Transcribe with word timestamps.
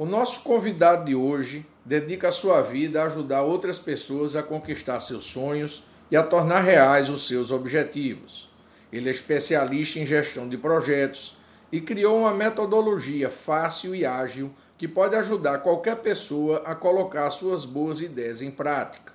O 0.00 0.06
nosso 0.06 0.40
convidado 0.40 1.04
de 1.04 1.14
hoje 1.14 1.66
dedica 1.84 2.30
a 2.30 2.32
sua 2.32 2.62
vida 2.62 3.02
a 3.02 3.06
ajudar 3.06 3.42
outras 3.42 3.78
pessoas 3.78 4.34
a 4.34 4.42
conquistar 4.42 4.98
seus 4.98 5.24
sonhos 5.24 5.84
e 6.10 6.16
a 6.16 6.22
tornar 6.22 6.60
reais 6.60 7.10
os 7.10 7.26
seus 7.26 7.50
objetivos. 7.50 8.48
Ele 8.90 9.10
é 9.10 9.12
especialista 9.12 9.98
em 9.98 10.06
gestão 10.06 10.48
de 10.48 10.56
projetos 10.56 11.36
e 11.70 11.82
criou 11.82 12.20
uma 12.20 12.32
metodologia 12.32 13.28
fácil 13.28 13.94
e 13.94 14.06
ágil 14.06 14.50
que 14.80 14.88
pode 14.88 15.14
ajudar 15.14 15.58
qualquer 15.58 15.96
pessoa 15.96 16.62
a 16.64 16.74
colocar 16.74 17.30
suas 17.30 17.66
boas 17.66 18.00
ideias 18.00 18.40
em 18.40 18.50
prática. 18.50 19.12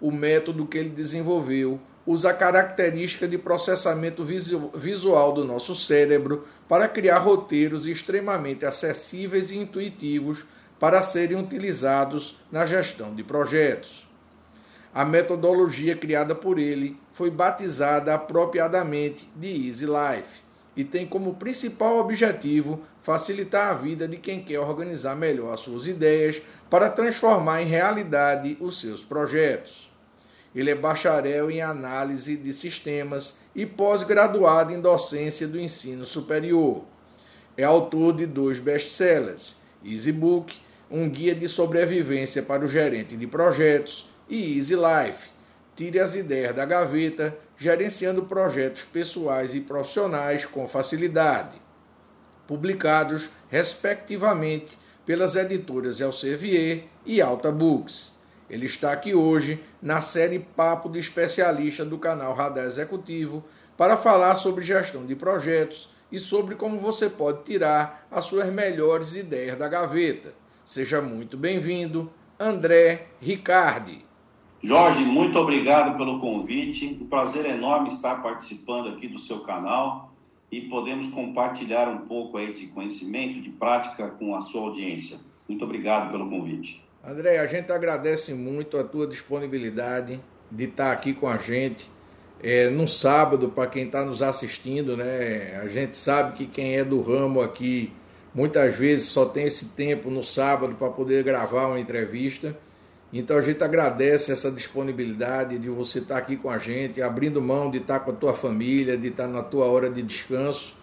O 0.00 0.10
método 0.10 0.64
que 0.64 0.78
ele 0.78 0.88
desenvolveu 0.88 1.78
usa 2.06 2.30
a 2.30 2.32
característica 2.32 3.28
de 3.28 3.36
processamento 3.36 4.24
visual 4.24 5.34
do 5.34 5.44
nosso 5.44 5.74
cérebro 5.74 6.42
para 6.66 6.88
criar 6.88 7.18
roteiros 7.18 7.86
extremamente 7.86 8.64
acessíveis 8.64 9.50
e 9.50 9.58
intuitivos 9.58 10.46
para 10.80 11.02
serem 11.02 11.38
utilizados 11.38 12.38
na 12.50 12.64
gestão 12.64 13.14
de 13.14 13.22
projetos. 13.22 14.08
A 14.94 15.04
metodologia 15.04 15.94
criada 15.94 16.34
por 16.34 16.58
ele 16.58 16.98
foi 17.12 17.30
batizada 17.30 18.14
apropriadamente 18.14 19.30
de 19.36 19.68
Easy 19.68 19.84
Life 19.84 20.47
e 20.78 20.84
tem 20.84 21.04
como 21.04 21.34
principal 21.34 21.98
objetivo 21.98 22.80
facilitar 23.02 23.70
a 23.70 23.74
vida 23.74 24.06
de 24.06 24.16
quem 24.16 24.40
quer 24.40 24.60
organizar 24.60 25.16
melhor 25.16 25.52
as 25.52 25.58
suas 25.58 25.88
ideias 25.88 26.40
para 26.70 26.88
transformar 26.88 27.60
em 27.60 27.66
realidade 27.66 28.56
os 28.60 28.80
seus 28.80 29.02
projetos. 29.02 29.90
Ele 30.54 30.70
é 30.70 30.76
bacharel 30.76 31.50
em 31.50 31.60
análise 31.60 32.36
de 32.36 32.52
sistemas 32.52 33.38
e 33.56 33.66
pós-graduado 33.66 34.72
em 34.72 34.80
docência 34.80 35.48
do 35.48 35.58
ensino 35.58 36.06
superior. 36.06 36.84
É 37.56 37.64
autor 37.64 38.14
de 38.14 38.24
dois 38.24 38.60
best-sellers, 38.60 39.56
Easy 39.84 40.12
Book, 40.12 40.60
um 40.88 41.08
guia 41.10 41.34
de 41.34 41.48
sobrevivência 41.48 42.40
para 42.40 42.64
o 42.64 42.68
gerente 42.68 43.16
de 43.16 43.26
projetos, 43.26 44.08
e 44.28 44.56
Easy 44.56 44.76
Life, 44.76 45.28
tire 45.74 45.98
as 45.98 46.14
ideias 46.14 46.54
da 46.54 46.64
gaveta, 46.64 47.36
gerenciando 47.58 48.22
projetos 48.22 48.84
pessoais 48.84 49.52
e 49.54 49.60
profissionais 49.60 50.46
com 50.46 50.68
facilidade. 50.68 51.60
Publicados, 52.46 53.28
respectivamente, 53.50 54.78
pelas 55.04 55.34
editoras 55.34 56.00
Elsevier 56.00 56.84
e 57.04 57.20
Alta 57.20 57.50
Books. 57.50 58.16
Ele 58.48 58.64
está 58.64 58.92
aqui 58.92 59.14
hoje 59.14 59.62
na 59.82 60.00
série 60.00 60.38
Papo 60.38 60.88
de 60.88 60.98
Especialista 60.98 61.84
do 61.84 61.98
canal 61.98 62.32
Radar 62.32 62.64
Executivo 62.64 63.44
para 63.76 63.96
falar 63.96 64.36
sobre 64.36 64.64
gestão 64.64 65.04
de 65.04 65.14
projetos 65.14 65.90
e 66.10 66.18
sobre 66.18 66.54
como 66.54 66.80
você 66.80 67.10
pode 67.10 67.42
tirar 67.44 68.06
as 68.10 68.24
suas 68.24 68.48
melhores 68.50 69.14
ideias 69.14 69.58
da 69.58 69.68
gaveta. 69.68 70.32
Seja 70.64 71.02
muito 71.02 71.36
bem-vindo, 71.36 72.10
André 72.38 73.08
Ricardi. 73.20 74.07
Jorge, 74.60 75.04
muito 75.04 75.38
obrigado 75.38 75.96
pelo 75.96 76.18
convite. 76.20 76.98
Um 77.00 77.06
prazer 77.06 77.46
enorme 77.46 77.88
estar 77.88 78.22
participando 78.22 78.88
aqui 78.88 79.06
do 79.06 79.18
seu 79.18 79.40
canal 79.40 80.12
e 80.50 80.62
podemos 80.62 81.10
compartilhar 81.10 81.88
um 81.88 81.98
pouco 82.06 82.36
aí 82.38 82.52
de 82.52 82.66
conhecimento, 82.66 83.40
de 83.40 83.50
prática 83.50 84.08
com 84.08 84.34
a 84.34 84.40
sua 84.40 84.62
audiência. 84.62 85.18
Muito 85.48 85.64
obrigado 85.64 86.10
pelo 86.10 86.28
convite. 86.28 86.84
André, 87.06 87.38
a 87.38 87.46
gente 87.46 87.70
agradece 87.70 88.34
muito 88.34 88.76
a 88.76 88.84
tua 88.84 89.06
disponibilidade 89.06 90.20
de 90.50 90.64
estar 90.64 90.90
aqui 90.90 91.14
com 91.14 91.28
a 91.28 91.36
gente 91.36 91.88
é, 92.42 92.68
no 92.68 92.88
sábado, 92.88 93.50
para 93.50 93.68
quem 93.68 93.84
está 93.84 94.04
nos 94.04 94.22
assistindo, 94.22 94.96
né? 94.96 95.58
A 95.62 95.68
gente 95.68 95.96
sabe 95.96 96.36
que 96.36 96.46
quem 96.46 96.76
é 96.76 96.84
do 96.84 97.00
ramo 97.00 97.40
aqui 97.40 97.92
muitas 98.34 98.74
vezes 98.74 99.06
só 99.06 99.24
tem 99.24 99.46
esse 99.46 99.66
tempo 99.70 100.10
no 100.10 100.24
sábado 100.24 100.74
para 100.74 100.88
poder 100.90 101.22
gravar 101.22 101.68
uma 101.68 101.80
entrevista. 101.80 102.56
Então 103.12 103.38
a 103.38 103.42
gente 103.42 103.64
agradece 103.64 104.30
essa 104.30 104.50
disponibilidade 104.50 105.58
de 105.58 105.68
você 105.70 105.98
estar 105.98 106.18
aqui 106.18 106.36
com 106.36 106.50
a 106.50 106.58
gente, 106.58 107.00
abrindo 107.00 107.40
mão 107.40 107.70
de 107.70 107.78
estar 107.78 108.00
com 108.00 108.10
a 108.10 108.14
tua 108.14 108.34
família, 108.34 108.98
de 108.98 109.08
estar 109.08 109.26
na 109.26 109.42
tua 109.42 109.64
hora 109.66 109.88
de 109.88 110.02
descanso, 110.02 110.74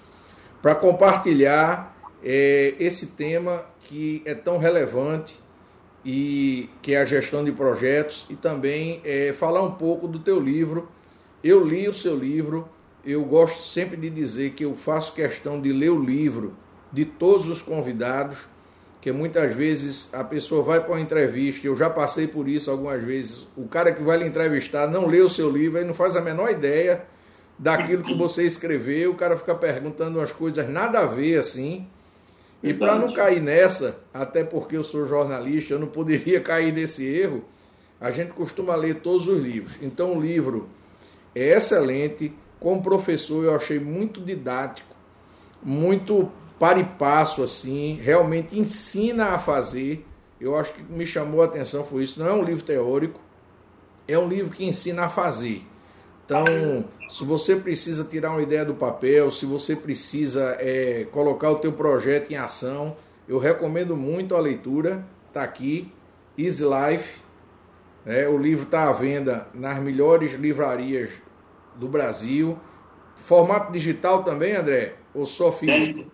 para 0.62 0.74
compartilhar 0.74 1.96
é, 2.24 2.74
esse 2.80 3.08
tema 3.08 3.64
que 3.82 4.24
é 4.26 4.34
tão 4.34 4.58
relevante 4.58 5.40
e 6.04 6.70
que 6.82 6.96
é 6.96 7.02
a 7.02 7.06
gestão 7.06 7.44
de 7.44 7.52
projetos 7.52 8.26
e 8.30 8.36
também 8.36 9.02
é, 9.04 9.34
falar 9.34 9.62
um 9.62 9.72
pouco 9.72 10.08
do 10.08 10.18
teu 10.18 10.40
livro. 10.40 10.90
Eu 11.44 11.64
li 11.64 11.88
o 11.88 11.94
seu 11.94 12.16
livro, 12.16 12.68
eu 13.06 13.24
gosto 13.24 13.68
sempre 13.68 13.96
de 13.96 14.10
dizer 14.10 14.52
que 14.52 14.66
eu 14.66 14.76
faço 14.76 15.14
questão 15.14 15.62
de 15.62 15.72
ler 15.72 15.92
o 15.92 16.04
livro 16.04 16.56
de 16.92 17.06
todos 17.06 17.48
os 17.48 17.62
convidados, 17.62 18.38
que 19.06 19.12
muitas 19.12 19.54
vezes 19.54 20.10
a 20.12 20.24
pessoa 20.24 20.64
vai 20.64 20.80
para 20.80 20.94
uma 20.94 21.00
entrevista, 21.00 21.68
eu 21.68 21.78
já 21.78 21.88
passei 21.92 22.26
por 22.26 22.50
isso 22.50 22.72
algumas 22.72 23.04
vezes, 23.04 23.46
o 23.56 23.68
cara 23.68 23.92
que 23.92 24.02
vai 24.02 24.18
lhe 24.18 24.26
entrevistar 24.26 24.88
não 24.88 25.06
lê 25.06 25.22
o 25.22 25.30
seu 25.30 25.48
livro, 25.48 25.78
ele 25.78 25.86
não 25.86 25.94
faz 25.94 26.16
a 26.16 26.22
menor 26.22 26.50
ideia 26.50 27.04
daquilo 27.56 28.02
que 28.02 28.16
você 28.16 28.48
escreveu, 28.48 29.12
o 29.12 29.16
cara 29.16 29.38
fica 29.38 29.54
perguntando 29.54 30.18
umas 30.18 30.32
coisas 30.32 30.68
nada 30.68 31.02
a 31.02 31.06
ver 31.06 31.38
assim, 31.38 31.88
e 32.64 32.74
para 32.74 32.98
não 32.98 33.14
cair 33.14 33.40
nessa, 33.44 34.00
até 34.12 34.44
porque 34.44 34.76
eu 34.76 34.84
sou 34.84 35.06
jornalista, 35.06 35.76
eu 35.76 35.80
não 35.80 35.86
poderia 35.86 36.40
cair 36.42 36.74
nesse 36.74 37.06
erro, 37.06 37.46
a 38.02 38.10
gente 38.10 38.34
costuma 38.34 38.74
ler 38.76 39.02
todos 39.02 39.28
os 39.28 39.40
livros. 39.40 39.78
Então 39.84 40.18
o 40.18 40.20
livro 40.20 40.68
é 41.36 41.50
excelente, 41.50 42.34
como 42.60 42.82
professor 42.82 43.44
eu 43.44 43.56
achei 43.56 43.80
muito 43.80 44.20
didático, 44.20 44.96
muito 45.62 46.32
para 46.60 46.80
e 46.80 46.84
passo 46.84 47.44
assim, 47.44 48.00
realmente 48.02 48.58
ensina 48.58 49.30
a 49.30 49.40
fazer. 49.40 50.06
Eu 50.40 50.58
acho 50.58 50.74
que 50.74 50.84
me 50.84 51.06
chamou 51.06 51.42
a 51.42 51.46
atenção 51.46 51.84
foi 51.84 52.04
isso. 52.04 52.20
Não 52.20 52.28
é 52.28 52.34
um 52.34 52.44
livro 52.44 52.64
teórico, 52.64 53.20
é 54.08 54.18
um 54.18 54.28
livro 54.28 54.52
que 54.52 54.66
ensina 54.66 55.06
a 55.06 55.10
fazer. 55.10 55.66
Então, 56.26 56.44
se 57.10 57.24
você 57.24 57.56
precisa 57.56 58.04
tirar 58.04 58.32
uma 58.32 58.42
ideia 58.42 58.66
do 58.66 58.74
papel, 58.74 59.32
se 59.32 59.46
você 59.46 59.76
precisa 59.76 60.58
é, 60.60 61.06
colocar 61.12 61.52
o 61.52 61.56
teu 61.56 61.72
projeto 61.72 62.32
em 62.32 62.36
ação, 62.36 62.96
eu 63.28 63.38
recomendo 63.38 63.96
muito 63.96 64.36
a 64.36 64.40
leitura. 64.40 65.06
Está 65.28 65.44
aqui, 65.44 65.92
Easy 66.38 66.64
Life. 66.64 67.20
É, 68.06 68.28
o 68.28 68.38
livro 68.38 68.64
está 68.66 68.90
à 68.90 68.94
venda 68.94 69.48
nas 69.54 69.80
melhores 69.80 70.34
livrarias 70.34 71.12
do 71.76 71.88
Brasil. 71.88 72.58
Formato 73.18 73.72
digital 73.72 74.24
também, 74.24 74.56
André? 74.56 74.96
Ou 75.14 75.26
só 75.26 75.52
físico? 75.52 76.12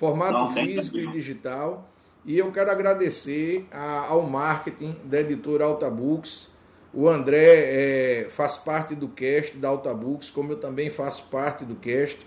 Formato 0.00 0.32
Não, 0.32 0.52
físico 0.52 0.98
e 0.98 1.06
digital. 1.06 1.88
E 2.24 2.36
eu 2.36 2.50
quero 2.50 2.72
agradecer 2.72 3.68
a, 3.70 4.06
ao 4.08 4.22
marketing 4.22 4.96
da 5.04 5.20
editora 5.20 5.64
Alta 5.64 5.88
Books 5.88 6.50
o 6.92 7.08
André 7.08 7.44
é, 7.44 8.28
faz 8.30 8.56
parte 8.56 8.96
do 8.96 9.08
cast 9.08 9.56
da 9.56 9.68
Altabooks, 9.68 10.28
como 10.28 10.52
eu 10.52 10.56
também 10.56 10.90
faço 10.90 11.24
parte 11.30 11.64
do 11.64 11.76
cast. 11.76 12.26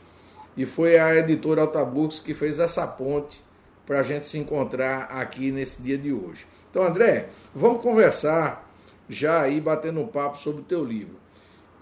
E 0.55 0.65
foi 0.65 0.97
a 0.97 1.15
editora 1.17 1.61
Altabooks 1.61 2.19
que 2.19 2.33
fez 2.33 2.59
essa 2.59 2.87
ponte 2.87 3.43
para 3.85 3.99
a 3.99 4.03
gente 4.03 4.25
se 4.25 4.37
encontrar 4.37 5.03
aqui 5.11 5.51
nesse 5.51 5.81
dia 5.81 5.97
de 5.97 6.13
hoje. 6.13 6.45
Então, 6.69 6.83
André, 6.83 7.27
vamos 7.53 7.81
conversar 7.81 8.71
já 9.09 9.41
aí, 9.41 9.59
batendo 9.59 9.99
um 9.99 10.07
papo 10.07 10.39
sobre 10.39 10.61
o 10.61 10.65
teu 10.65 10.83
livro. 10.83 11.22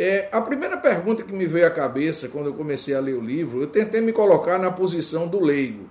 É, 0.04 0.30
a 0.32 0.42
primeira 0.42 0.78
pergunta 0.78 1.22
que 1.22 1.32
me 1.32 1.46
veio 1.46 1.68
à 1.68 1.70
cabeça 1.70 2.28
quando 2.28 2.48
eu 2.48 2.56
comecei 2.56 2.96
a 2.96 3.00
ler 3.00 3.14
o 3.14 3.22
livro, 3.22 3.62
eu 3.62 3.68
tentei 3.68 4.02
me 4.02 4.12
colocar 4.12 4.58
na 4.58 4.72
posição 4.72 5.28
do 5.28 5.40
leigo, 5.40 5.88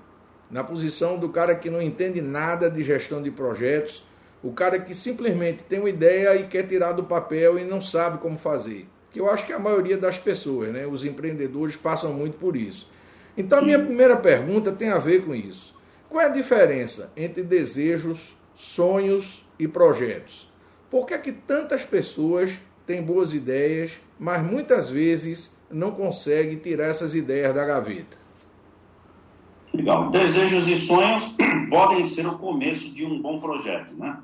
na 0.50 0.64
posição 0.64 1.16
do 1.16 1.28
cara 1.28 1.54
que 1.54 1.70
não 1.70 1.80
entende 1.80 2.20
nada 2.20 2.68
de 2.68 2.82
gestão 2.82 3.22
de 3.22 3.30
projetos 3.30 4.02
o 4.42 4.52
cara 4.52 4.80
que 4.80 4.94
simplesmente 4.94 5.62
tem 5.62 5.78
uma 5.78 5.88
ideia 5.88 6.34
e 6.34 6.48
quer 6.48 6.66
tirar 6.66 6.90
do 6.90 7.04
papel 7.04 7.56
e 7.56 7.62
não 7.62 7.80
sabe 7.80 8.18
como 8.18 8.36
fazer. 8.36 8.88
Que 9.12 9.20
eu 9.20 9.30
acho 9.30 9.46
que 9.46 9.52
a 9.52 9.60
maioria 9.60 9.96
das 9.96 10.18
pessoas, 10.18 10.72
né, 10.72 10.88
os 10.88 11.04
empreendedores, 11.04 11.76
passam 11.76 12.12
muito 12.12 12.36
por 12.36 12.56
isso. 12.56 12.90
Então 13.38 13.60
a 13.60 13.62
minha 13.62 13.78
primeira 13.78 14.16
pergunta 14.16 14.72
tem 14.72 14.88
a 14.88 14.98
ver 14.98 15.24
com 15.24 15.32
isso. 15.32 15.72
Qual 16.08 16.20
é 16.20 16.26
a 16.26 16.30
diferença 16.30 17.12
entre 17.16 17.44
desejos, 17.44 18.36
sonhos 18.56 19.46
e 19.56 19.68
projetos? 19.68 20.50
Por 20.90 21.06
que 21.06 21.14
é 21.14 21.18
que 21.18 21.30
tantas 21.30 21.84
pessoas 21.84 22.58
têm 22.90 23.02
boas 23.04 23.32
ideias, 23.32 24.00
mas 24.18 24.42
muitas 24.42 24.90
vezes 24.90 25.52
não 25.70 25.92
conseguem 25.92 26.58
tirar 26.58 26.86
essas 26.86 27.14
ideias 27.14 27.54
da 27.54 27.64
gaveta? 27.64 28.18
Legal. 29.72 30.10
Desejos 30.10 30.66
e 30.66 30.76
sonhos 30.76 31.36
podem 31.70 32.02
ser 32.02 32.26
o 32.26 32.36
começo 32.36 32.92
de 32.92 33.06
um 33.06 33.22
bom 33.22 33.38
projeto, 33.38 33.94
né? 33.94 34.18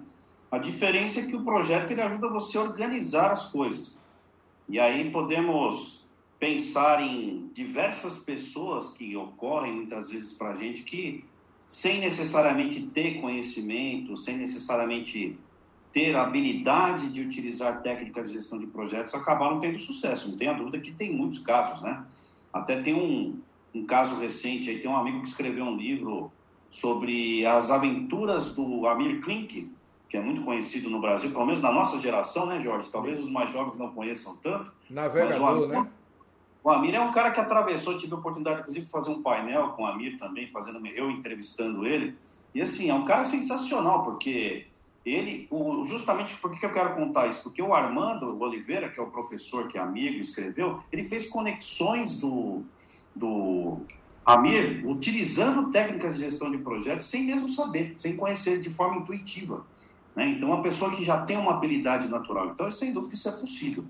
A 0.50 0.58
diferença 0.58 1.20
é 1.20 1.26
que 1.26 1.36
o 1.36 1.44
projeto 1.44 1.92
ele 1.92 2.00
ajuda 2.00 2.28
você 2.28 2.58
a 2.58 2.62
organizar 2.62 3.30
as 3.30 3.50
coisas. 3.50 4.00
E 4.68 4.80
aí 4.80 5.10
podemos 5.10 6.08
pensar 6.40 7.00
em 7.00 7.48
diversas 7.54 8.18
pessoas 8.18 8.92
que 8.92 9.16
ocorrem 9.16 9.74
muitas 9.74 10.10
vezes 10.10 10.32
para 10.34 10.50
a 10.50 10.54
gente 10.54 10.82
que, 10.82 11.24
sem 11.68 12.00
necessariamente 12.00 12.82
ter 12.82 13.20
conhecimento, 13.20 14.16
sem 14.16 14.36
necessariamente 14.36 15.38
ter 15.96 16.14
a 16.14 16.24
habilidade 16.24 17.08
de 17.08 17.22
utilizar 17.22 17.80
técnicas 17.80 18.28
de 18.28 18.34
gestão 18.34 18.58
de 18.58 18.66
projetos 18.66 19.14
acabaram 19.14 19.60
tendo 19.60 19.78
sucesso. 19.78 20.30
Não 20.30 20.36
tenha 20.36 20.52
dúvida 20.52 20.78
que 20.78 20.92
tem 20.92 21.10
muitos 21.10 21.38
casos, 21.38 21.80
né? 21.80 22.04
Até 22.52 22.82
tem 22.82 22.92
um, 22.92 23.40
um 23.74 23.86
caso 23.86 24.20
recente, 24.20 24.68
aí 24.68 24.78
tem 24.78 24.90
um 24.90 24.96
amigo 24.96 25.22
que 25.22 25.28
escreveu 25.28 25.64
um 25.64 25.74
livro 25.74 26.30
sobre 26.70 27.46
as 27.46 27.70
aventuras 27.70 28.54
do 28.54 28.86
Amir 28.86 29.22
Klink, 29.22 29.72
que 30.06 30.18
é 30.18 30.20
muito 30.20 30.42
conhecido 30.42 30.90
no 30.90 31.00
Brasil, 31.00 31.30
pelo 31.30 31.46
menos 31.46 31.62
na 31.62 31.72
nossa 31.72 31.98
geração, 31.98 32.44
né, 32.44 32.60
Jorge? 32.60 32.92
Talvez 32.92 33.18
os 33.18 33.30
mais 33.30 33.50
jovens 33.50 33.78
não 33.78 33.88
conheçam 33.88 34.36
tanto. 34.36 34.74
Navegador, 34.90 35.62
o 35.62 35.66
né? 35.66 35.88
O 36.62 36.68
Amir 36.68 36.94
é 36.94 37.00
um 37.00 37.10
cara 37.10 37.30
que 37.30 37.40
atravessou, 37.40 37.96
tive 37.96 38.12
a 38.12 38.18
oportunidade, 38.18 38.60
inclusive, 38.60 38.84
de 38.84 38.90
fazer 38.90 39.12
um 39.12 39.22
painel 39.22 39.70
com 39.70 39.84
o 39.84 39.86
Amir 39.86 40.18
também, 40.18 40.46
fazendo 40.50 40.86
eu 40.88 41.10
entrevistando 41.10 41.86
ele. 41.86 42.14
E 42.54 42.60
assim, 42.60 42.90
é 42.90 42.94
um 42.94 43.06
cara 43.06 43.24
sensacional, 43.24 44.04
porque 44.04 44.66
ele, 45.06 45.46
o, 45.50 45.84
justamente 45.84 46.34
por 46.36 46.50
que 46.50 46.66
eu 46.66 46.72
quero 46.72 46.96
contar 46.96 47.28
isso? 47.28 47.44
Porque 47.44 47.62
o 47.62 47.72
Armando 47.72 48.36
Oliveira, 48.42 48.88
que 48.88 48.98
é 48.98 49.02
o 49.02 49.06
professor 49.06 49.68
que 49.68 49.78
é 49.78 49.80
amigo, 49.80 50.20
escreveu, 50.20 50.80
ele 50.90 51.04
fez 51.04 51.28
conexões 51.28 52.18
do, 52.18 52.62
do 53.14 53.78
Amir 54.24 54.84
utilizando 54.84 55.70
técnicas 55.70 56.16
de 56.16 56.22
gestão 56.22 56.50
de 56.50 56.58
projetos 56.58 57.06
sem 57.06 57.24
mesmo 57.24 57.48
saber, 57.48 57.94
sem 57.98 58.16
conhecer 58.16 58.60
de 58.60 58.68
forma 58.68 58.96
intuitiva. 58.96 59.64
Né? 60.16 60.30
Então, 60.30 60.48
uma 60.48 60.62
pessoa 60.62 60.90
que 60.90 61.04
já 61.04 61.18
tem 61.22 61.36
uma 61.36 61.52
habilidade 61.52 62.08
natural. 62.08 62.50
Então, 62.50 62.68
sem 62.72 62.92
dúvida, 62.92 63.14
isso 63.14 63.28
é 63.28 63.32
possível. 63.32 63.84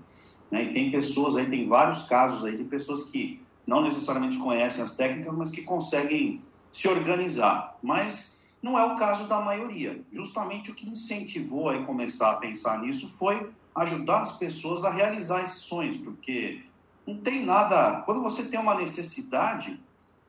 Né? 0.51 0.65
E 0.65 0.73
tem 0.73 0.91
pessoas 0.91 1.35
aí, 1.35 1.49
tem 1.49 1.67
vários 1.67 2.03
casos 2.03 2.45
aí 2.45 2.55
de 2.55 2.63
pessoas 2.63 3.05
que 3.05 3.41
não 3.65 3.81
necessariamente 3.81 4.37
conhecem 4.37 4.83
as 4.83 4.95
técnicas, 4.95 5.33
mas 5.35 5.49
que 5.49 5.63
conseguem 5.63 6.43
se 6.71 6.87
organizar. 6.87 7.75
Mas 7.81 8.36
não 8.61 8.77
é 8.77 8.83
o 8.83 8.95
caso 8.95 9.27
da 9.27 9.39
maioria. 9.39 10.01
Justamente 10.11 10.71
o 10.71 10.75
que 10.75 10.89
incentivou 10.89 11.69
a 11.69 11.83
começar 11.83 12.31
a 12.31 12.37
pensar 12.37 12.79
nisso 12.79 13.07
foi 13.07 13.49
ajudar 13.75 14.21
as 14.21 14.37
pessoas 14.37 14.83
a 14.83 14.89
realizar 14.89 15.43
esses 15.43 15.61
sonhos, 15.61 15.97
porque 15.97 16.63
não 17.05 17.17
tem 17.17 17.45
nada. 17.45 18.01
Quando 18.01 18.21
você 18.21 18.49
tem 18.49 18.59
uma 18.59 18.75
necessidade, 18.75 19.79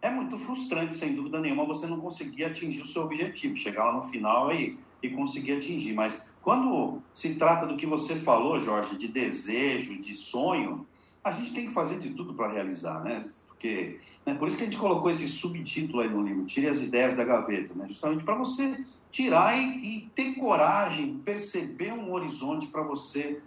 é 0.01 0.11
muito 0.11 0.37
frustrante, 0.37 0.95
sem 0.95 1.15
dúvida 1.15 1.41
nenhuma, 1.41 1.65
você 1.65 1.87
não 1.87 2.01
conseguir 2.01 2.45
atingir 2.45 2.83
o 2.83 2.87
seu 2.87 3.03
objetivo, 3.03 3.57
chegar 3.57 3.85
lá 3.87 3.93
no 3.93 4.03
final 4.03 4.53
e, 4.53 4.79
e 5.03 5.09
conseguir 5.11 5.55
atingir. 5.55 5.95
Mas 5.95 6.29
quando 6.43 7.03
se 7.13 7.35
trata 7.37 7.67
do 7.67 7.77
que 7.77 7.87
você 7.87 8.17
falou, 8.17 8.61
Jorge, 8.61 8.97
de 8.97 9.09
desejo, 9.09 9.99
de 9.99 10.15
sonho, 10.15 10.87
a 11.25 11.31
gente 11.31 11.53
tem 11.53 11.67
que 11.67 11.73
fazer 11.73 11.99
de 11.99 12.11
tudo 12.11 12.35
para 12.35 12.53
realizar, 12.53 13.03
né? 13.03 13.19
Porque 13.59 13.99
né, 14.25 14.35
por 14.35 14.47
isso 14.47 14.57
que 14.57 14.63
a 14.63 14.67
gente 14.67 14.79
colocou 14.79 15.11
esse 15.11 15.27
subtítulo 15.27 16.01
aí 16.01 16.09
no 16.09 16.23
livro, 16.23 16.47
Tire 16.47 16.69
as 16.69 16.81
ideias 16.81 17.17
da 17.17 17.25
gaveta, 17.25 17.75
né? 17.75 17.87
Justamente 17.89 18.23
para 18.23 18.37
você 18.37 18.85
tirar 19.11 19.59
e, 19.59 19.97
e, 19.97 20.11
ter 20.15 20.35
coragem, 20.35 21.21
perceber 21.25 21.93
um 21.93 22.13
horizonte 22.13 22.69
para 22.69 22.83
você 22.83 23.41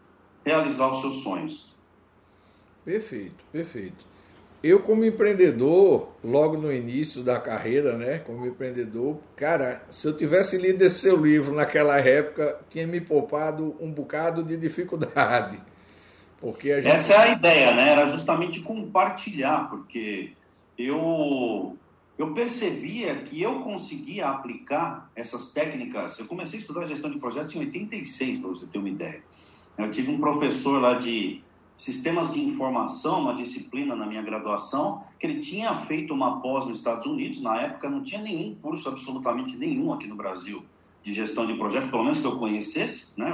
realizar 0.46 0.92
os 0.92 1.00
seus 1.00 1.24
sonhos. 1.24 1.78
Perfeito, 2.84 3.44
perfeito. 3.52 4.06
Eu 4.62 4.82
como 4.82 5.06
empreendedor, 5.06 6.10
logo 6.24 6.58
no 6.58 6.72
início 6.72 7.24
da 7.24 7.40
carreira, 7.40 7.98
né, 7.98 8.20
como 8.20 8.46
empreendedor, 8.46 9.18
cara, 9.36 9.84
se 9.90 10.08
eu 10.08 10.18
tivesse 10.18 10.58
lido 10.58 10.84
esse 10.84 11.00
seu 11.00 11.16
livro 11.16 11.54
naquela 11.54 12.00
época, 12.00 12.60
tinha 12.70 12.86
me 12.86 13.00
poupado 13.00 13.76
um 13.80 13.92
bocado 13.92 14.44
de 14.44 14.58
dificuldade. 14.58 15.71
Porque 16.42 16.82
gente... 16.82 16.92
Essa 16.92 17.14
é 17.14 17.18
a 17.18 17.32
ideia, 17.34 17.76
né? 17.76 17.92
Era 17.92 18.08
justamente 18.08 18.60
compartilhar, 18.62 19.70
porque 19.70 20.34
eu, 20.76 21.78
eu 22.18 22.34
percebia 22.34 23.16
que 23.22 23.40
eu 23.40 23.60
conseguia 23.60 24.28
aplicar 24.28 25.10
essas 25.16 25.54
técnicas. 25.54 26.18
Eu 26.18 26.26
comecei 26.26 26.58
a 26.58 26.62
estudar 26.62 26.86
gestão 26.86 27.12
de 27.12 27.20
projetos 27.20 27.56
em 27.56 27.60
86, 27.60 28.40
para 28.40 28.50
você 28.50 28.66
ter 28.66 28.80
uma 28.80 28.90
ideia. 28.90 29.24
Eu 29.78 29.92
tive 29.92 30.12
um 30.12 30.20
professor 30.20 30.82
lá 30.82 30.96
de 30.96 31.44
sistemas 31.78 32.34
de 32.34 32.42
informação, 32.42 33.22
uma 33.22 33.34
disciplina 33.34 33.96
na 33.96 34.06
minha 34.06 34.22
graduação, 34.22 35.04
que 35.20 35.26
ele 35.26 35.40
tinha 35.40 35.74
feito 35.76 36.14
uma 36.14 36.42
pós 36.42 36.66
nos 36.66 36.78
Estados 36.78 37.06
Unidos. 37.06 37.42
Na 37.42 37.60
época 37.62 37.90
não 37.90 38.04
tinha 38.04 38.22
nenhum 38.22 38.56
curso, 38.56 38.90
absolutamente 38.90 39.56
nenhum 39.58 39.94
aqui 39.94 40.08
no 40.08 40.16
Brasil, 40.16 40.64
de 41.04 41.14
gestão 41.14 41.46
de 41.46 41.54
projetos, 41.56 41.90
pelo 41.90 42.04
menos 42.04 42.20
que 42.20 42.28
eu 42.28 42.38
conhecesse, 42.38 43.20
né? 43.20 43.32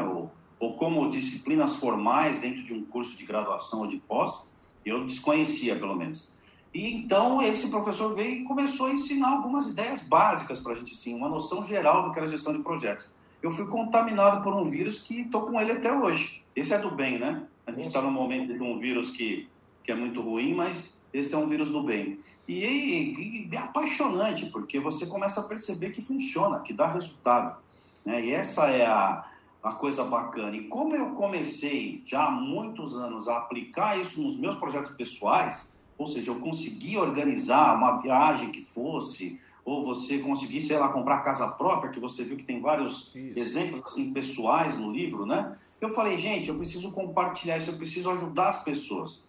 Ou 0.59 0.75
como 0.75 1.09
disciplinas 1.09 1.75
formais 1.75 2.39
dentro 2.39 2.63
de 2.63 2.73
um 2.73 2.83
curso 2.83 3.17
de 3.17 3.25
graduação 3.25 3.81
ou 3.81 3.87
de 3.87 3.97
pós, 3.97 4.49
eu 4.85 5.05
desconhecia 5.05 5.75
pelo 5.77 5.95
menos. 5.95 6.29
E 6.73 6.93
então 6.93 7.41
esse 7.41 7.69
professor 7.69 8.13
veio 8.15 8.41
e 8.41 8.43
começou 8.43 8.87
a 8.87 8.91
ensinar 8.91 9.29
algumas 9.29 9.67
ideias 9.67 10.03
básicas 10.03 10.59
para 10.59 10.73
a 10.73 10.75
gente, 10.75 10.95
sim, 10.95 11.15
uma 11.15 11.29
noção 11.29 11.65
geral 11.65 12.03
do 12.03 12.11
que 12.11 12.19
era 12.19 12.27
gestão 12.27 12.53
de 12.53 12.59
projetos. 12.59 13.09
Eu 13.41 13.51
fui 13.51 13.67
contaminado 13.67 14.41
por 14.43 14.53
um 14.53 14.63
vírus 14.63 15.01
que 15.01 15.21
estou 15.21 15.41
com 15.41 15.61
ele 15.61 15.73
até 15.73 15.91
hoje. 15.91 16.43
Esse 16.55 16.73
é 16.73 16.79
do 16.79 16.91
bem, 16.91 17.19
né? 17.19 17.43
A 17.65 17.71
gente 17.71 17.87
está 17.87 18.01
num 18.01 18.11
momento 18.11 18.53
de 18.53 18.61
um 18.61 18.79
vírus 18.79 19.11
que, 19.11 19.47
que 19.83 19.91
é 19.91 19.95
muito 19.95 20.21
ruim, 20.21 20.55
mas 20.55 21.05
esse 21.13 21.35
é 21.35 21.37
um 21.37 21.47
vírus 21.47 21.69
do 21.69 21.83
bem. 21.83 22.19
E, 22.47 22.63
e, 22.63 23.49
e 23.51 23.55
é 23.55 23.57
apaixonante, 23.57 24.47
porque 24.47 24.79
você 24.79 25.05
começa 25.05 25.41
a 25.41 25.43
perceber 25.43 25.91
que 25.91 26.01
funciona, 26.01 26.59
que 26.61 26.73
dá 26.73 26.91
resultado. 26.91 27.57
Né? 28.05 28.25
E 28.25 28.31
essa 28.31 28.67
é 28.67 28.85
a, 28.85 29.25
uma 29.67 29.75
coisa 29.75 30.05
bacana. 30.05 30.55
E 30.55 30.63
como 30.67 30.95
eu 30.95 31.11
comecei 31.11 32.01
já 32.05 32.25
há 32.25 32.31
muitos 32.31 32.95
anos 32.95 33.27
a 33.27 33.37
aplicar 33.37 33.99
isso 33.99 34.21
nos 34.21 34.39
meus 34.39 34.55
projetos 34.55 34.91
pessoais, 34.91 35.77
ou 35.97 36.07
seja, 36.07 36.31
eu 36.31 36.39
consegui 36.39 36.97
organizar 36.97 37.75
uma 37.75 38.01
viagem 38.01 38.49
que 38.49 38.61
fosse, 38.61 39.39
ou 39.65 39.83
você 39.83 40.19
conseguir, 40.19 40.61
sei 40.61 40.77
lá, 40.77 40.87
comprar 40.89 41.21
casa 41.23 41.47
própria, 41.49 41.91
que 41.91 41.99
você 41.99 42.23
viu 42.23 42.37
que 42.37 42.43
tem 42.43 42.61
vários 42.61 43.13
isso. 43.13 43.37
exemplos 43.37 43.81
assim 43.83 44.13
pessoais 44.13 44.77
no 44.77 44.91
livro, 44.91 45.25
né? 45.25 45.57
Eu 45.81 45.89
falei, 45.89 46.17
gente, 46.17 46.49
eu 46.49 46.57
preciso 46.57 46.91
compartilhar 46.91 47.57
isso, 47.57 47.71
eu 47.71 47.77
preciso 47.77 48.09
ajudar 48.11 48.49
as 48.49 48.63
pessoas. 48.63 49.27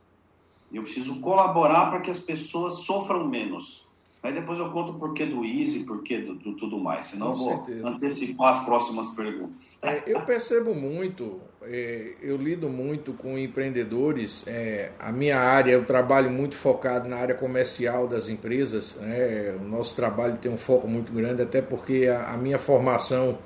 Eu 0.73 0.82
preciso 0.82 1.20
colaborar 1.20 1.91
para 1.91 2.00
que 2.00 2.11
as 2.11 2.20
pessoas 2.20 2.81
sofram 2.81 3.26
menos. 3.26 3.88
Aí 4.20 4.32
depois 4.32 4.59
eu 4.59 4.70
conto 4.73 4.93
o 4.93 4.94
porquê 4.99 5.25
do 5.25 5.44
Easy, 5.44 5.85
porquê 5.85 6.19
do, 6.19 6.35
do 6.35 6.55
tudo 6.55 6.76
mais, 6.76 7.06
senão 7.06 7.35
Com 7.35 7.70
eu 7.70 7.82
vou 7.82 7.88
antecipar 7.88 8.50
as 8.50 8.65
próximas 8.65 9.11
perguntas. 9.11 9.81
É, 9.85 10.03
eu 10.09 10.20
percebo 10.23 10.75
muito, 10.75 11.41
é, 11.62 12.15
eu 12.20 12.37
lido 12.37 12.69
muito 12.69 13.12
com 13.12 13.38
empreendedores, 13.38 14.43
é, 14.44 14.91
a 14.99 15.12
minha 15.12 15.38
área, 15.38 15.70
eu 15.70 15.85
trabalho 15.85 16.31
muito 16.31 16.56
focado 16.56 17.09
na 17.09 17.17
área 17.17 17.35
comercial 17.35 18.09
das 18.09 18.29
empresas, 18.29 18.97
né? 18.97 19.56
o 19.61 19.65
nosso 19.65 19.94
trabalho 19.94 20.37
tem 20.37 20.50
um 20.50 20.59
foco 20.59 20.88
muito 20.88 21.12
grande, 21.12 21.43
até 21.43 21.62
porque 21.62 22.09
a, 22.09 22.32
a 22.32 22.37
minha 22.37 22.59
formação 22.59 23.38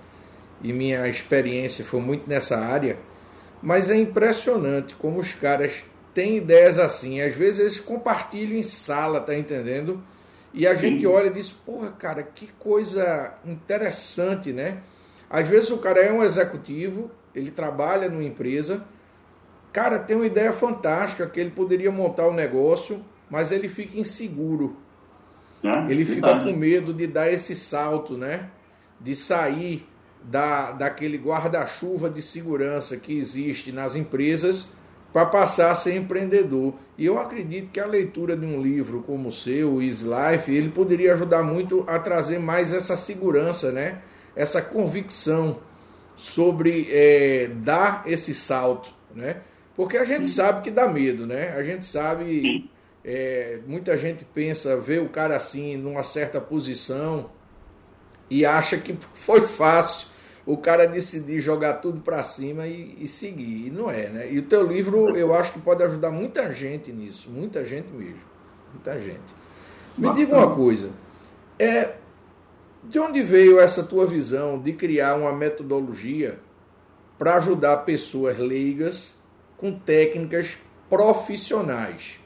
e 0.63 0.73
minha 0.73 1.07
experiência 1.07 1.85
foi 1.85 2.01
muito 2.01 2.27
nessa 2.27 2.59
área, 2.59 2.99
mas 3.63 3.91
é 3.91 3.97
impressionante 3.97 4.95
como 4.95 5.21
os 5.21 5.35
caras 5.35 5.85
têm 6.15 6.39
ideias 6.39 6.79
assim, 6.79 7.21
às 7.21 7.35
vezes 7.35 7.61
eles 7.61 7.81
compartilham 7.81 8.59
em 8.59 8.63
sala, 8.63 9.21
tá 9.21 9.37
entendendo? 9.37 10.03
E 10.55 10.67
a 10.67 10.75
gente 10.75 11.07
olha 11.07 11.29
e 11.29 11.33
diz, 11.33 11.51
porra, 11.51 11.93
cara, 11.93 12.23
que 12.23 12.49
coisa 12.59 13.35
interessante, 13.45 14.53
né? 14.53 14.79
Às 15.31 15.49
vezes 15.49 15.71
o 15.71 15.79
cara 15.79 16.01
é 16.01 16.13
um 16.13 16.23
executivo, 16.23 17.11
ele 17.35 17.51
trabalha 17.51 18.09
numa 18.11 18.25
empresa, 18.25 18.85
cara, 19.73 19.99
tem 19.99 20.15
uma 20.15 20.27
ideia 20.27 20.53
fantástica 20.53 21.27
que 21.27 21.41
ele 21.41 21.51
poderia 21.51 21.91
montar 21.91 22.29
um 22.29 22.35
negócio, 22.35 23.03
mas 23.31 23.51
ele 23.51 23.69
fica 23.69 23.99
inseguro. 23.99 24.77
É, 25.65 25.91
ele 25.91 26.05
fica 26.05 26.41
com 26.41 26.53
medo 26.53 26.93
de 26.93 27.07
dar 27.07 27.33
esse 27.33 27.57
salto, 27.57 28.17
né? 28.17 28.51
De 29.01 29.17
sair 29.17 29.89
da, 30.23 30.73
daquele 30.73 31.17
guarda-chuva 31.17 32.11
de 32.11 32.21
segurança 32.21 32.97
que 32.97 33.17
existe 33.17 33.73
nas 33.73 33.97
empresas 33.97 34.69
para 35.13 35.27
passar 35.27 35.71
a 35.71 35.75
ser 35.75 35.97
empreendedor. 35.97 36.75
E 37.03 37.07
eu 37.07 37.19
acredito 37.19 37.73
que 37.73 37.81
a 37.81 37.85
leitura 37.85 38.37
de 38.37 38.47
um 38.47 38.63
livro 38.63 39.03
como 39.03 39.31
o 39.31 39.33
seu, 39.33 39.83
Easy 39.83 40.05
Life, 40.05 40.55
ele 40.55 40.69
poderia 40.69 41.15
ajudar 41.15 41.43
muito 41.43 41.85
a 41.89 41.99
trazer 41.99 42.39
mais 42.39 42.73
essa 42.73 42.97
segurança, 42.97 43.73
né? 43.73 43.99
essa 44.37 44.63
convicção 44.63 45.59
sobre 46.17 46.87
é, 46.93 47.51
dar 47.57 48.05
esse 48.07 48.33
salto. 48.33 48.95
Né? 49.13 49.39
Porque 49.75 49.97
a 49.97 50.05
gente 50.05 50.29
sabe 50.29 50.63
que 50.63 50.71
dá 50.71 50.87
medo, 50.87 51.27
né? 51.27 51.53
A 51.57 51.65
gente 51.65 51.85
sabe, 51.85 52.71
é, 53.05 53.59
muita 53.67 53.99
gente 53.99 54.25
pensa, 54.25 54.77
vê 54.77 55.01
o 55.01 55.09
cara 55.09 55.35
assim, 55.35 55.77
numa 55.77 56.05
certa 56.05 56.41
posição 56.41 57.31
e 58.31 58.47
acha 58.47 58.77
que 58.77 58.97
foi 59.27 59.41
fácil 59.49 60.07
o 60.45 60.57
cara 60.57 60.87
decidir 60.87 61.41
jogar 61.41 61.75
tudo 61.75 62.01
para 62.01 62.23
cima 62.23 62.67
e, 62.67 62.97
e, 63.01 63.07
seguir. 63.07 63.69
E 63.69 63.71
não 63.71 63.91
é, 63.91 64.09
né? 64.09 64.33
E 64.33 64.39
o 64.39 64.43
teu 64.43 64.67
livro 64.67 65.17
eu 65.17 65.35
acho 65.35 65.53
que 65.53 65.61
pode 65.61 65.83
ajudar 65.83 66.11
muita 66.11 66.53
gente 66.53 66.93
nisso, 66.93 67.31
muita 67.31 67.65
gente 67.65 67.93
mesmo, 67.93 68.21
muita 68.73 68.99
gente. 68.99 69.35
Me 69.97 70.13
diga 70.15 70.37
uma 70.37 70.55
coisa, 70.55 70.91
é 71.59 71.95
de 72.83 72.99
onde 72.99 73.23
veio 73.23 73.61
essa 73.61 73.85
tua 73.85 74.07
visão 74.07 74.59
de 74.59 74.73
criar 74.73 75.15
uma 75.15 75.33
metodologia 75.33 76.39
para 77.19 77.37
ajudar 77.37 77.77
pessoas 77.79 78.37
leigas 78.39 79.15
com 79.57 79.73
técnicas 79.73 80.59
profissionais? 80.91 82.19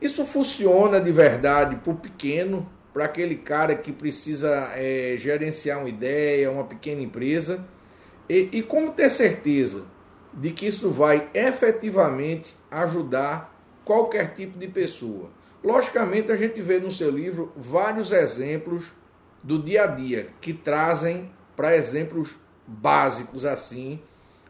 Isso 0.00 0.26
funciona 0.26 1.00
de 1.00 1.10
verdade 1.10 1.76
para 1.76 1.92
o 1.92 1.96
pequeno, 1.96 2.68
para 2.96 3.04
aquele 3.04 3.36
cara 3.36 3.74
que 3.74 3.92
precisa 3.92 4.70
é, 4.74 5.16
gerenciar 5.18 5.80
uma 5.80 5.88
ideia, 5.90 6.50
uma 6.50 6.64
pequena 6.64 7.02
empresa. 7.02 7.62
E, 8.26 8.48
e 8.50 8.62
como 8.62 8.90
ter 8.92 9.10
certeza 9.10 9.84
de 10.32 10.50
que 10.50 10.66
isso 10.66 10.90
vai 10.90 11.28
efetivamente 11.34 12.56
ajudar 12.70 13.54
qualquer 13.84 14.32
tipo 14.32 14.58
de 14.58 14.66
pessoa? 14.66 15.28
Logicamente, 15.62 16.32
a 16.32 16.36
gente 16.36 16.58
vê 16.62 16.80
no 16.80 16.90
seu 16.90 17.10
livro 17.10 17.52
vários 17.54 18.12
exemplos 18.12 18.86
do 19.42 19.62
dia 19.62 19.84
a 19.84 19.88
dia 19.88 20.28
que 20.40 20.54
trazem 20.54 21.30
para 21.54 21.76
exemplos 21.76 22.30
básicos 22.66 23.44
assim, 23.44 24.00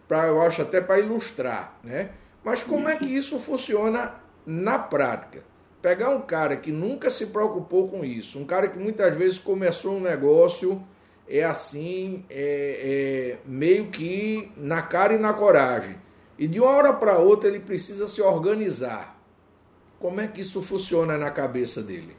para 0.07 0.29
eu 0.29 0.41
acho 0.41 0.63
até 0.63 0.81
para 0.81 1.01
ilustrar, 1.01 1.77
né? 1.83 2.11
Mas 2.45 2.63
como 2.63 2.89
é 2.89 2.95
que 2.95 3.07
isso 3.07 3.41
funciona 3.41 4.15
na 4.47 4.79
prática? 4.79 5.43
Pegar 5.83 6.11
um 6.11 6.21
cara 6.21 6.57
que 6.57 6.73
nunca 6.73 7.11
se 7.11 7.27
preocupou 7.27 7.89
com 7.89 8.05
isso, 8.05 8.39
um 8.39 8.45
cara 8.45 8.69
que 8.69 8.79
muitas 8.79 9.15
vezes 9.17 9.39
começou 9.39 9.97
um 9.97 10.01
negócio 10.01 10.83
é 11.29 11.45
assim, 11.45 12.25
é, 12.31 13.39
é 13.41 13.49
meio 13.49 13.91
que 13.91 14.51
na 14.57 14.83
cara 14.83 15.15
e 15.15 15.19
na 15.19 15.33
coragem. 15.33 15.97
E 16.39 16.47
de 16.47 16.61
uma 16.61 16.71
hora 16.71 16.93
para 16.93 17.19
outra 17.19 17.49
ele 17.49 17.61
precisa 17.61 18.07
se 18.07 18.23
organizar. 18.23 19.17
Como 19.99 20.21
é 20.21 20.29
que 20.29 20.41
isso 20.41 20.63
funciona 20.63 21.17
na 21.17 21.31
cabeça 21.31 21.83
dele? 21.83 22.17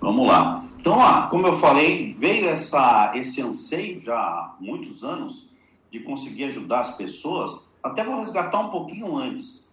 Vamos 0.00 0.26
lá. 0.26 0.64
Então, 0.78 1.00
ah, 1.00 1.28
como 1.30 1.46
eu 1.46 1.54
falei, 1.54 2.08
veio 2.10 2.48
essa, 2.48 3.12
esse 3.14 3.40
anseio 3.40 4.00
já 4.00 4.16
há 4.16 4.56
muitos 4.58 5.04
anos 5.04 5.50
de 5.90 6.00
conseguir 6.00 6.44
ajudar 6.44 6.80
as 6.80 6.96
pessoas. 6.96 7.70
Até 7.82 8.02
vou 8.02 8.18
resgatar 8.18 8.60
um 8.60 8.70
pouquinho 8.70 9.16
antes 9.16 9.72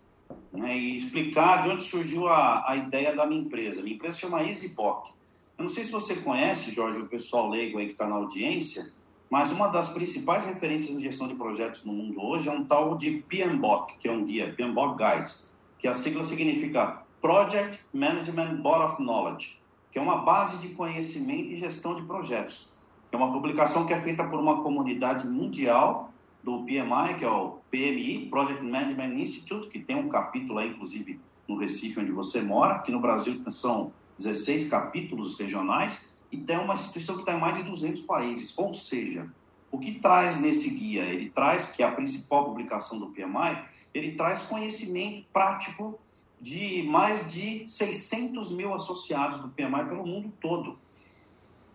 né, 0.52 0.78
e 0.78 0.98
explicar 0.98 1.64
de 1.64 1.70
onde 1.70 1.84
surgiu 1.84 2.28
a, 2.28 2.70
a 2.70 2.76
ideia 2.76 3.16
da 3.16 3.26
minha 3.26 3.42
empresa. 3.42 3.82
Minha 3.82 3.96
empresa 3.96 4.20
chama 4.20 4.44
EasyBox. 4.44 5.14
Eu 5.58 5.64
não 5.64 5.70
sei 5.70 5.84
se 5.84 5.92
você 5.92 6.16
conhece, 6.16 6.72
Jorge, 6.72 7.02
o 7.02 7.08
pessoal 7.08 7.50
leigo 7.50 7.78
aí 7.78 7.86
que 7.86 7.92
está 7.92 8.08
na 8.08 8.16
audiência, 8.16 8.92
mas 9.30 9.52
uma 9.52 9.68
das 9.68 9.94
principais 9.94 10.46
referências 10.46 10.98
em 10.98 11.02
gestão 11.02 11.28
de 11.28 11.36
projetos 11.36 11.86
no 11.86 11.94
mundo 11.94 12.22
hoje 12.22 12.50
é 12.50 12.52
um 12.52 12.66
tal 12.66 12.98
de 12.98 13.24
PMBOK, 13.30 13.98
que 13.98 14.08
é 14.08 14.12
um 14.12 14.26
guia, 14.26 14.54
PMBOK 14.54 14.98
Guides, 14.98 15.48
que 15.80 15.88
a 15.88 15.94
sigla 15.94 16.24
significa 16.24 17.04
Project 17.22 17.80
Management 17.94 18.56
Board 18.58 18.92
of 18.92 19.02
Knowledge, 19.02 19.60
que 19.92 20.00
é 20.00 20.02
uma 20.02 20.18
base 20.18 20.66
de 20.66 20.74
conhecimento 20.74 21.52
e 21.52 21.58
gestão 21.58 21.96
de 21.96 22.02
projetos. 22.02 22.74
É 23.12 23.18
uma 23.18 23.32
publicação 23.32 23.86
que 23.86 23.94
é 23.94 24.00
feita 24.00 24.24
por 24.24 24.40
uma 24.40 24.64
comunidade 24.64 25.28
mundial 25.28 26.12
do 26.44 26.64
PMI, 26.64 27.18
que 27.18 27.26
é 27.26 27.30
o 27.30 27.60
PMI, 27.70 28.28
Project 28.30 28.64
Management 28.64 29.14
Institute, 29.16 29.70
que 29.70 29.80
tem 29.80 29.96
um 29.96 30.10
capítulo 30.10 30.60
aí, 30.60 30.70
inclusive, 30.70 31.20
no 31.48 31.58
Recife, 31.58 32.00
onde 32.00 32.12
você 32.12 32.42
mora, 32.42 32.80
que 32.80 32.92
no 32.92 33.00
Brasil 33.00 33.42
são 33.50 33.92
16 34.18 34.70
capítulos 34.70 35.40
regionais, 35.40 36.10
e 36.32 36.38
tem 36.38 36.58
uma 36.58 36.74
instituição 36.74 37.16
que 37.16 37.22
está 37.22 37.34
em 37.34 37.40
mais 37.40 37.58
de 37.58 37.64
200 37.64 38.04
países. 38.04 38.58
Ou 38.58 38.74
seja, 38.74 39.30
o 39.72 39.78
que 39.78 40.00
traz 40.00 40.40
nesse 40.40 40.72
guia? 40.78 41.04
Ele 41.04 41.30
traz, 41.30 41.68
que 41.68 41.84
é 41.84 41.86
a 41.86 41.92
principal 41.92 42.46
publicação 42.46 43.00
do 43.00 43.08
PMI, 43.08 43.64
ele 43.94 44.14
traz 44.14 44.44
conhecimento 44.44 45.26
prático 45.34 46.00
de 46.40 46.84
mais 46.84 47.32
de 47.32 47.68
600 47.68 48.54
mil 48.54 48.74
associados 48.74 49.40
do 49.40 49.50
PMI 49.50 49.86
pelo 49.88 50.06
mundo 50.06 50.34
todo. 50.42 50.80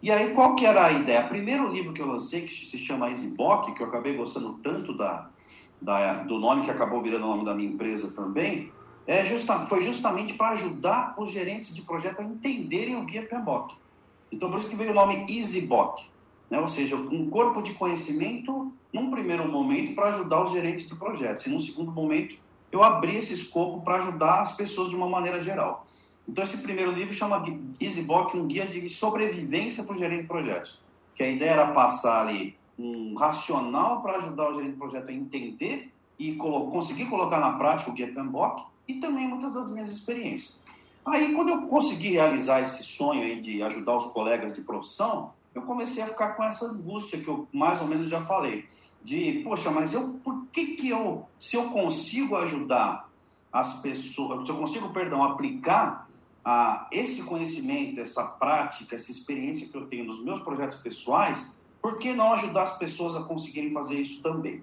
E 0.06 0.10
aí, 0.12 0.32
qual 0.34 0.54
que 0.54 0.64
era 0.64 0.86
a 0.86 0.92
ideia? 0.92 1.26
O 1.26 1.28
primeiro 1.28 1.68
livro 1.68 1.92
que 1.92 2.00
eu 2.00 2.06
lancei, 2.06 2.42
que 2.42 2.54
se 2.54 2.78
chama 2.78 3.08
EasyBook, 3.08 3.74
que 3.74 3.82
eu 3.82 3.88
acabei 3.88 4.16
gostando 4.16 4.52
tanto 4.62 4.96
da, 4.96 5.28
da, 5.82 6.22
do 6.22 6.38
nome 6.38 6.64
que 6.64 6.70
acabou 6.70 7.02
virando 7.02 7.24
o 7.24 7.30
nome 7.30 7.44
da 7.44 7.52
minha 7.52 7.68
empresa 7.68 8.14
também, 8.14 8.72
é 9.04 9.26
justa, 9.26 9.64
foi 9.64 9.82
justamente 9.82 10.34
para 10.34 10.50
ajudar 10.50 11.16
os 11.18 11.32
gerentes 11.32 11.74
de 11.74 11.82
projeto 11.82 12.20
a 12.20 12.22
entenderem 12.22 12.94
o 12.94 13.04
guia 13.04 13.26
PMBOK. 13.26 13.74
Então, 14.30 14.48
por 14.48 14.60
isso 14.60 14.70
que 14.70 14.76
veio 14.76 14.92
o 14.92 14.94
nome 14.94 15.26
EasyBook, 15.28 16.04
né? 16.48 16.60
ou 16.60 16.68
seja, 16.68 16.94
um 16.94 17.28
corpo 17.28 17.60
de 17.60 17.74
conhecimento, 17.74 18.72
num 18.92 19.10
primeiro 19.10 19.50
momento, 19.50 19.92
para 19.96 20.10
ajudar 20.10 20.44
os 20.44 20.52
gerentes 20.52 20.86
de 20.86 20.94
projetos, 20.94 21.46
e 21.46 21.50
num 21.50 21.58
segundo 21.58 21.90
momento, 21.90 22.36
eu 22.70 22.80
abri 22.84 23.16
esse 23.16 23.34
escopo 23.34 23.80
para 23.80 23.96
ajudar 23.96 24.38
as 24.38 24.56
pessoas 24.56 24.88
de 24.88 24.94
uma 24.94 25.08
maneira 25.08 25.42
geral. 25.42 25.84
Então, 26.28 26.42
esse 26.42 26.62
primeiro 26.62 26.90
livro 26.90 27.14
chama 27.14 27.44
EasyBook, 27.80 28.36
um 28.36 28.46
guia 28.46 28.66
de 28.66 28.88
sobrevivência 28.88 29.84
para 29.84 29.94
o 29.94 29.98
gerente 29.98 30.22
de 30.22 30.28
projetos, 30.28 30.80
que 31.14 31.22
a 31.22 31.28
ideia 31.28 31.50
era 31.50 31.72
passar 31.72 32.22
ali 32.22 32.56
um 32.78 33.14
racional 33.14 34.02
para 34.02 34.18
ajudar 34.18 34.50
o 34.50 34.54
gerente 34.54 34.72
de 34.72 34.78
projeto 34.78 35.08
a 35.08 35.12
entender 35.12 35.92
e 36.18 36.34
conseguir 36.34 37.06
colocar 37.06 37.38
na 37.38 37.52
prática 37.52 37.90
o 37.90 37.94
guia 37.94 38.12
PMBOK, 38.12 38.64
e 38.88 38.94
também 38.94 39.26
muitas 39.26 39.54
das 39.54 39.70
minhas 39.72 39.90
experiências. 39.90 40.62
Aí, 41.04 41.34
quando 41.34 41.50
eu 41.50 41.62
consegui 41.62 42.10
realizar 42.10 42.60
esse 42.60 42.82
sonho 42.82 43.22
aí 43.22 43.40
de 43.40 43.62
ajudar 43.62 43.96
os 43.96 44.06
colegas 44.06 44.52
de 44.52 44.62
profissão, 44.62 45.32
eu 45.54 45.62
comecei 45.62 46.02
a 46.02 46.06
ficar 46.06 46.30
com 46.30 46.42
essa 46.42 46.66
angústia 46.66 47.18
que 47.20 47.28
eu 47.28 47.46
mais 47.52 47.80
ou 47.80 47.86
menos 47.86 48.08
já 48.10 48.20
falei, 48.20 48.68
de, 49.02 49.40
poxa, 49.44 49.70
mas 49.70 49.94
eu, 49.94 50.14
por 50.24 50.46
que 50.52 50.74
que 50.74 50.88
eu, 50.88 51.24
se 51.38 51.56
eu 51.56 51.70
consigo 51.70 52.34
ajudar 52.36 53.08
as 53.52 53.80
pessoas, 53.80 54.44
se 54.44 54.52
eu 54.52 54.58
consigo, 54.58 54.92
perdão, 54.92 55.22
aplicar 55.22 56.05
a, 56.48 56.86
esse 56.92 57.24
conhecimento, 57.24 58.00
essa 58.00 58.22
prática, 58.22 58.94
essa 58.94 59.10
experiência 59.10 59.68
que 59.68 59.76
eu 59.76 59.84
tenho 59.88 60.04
nos 60.04 60.22
meus 60.22 60.38
projetos 60.38 60.78
pessoais, 60.78 61.52
por 61.82 61.98
que 61.98 62.12
não 62.12 62.32
ajudar 62.34 62.62
as 62.62 62.78
pessoas 62.78 63.16
a 63.16 63.24
conseguirem 63.24 63.72
fazer 63.72 63.98
isso 63.98 64.22
também? 64.22 64.62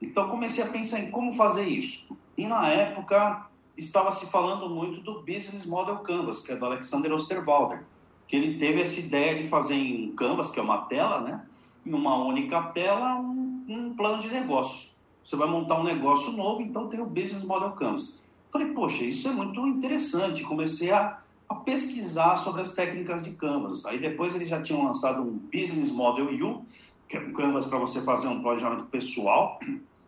Então 0.00 0.30
comecei 0.30 0.62
a 0.62 0.68
pensar 0.68 1.00
em 1.00 1.10
como 1.10 1.32
fazer 1.32 1.64
isso. 1.64 2.16
E 2.36 2.46
na 2.46 2.68
época 2.68 3.48
estava 3.76 4.12
se 4.12 4.26
falando 4.26 4.70
muito 4.70 5.00
do 5.00 5.20
Business 5.22 5.66
Model 5.66 5.98
Canvas, 5.98 6.40
que 6.40 6.52
é 6.52 6.56
do 6.56 6.64
Alexander 6.64 7.12
Osterwalder, 7.12 7.82
que 8.28 8.36
ele 8.36 8.56
teve 8.56 8.80
essa 8.80 9.00
ideia 9.00 9.42
de 9.42 9.48
fazer 9.48 9.74
em 9.74 10.12
Canvas, 10.12 10.52
que 10.52 10.60
é 10.60 10.62
uma 10.62 10.82
tela, 10.82 11.20
né? 11.20 11.44
Em 11.84 11.94
uma 11.94 12.14
única 12.14 12.62
tela, 12.62 13.16
um, 13.16 13.64
um 13.68 13.94
plano 13.96 14.20
de 14.20 14.28
negócio. 14.28 14.92
Você 15.24 15.34
vai 15.34 15.48
montar 15.48 15.80
um 15.80 15.84
negócio 15.84 16.30
novo, 16.34 16.62
então 16.62 16.86
tem 16.86 17.00
o 17.00 17.06
Business 17.06 17.42
Model 17.42 17.72
Canvas. 17.72 18.22
Falei, 18.50 18.72
poxa, 18.72 19.04
isso 19.04 19.28
é 19.28 19.32
muito 19.32 19.66
interessante. 19.66 20.42
Comecei 20.42 20.90
a, 20.90 21.18
a 21.48 21.54
pesquisar 21.54 22.36
sobre 22.36 22.62
as 22.62 22.74
técnicas 22.74 23.22
de 23.22 23.32
Canvas. 23.32 23.84
Aí 23.84 23.98
depois 23.98 24.34
eles 24.34 24.48
já 24.48 24.60
tinham 24.60 24.84
lançado 24.84 25.22
um 25.22 25.38
Business 25.52 25.90
Model 25.90 26.26
U, 26.46 26.64
que 27.08 27.16
é 27.16 27.20
um 27.20 27.32
Canvas 27.32 27.66
para 27.66 27.78
você 27.78 28.02
fazer 28.02 28.28
um 28.28 28.42
planejamento 28.42 28.84
pessoal, 28.84 29.58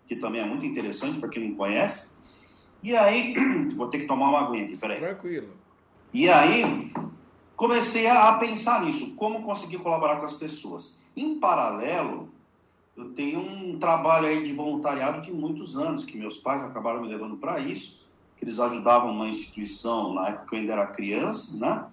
que 0.07 0.17
também 0.17 0.41
é 0.41 0.47
muito 0.47 0.65
interessante 0.65 1.19
para 1.19 1.29
quem 1.29 1.49
não 1.49 1.57
conhece. 1.57 2.15
E 2.83 2.97
aí, 2.97 3.35
vou 3.77 3.89
ter 3.89 4.01
que 4.01 4.07
tomar 4.07 4.31
uma 4.31 4.41
aguinha 4.41 4.65
aqui, 4.65 4.77
peraí. 4.77 4.99
Tranquilo. 4.99 5.49
E 6.13 6.29
aí, 6.29 6.91
comecei 7.55 8.09
a, 8.09 8.33
pensar 8.35 8.85
nisso, 8.85 9.17
como 9.17 9.43
conseguir 9.43 9.79
colaborar 9.79 10.17
com 10.17 10.25
as 10.25 10.35
pessoas. 10.35 11.01
Em 11.17 11.39
paralelo, 11.39 12.29
eu 12.97 13.11
tenho 13.11 13.41
um 13.41 13.79
trabalho 13.79 14.27
aí 14.27 14.43
de 14.43 14.53
voluntariado 14.53 15.21
de 15.21 15.33
muitos 15.33 15.77
anos, 15.77 16.05
que 16.05 16.19
meus 16.19 16.39
pais 16.39 16.65
acabaram 16.65 17.03
me 17.03 17.09
levando 17.09 17.37
para 17.37 17.61
isso, 17.61 18.07
que 18.41 18.47
eles 18.47 18.59
ajudavam 18.59 19.13
uma 19.13 19.29
instituição, 19.29 20.15
na 20.15 20.29
época 20.29 20.47
que 20.47 20.55
eu 20.57 20.61
ainda 20.61 20.73
era 20.73 20.87
criança, 20.87 21.59
né? 21.59 21.85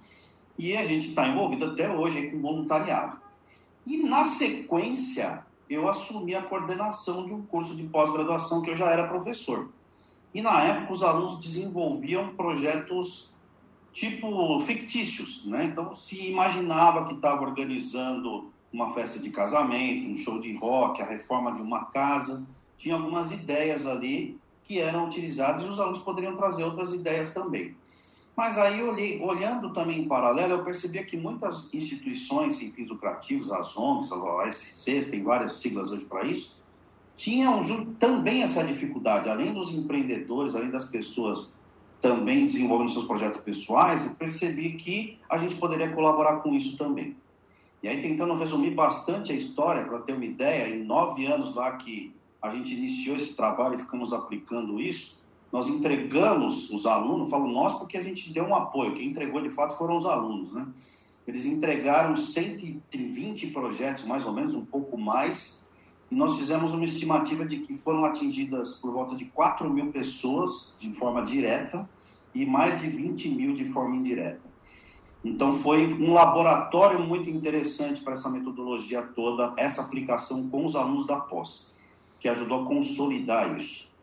E 0.58 0.78
a 0.78 0.86
gente 0.86 1.10
está 1.10 1.28
envolvido 1.28 1.66
até 1.66 1.92
hoje 1.92 2.32
com 2.32 2.42
voluntariado. 2.42 3.18
E 3.86 3.98
na 3.98 4.24
sequência, 4.24 5.46
eu 5.70 5.90
assumi 5.90 6.34
a 6.34 6.42
coordenação 6.42 7.26
de 7.26 7.34
um 7.34 7.42
curso 7.42 7.76
de 7.76 7.84
pós-graduação 7.84 8.62
que 8.62 8.70
eu 8.70 8.78
já 8.78 8.90
era 8.90 9.10
professor. 9.10 9.70
E 10.34 10.42
na 10.42 10.64
época 10.64 10.94
os 10.94 11.04
alunos 11.04 11.38
desenvolviam 11.38 12.30
projetos 12.30 13.36
tipo 13.92 14.60
fictícios, 14.62 15.46
né? 15.46 15.66
Então 15.66 15.94
se 15.94 16.30
imaginava 16.30 17.06
que 17.06 17.14
estava 17.14 17.42
organizando 17.42 18.50
uma 18.72 18.94
festa 18.94 19.20
de 19.20 19.32
casamento, 19.32 20.10
um 20.10 20.16
show 20.16 20.40
de 20.40 20.56
rock, 20.56 21.02
a 21.02 21.06
reforma 21.06 21.52
de 21.52 21.62
uma 21.62 21.86
casa, 21.86 22.48
tinha 22.78 22.96
algumas 22.96 23.32
ideias 23.32 23.86
ali 23.86 24.40
que 24.68 24.80
eram 24.80 25.06
utilizadas 25.06 25.64
e 25.64 25.68
os 25.68 25.80
alunos 25.80 26.00
poderiam 26.00 26.36
trazer 26.36 26.66
outras 26.66 26.94
ideias 26.94 27.34
também. 27.34 27.74
Mas 28.36 28.58
aí, 28.58 28.84
olhei, 28.84 29.20
olhando 29.22 29.72
também 29.72 30.02
em 30.02 30.08
paralelo, 30.08 30.54
eu 30.54 30.64
percebia 30.64 31.04
que 31.04 31.18
muitas 31.18 31.74
instituições 31.74 32.58
sem 32.58 32.72
fins 32.72 32.90
lucrativos, 32.90 33.52
as 33.52 33.76
ONGs, 33.76 34.12
as 34.12 34.56
SCs, 34.56 35.10
tem 35.10 35.24
várias 35.24 35.54
siglas 35.54 35.92
hoje 35.92 36.06
para 36.06 36.26
isso, 36.26 36.62
tinham 37.16 37.64
também 38.00 38.44
essa 38.44 38.64
dificuldade. 38.64 39.28
Além 39.28 39.54
dos 39.54 39.74
empreendedores, 39.74 40.56
além 40.56 40.70
das 40.70 40.86
pessoas 40.86 41.56
também 42.00 42.46
desenvolvendo 42.46 42.92
seus 42.92 43.06
projetos 43.06 43.42
pessoais, 43.42 44.06
eu 44.06 44.16
percebi 44.16 44.74
que 44.74 45.18
a 45.28 45.38
gente 45.38 45.56
poderia 45.56 45.90
colaborar 45.90 46.38
com 46.38 46.54
isso 46.54 46.78
também. 46.78 47.16
E 47.82 47.88
aí, 47.88 48.02
tentando 48.02 48.36
resumir 48.36 48.72
bastante 48.72 49.32
a 49.32 49.36
história, 49.36 49.86
para 49.86 50.00
ter 50.00 50.14
uma 50.14 50.26
ideia, 50.26 50.76
em 50.76 50.84
nove 50.84 51.26
anos 51.26 51.56
lá 51.56 51.72
que 51.72 52.14
a 52.42 52.50
gente 52.50 52.76
iniciou 52.76 53.16
esse 53.16 53.36
trabalho 53.36 53.76
e 53.76 53.78
ficamos 53.78 54.14
aplicando 54.14 54.80
isso, 54.80 55.26
nós 55.52 55.68
entregamos 55.70 56.70
os 56.72 56.86
alunos, 56.86 57.30
falo 57.30 57.48
nós 57.48 57.74
porque 57.74 57.98
a 57.98 58.04
gente 58.04 58.32
deu 58.34 58.46
um 58.46 58.56
apoio, 58.56 58.94
quem 58.94 59.08
entregou 59.08 59.42
de 59.42 59.50
fato 59.50 59.78
foram 59.78 59.98
os 59.98 60.06
alunos, 60.06 60.52
né? 60.52 60.68
Eles 61.26 61.46
entregaram 61.46 62.16
120 62.16 63.48
projetos, 63.48 64.06
mais 64.06 64.26
ou 64.26 64.34
menos, 64.34 64.56
um 64.56 64.66
pouco 64.66 64.98
mais, 64.98 65.68
e 66.10 66.16
nós 66.16 66.38
fizemos 66.38 66.74
uma 66.74 66.86
estimativa 66.86 67.46
de 67.46 67.60
que 67.60 67.74
foram 67.74 68.06
atingidas 68.06 68.76
por 68.76 68.94
volta 68.94 69.16
de 69.16 69.26
4 69.26 69.70
mil 69.70 69.92
pessoas 69.92 70.76
de 70.80 70.94
forma 70.94 71.24
direta 71.24 71.88
e 72.34 72.46
mais 72.46 72.80
de 72.80 72.88
20 72.88 73.30
mil 73.30 73.54
de 73.54 73.66
forma 73.66 73.96
indireta. 73.98 74.48
Então, 75.24 75.52
foi 75.52 75.94
um 75.94 76.14
laboratório 76.14 77.00
muito 77.00 77.30
interessante 77.30 78.02
para 78.02 78.14
essa 78.14 78.30
metodologia 78.30 79.02
toda, 79.02 79.54
essa 79.58 79.82
aplicação 79.82 80.50
com 80.50 80.66
os 80.66 80.76
alunos 80.76 81.06
da 81.06 81.18
pós, 81.18 81.76
que 82.20 82.28
ajudou 82.28 82.64
a 82.64 82.66
consolidar 82.66 83.56
isso. 83.56 83.96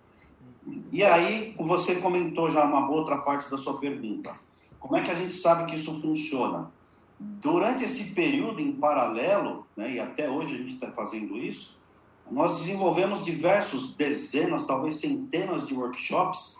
E 0.90 1.04
aí, 1.04 1.54
você 1.58 1.96
comentou 1.96 2.50
já 2.50 2.64
uma 2.64 2.88
outra 2.88 3.18
parte 3.18 3.50
da 3.50 3.58
sua 3.58 3.78
pergunta. 3.78 4.34
Como 4.78 4.96
é 4.96 5.02
que 5.02 5.10
a 5.10 5.14
gente 5.14 5.34
sabe 5.34 5.66
que 5.66 5.76
isso 5.76 6.00
funciona? 6.00 6.70
Durante 7.18 7.84
esse 7.84 8.14
período 8.14 8.60
em 8.60 8.72
paralelo, 8.72 9.66
né, 9.76 9.94
e 9.94 10.00
até 10.00 10.28
hoje 10.28 10.54
a 10.54 10.58
gente 10.58 10.74
está 10.74 10.90
fazendo 10.90 11.36
isso, 11.38 11.82
nós 12.30 12.58
desenvolvemos 12.58 13.24
diversos, 13.24 13.94
dezenas, 13.94 14.66
talvez 14.66 14.96
centenas 14.96 15.66
de 15.66 15.74
workshops 15.74 16.58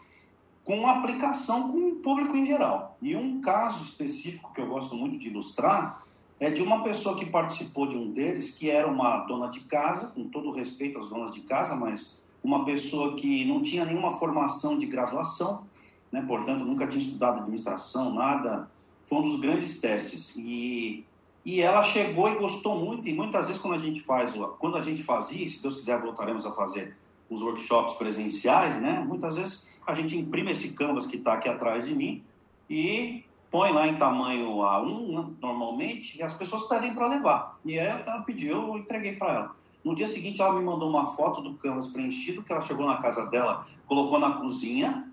com 0.64 0.86
aplicação 0.86 1.70
com 1.70 1.88
o 1.88 1.94
público 1.96 2.36
em 2.36 2.46
geral. 2.46 2.96
E 3.00 3.14
um 3.14 3.40
caso 3.40 3.82
específico 3.82 4.52
que 4.54 4.60
eu 4.60 4.66
gosto 4.66 4.94
muito 4.94 5.18
de 5.18 5.28
ilustrar 5.28 6.03
é 6.40 6.50
de 6.50 6.62
uma 6.62 6.82
pessoa 6.82 7.16
que 7.16 7.26
participou 7.26 7.86
de 7.86 7.96
um 7.96 8.10
deles, 8.10 8.58
que 8.58 8.70
era 8.70 8.86
uma 8.86 9.18
dona 9.18 9.48
de 9.48 9.60
casa, 9.60 10.08
com 10.08 10.28
todo 10.28 10.50
respeito 10.50 10.98
às 10.98 11.08
donas 11.08 11.30
de 11.30 11.42
casa, 11.42 11.76
mas 11.76 12.20
uma 12.42 12.64
pessoa 12.64 13.14
que 13.14 13.44
não 13.44 13.62
tinha 13.62 13.84
nenhuma 13.84 14.12
formação 14.12 14.76
de 14.76 14.86
graduação, 14.86 15.64
né, 16.12 16.22
portanto 16.26 16.64
nunca 16.64 16.86
tinha 16.86 17.02
estudado 17.02 17.38
administração, 17.38 18.12
nada. 18.12 18.68
Foi 19.04 19.18
um 19.18 19.22
dos 19.22 19.40
grandes 19.40 19.80
testes. 19.80 20.36
E, 20.36 21.04
e 21.44 21.60
ela 21.60 21.82
chegou 21.82 22.28
e 22.28 22.36
gostou 22.36 22.84
muito, 22.84 23.08
e 23.08 23.14
muitas 23.14 23.46
vezes 23.46 23.62
quando 23.62 23.74
a 23.74 23.78
gente 23.78 24.00
faz, 24.00 24.34
quando 24.58 24.76
a 24.76 24.80
gente 24.80 25.02
fazia, 25.02 25.46
se 25.48 25.62
Deus 25.62 25.76
quiser 25.76 26.00
voltaremos 26.00 26.44
a 26.44 26.52
fazer 26.52 26.96
os 27.30 27.42
workshops 27.42 27.94
presenciais, 27.94 28.80
né, 28.80 29.04
muitas 29.06 29.36
vezes 29.36 29.74
a 29.86 29.94
gente 29.94 30.16
imprime 30.16 30.50
esse 30.50 30.74
canvas 30.74 31.06
que 31.06 31.16
está 31.16 31.34
aqui 31.34 31.48
atrás 31.48 31.86
de 31.86 31.94
mim 31.94 32.22
e 32.68 33.24
põe 33.54 33.70
lá 33.70 33.86
em 33.86 33.94
tamanho 33.94 34.48
A1, 34.56 35.14
né, 35.14 35.32
normalmente, 35.40 36.18
e 36.18 36.24
as 36.24 36.36
pessoas 36.36 36.66
pedem 36.66 36.92
para 36.92 37.06
levar. 37.06 37.56
E 37.64 37.78
ela 37.78 38.20
pediu, 38.22 38.56
eu 38.56 38.76
entreguei 38.76 39.14
para 39.14 39.32
ela. 39.32 39.56
No 39.84 39.94
dia 39.94 40.08
seguinte, 40.08 40.42
ela 40.42 40.54
me 40.54 40.64
mandou 40.64 40.90
uma 40.90 41.06
foto 41.06 41.40
do 41.40 41.54
canvas 41.54 41.86
preenchido, 41.86 42.42
que 42.42 42.50
ela 42.50 42.60
chegou 42.60 42.84
na 42.84 42.96
casa 42.96 43.30
dela, 43.30 43.64
colocou 43.86 44.18
na 44.18 44.32
cozinha, 44.32 45.08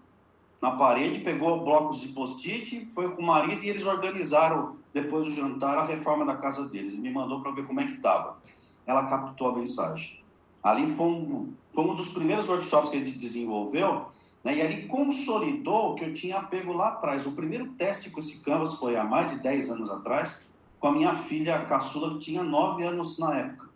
na 0.59 0.71
parede, 0.71 1.19
pegou 1.19 1.63
blocos 1.63 2.01
de 2.01 2.07
post-it, 2.07 2.87
foi 2.95 3.11
com 3.11 3.21
o 3.21 3.25
marido 3.27 3.63
e 3.63 3.69
eles 3.69 3.85
organizaram, 3.85 4.75
depois 4.91 5.27
do 5.27 5.35
jantar, 5.35 5.77
a 5.77 5.85
reforma 5.85 6.25
da 6.25 6.35
casa 6.35 6.67
deles. 6.67 6.95
E 6.95 6.97
me 6.97 7.11
mandou 7.11 7.41
para 7.41 7.51
ver 7.51 7.67
como 7.67 7.79
é 7.79 7.85
que 7.85 7.93
estava. 7.93 8.39
Ela 8.87 9.05
captou 9.05 9.49
a 9.49 9.55
mensagem. 9.55 10.19
Ali 10.63 10.87
foi 10.87 11.05
um, 11.05 11.53
foi 11.71 11.83
um 11.83 11.93
dos 11.93 12.09
primeiros 12.11 12.49
workshops 12.49 12.89
que 12.89 12.95
a 12.95 12.99
gente 13.05 13.19
desenvolveu, 13.19 14.07
né? 14.43 14.57
E 14.57 14.61
ali 14.61 14.87
consolidou 14.87 15.91
o 15.91 15.95
que 15.95 16.05
eu 16.05 16.13
tinha 16.13 16.41
pego 16.41 16.73
lá 16.73 16.89
atrás. 16.89 17.25
O 17.25 17.35
primeiro 17.35 17.67
teste 17.73 18.09
com 18.09 18.19
esse 18.19 18.41
Canvas 18.41 18.75
foi 18.75 18.97
há 18.97 19.03
mais 19.03 19.31
de 19.31 19.39
10 19.39 19.71
anos 19.71 19.89
atrás, 19.89 20.47
com 20.79 20.87
a 20.87 20.91
minha 20.91 21.13
filha 21.13 21.65
caçula, 21.65 22.13
que 22.13 22.19
tinha 22.19 22.43
9 22.43 22.83
anos 22.83 23.17
na 23.19 23.37
época. 23.37 23.69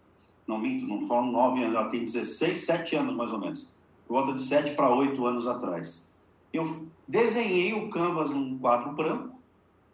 Não 0.48 0.58
minto, 0.60 0.86
não 0.86 1.08
falam 1.08 1.32
9 1.32 1.64
anos, 1.64 1.76
ela 1.76 1.90
tem 1.90 2.04
16, 2.04 2.66
7 2.66 2.96
anos 2.96 3.16
mais 3.16 3.32
ou 3.32 3.40
menos. 3.40 3.68
Por 4.08 4.16
volta 4.16 4.34
de 4.34 4.42
7 4.42 4.76
para 4.76 4.90
8 4.90 5.26
anos 5.26 5.48
atrás. 5.48 6.10
Eu 6.54 6.88
desenhei 7.08 7.74
o 7.74 7.90
Canvas 7.90 8.30
num 8.30 8.58
quadro 8.58 8.92
branco, 8.94 9.36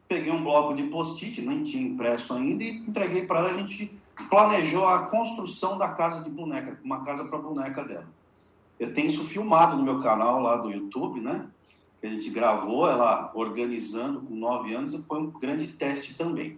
peguei 0.08 0.32
um 0.32 0.44
bloco 0.44 0.74
de 0.74 0.84
post-it, 0.84 1.42
nem 1.42 1.64
tinha 1.64 1.84
impresso 1.84 2.34
ainda, 2.34 2.64
e 2.64 2.78
entreguei 2.78 3.26
para 3.26 3.40
ela. 3.40 3.50
A 3.50 3.54
gente 3.54 4.00
planejou 4.30 4.86
a 4.86 5.00
construção 5.04 5.78
da 5.78 5.88
casa 5.88 6.24
de 6.24 6.30
boneca, 6.30 6.80
uma 6.84 7.04
casa 7.04 7.26
para 7.26 7.40
boneca 7.40 7.84
dela. 7.84 8.08
Eu 8.82 8.92
tenho 8.96 9.10
isso 9.10 9.24
filmado 9.24 9.78
no 9.78 9.84
meu 9.84 10.00
canal 10.00 10.42
lá 10.42 10.58
do 10.58 10.72
YouTube, 10.72 11.20
né? 11.20 11.46
Que 12.00 12.08
a 12.08 12.10
gente 12.10 12.32
gravou 12.32 12.90
ela 12.90 13.32
organizando 13.36 14.22
com 14.22 14.34
nove 14.34 14.74
anos 14.74 14.96
e 14.96 15.04
foi 15.04 15.20
um 15.20 15.28
grande 15.28 15.68
teste 15.68 16.16
também. 16.16 16.58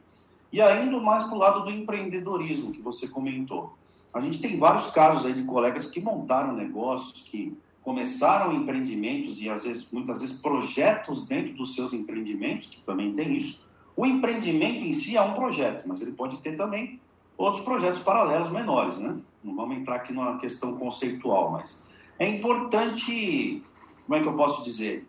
E 0.50 0.62
ainda 0.62 0.98
mais 1.01 1.25
para 1.25 1.36
o 1.36 1.38
lado 1.38 1.63
do 1.65 1.70
empreendedorismo 1.70 2.72
que 2.72 2.82
você 2.82 3.10
comentou. 3.10 3.74
A 4.13 4.22
gente 4.22 4.39
tem 4.39 4.58
vários 4.58 4.89
casos 4.89 5.25
aí 5.25 5.34
de 5.34 5.44
colegas 5.44 5.88
que 5.88 6.00
montaram 6.00 6.53
negócios, 6.53 7.24
que 7.24 7.58
começaram 7.82 8.53
empreendimentos 8.53 9.42
e 9.42 9.50
às 9.50 9.65
vezes, 9.65 9.92
muitas 9.92 10.22
vezes 10.22 10.39
projetos 10.39 11.28
dentro 11.28 11.54
dos 11.56 11.76
seus 11.76 11.91
empreendimentos, 11.91 12.69
que 12.69 12.80
também 12.86 13.13
tem 13.13 13.36
isso. 13.36 13.67
O 13.97 14.06
empreendimento 14.06 14.78
em 14.78 14.93
si 14.93 15.17
é 15.17 15.21
um 15.21 15.34
projeto, 15.34 15.86
mas 15.86 16.02
ele 16.02 16.13
pode 16.13 16.38
ter 16.38 16.56
também 16.56 17.02
outros 17.38 17.65
projetos 17.65 18.02
paralelos 18.02 18.50
menores, 18.50 18.97
né? 18.97 19.17
Não 19.43 19.54
vamos 19.54 19.76
entrar 19.76 19.97
aqui 19.97 20.13
numa 20.13 20.38
questão 20.38 20.78
conceitual, 20.78 21.52
mas 21.52 21.84
é 22.19 22.28
importante, 22.28 23.63
como 24.06 24.19
é 24.19 24.21
que 24.21 24.28
eu 24.28 24.36
posso 24.36 24.63
dizer, 24.63 25.08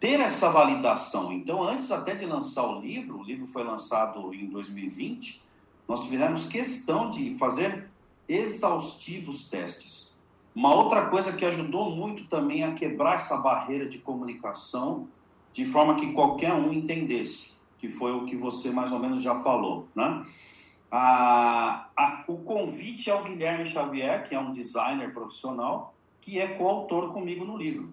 ter 0.00 0.20
essa 0.20 0.50
validação. 0.50 1.32
Então, 1.32 1.62
antes 1.62 1.90
até 1.90 2.14
de 2.14 2.24
lançar 2.24 2.66
o 2.66 2.80
livro, 2.80 3.18
o 3.18 3.22
livro 3.22 3.46
foi 3.46 3.64
lançado 3.64 4.32
em 4.32 4.46
2020, 4.46 5.42
nós 5.86 6.04
tivemos 6.04 6.46
questão 6.46 7.10
de 7.10 7.36
fazer 7.36 7.88
exaustivos 8.28 9.48
testes. 9.48 10.14
Uma 10.54 10.74
outra 10.74 11.06
coisa 11.06 11.32
que 11.32 11.44
ajudou 11.44 11.90
muito 11.90 12.24
também 12.26 12.64
a 12.64 12.72
quebrar 12.72 13.14
essa 13.14 13.38
barreira 13.38 13.88
de 13.88 13.98
comunicação, 13.98 15.08
de 15.52 15.64
forma 15.64 15.94
que 15.94 16.12
qualquer 16.12 16.52
um 16.52 16.72
entendesse, 16.72 17.56
que 17.78 17.88
foi 17.88 18.12
o 18.12 18.24
que 18.24 18.36
você 18.36 18.70
mais 18.70 18.92
ou 18.92 18.98
menos 18.98 19.22
já 19.22 19.36
falou, 19.36 19.88
né? 19.94 20.26
A, 20.90 21.88
a, 21.96 22.24
o 22.26 22.38
convite 22.38 23.10
ao 23.10 23.22
Guilherme 23.22 23.66
Xavier, 23.66 24.26
que 24.26 24.34
é 24.34 24.40
um 24.40 24.50
designer 24.50 25.12
profissional, 25.12 25.94
que 26.20 26.40
é 26.40 26.46
coautor 26.46 27.12
comigo 27.12 27.44
no 27.44 27.56
livro. 27.56 27.92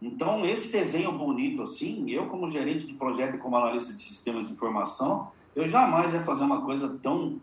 Então, 0.00 0.44
esse 0.44 0.72
desenho 0.72 1.12
bonito 1.12 1.62
assim, 1.62 2.08
eu 2.10 2.26
como 2.26 2.46
gerente 2.46 2.86
de 2.86 2.94
projeto 2.94 3.36
e 3.36 3.38
como 3.38 3.56
analista 3.56 3.94
de 3.94 4.02
sistemas 4.02 4.46
de 4.46 4.52
informação, 4.52 5.28
eu 5.54 5.64
jamais 5.64 6.12
ia 6.12 6.20
fazer 6.20 6.44
uma 6.44 6.62
coisa 6.62 6.98
tão 7.02 7.40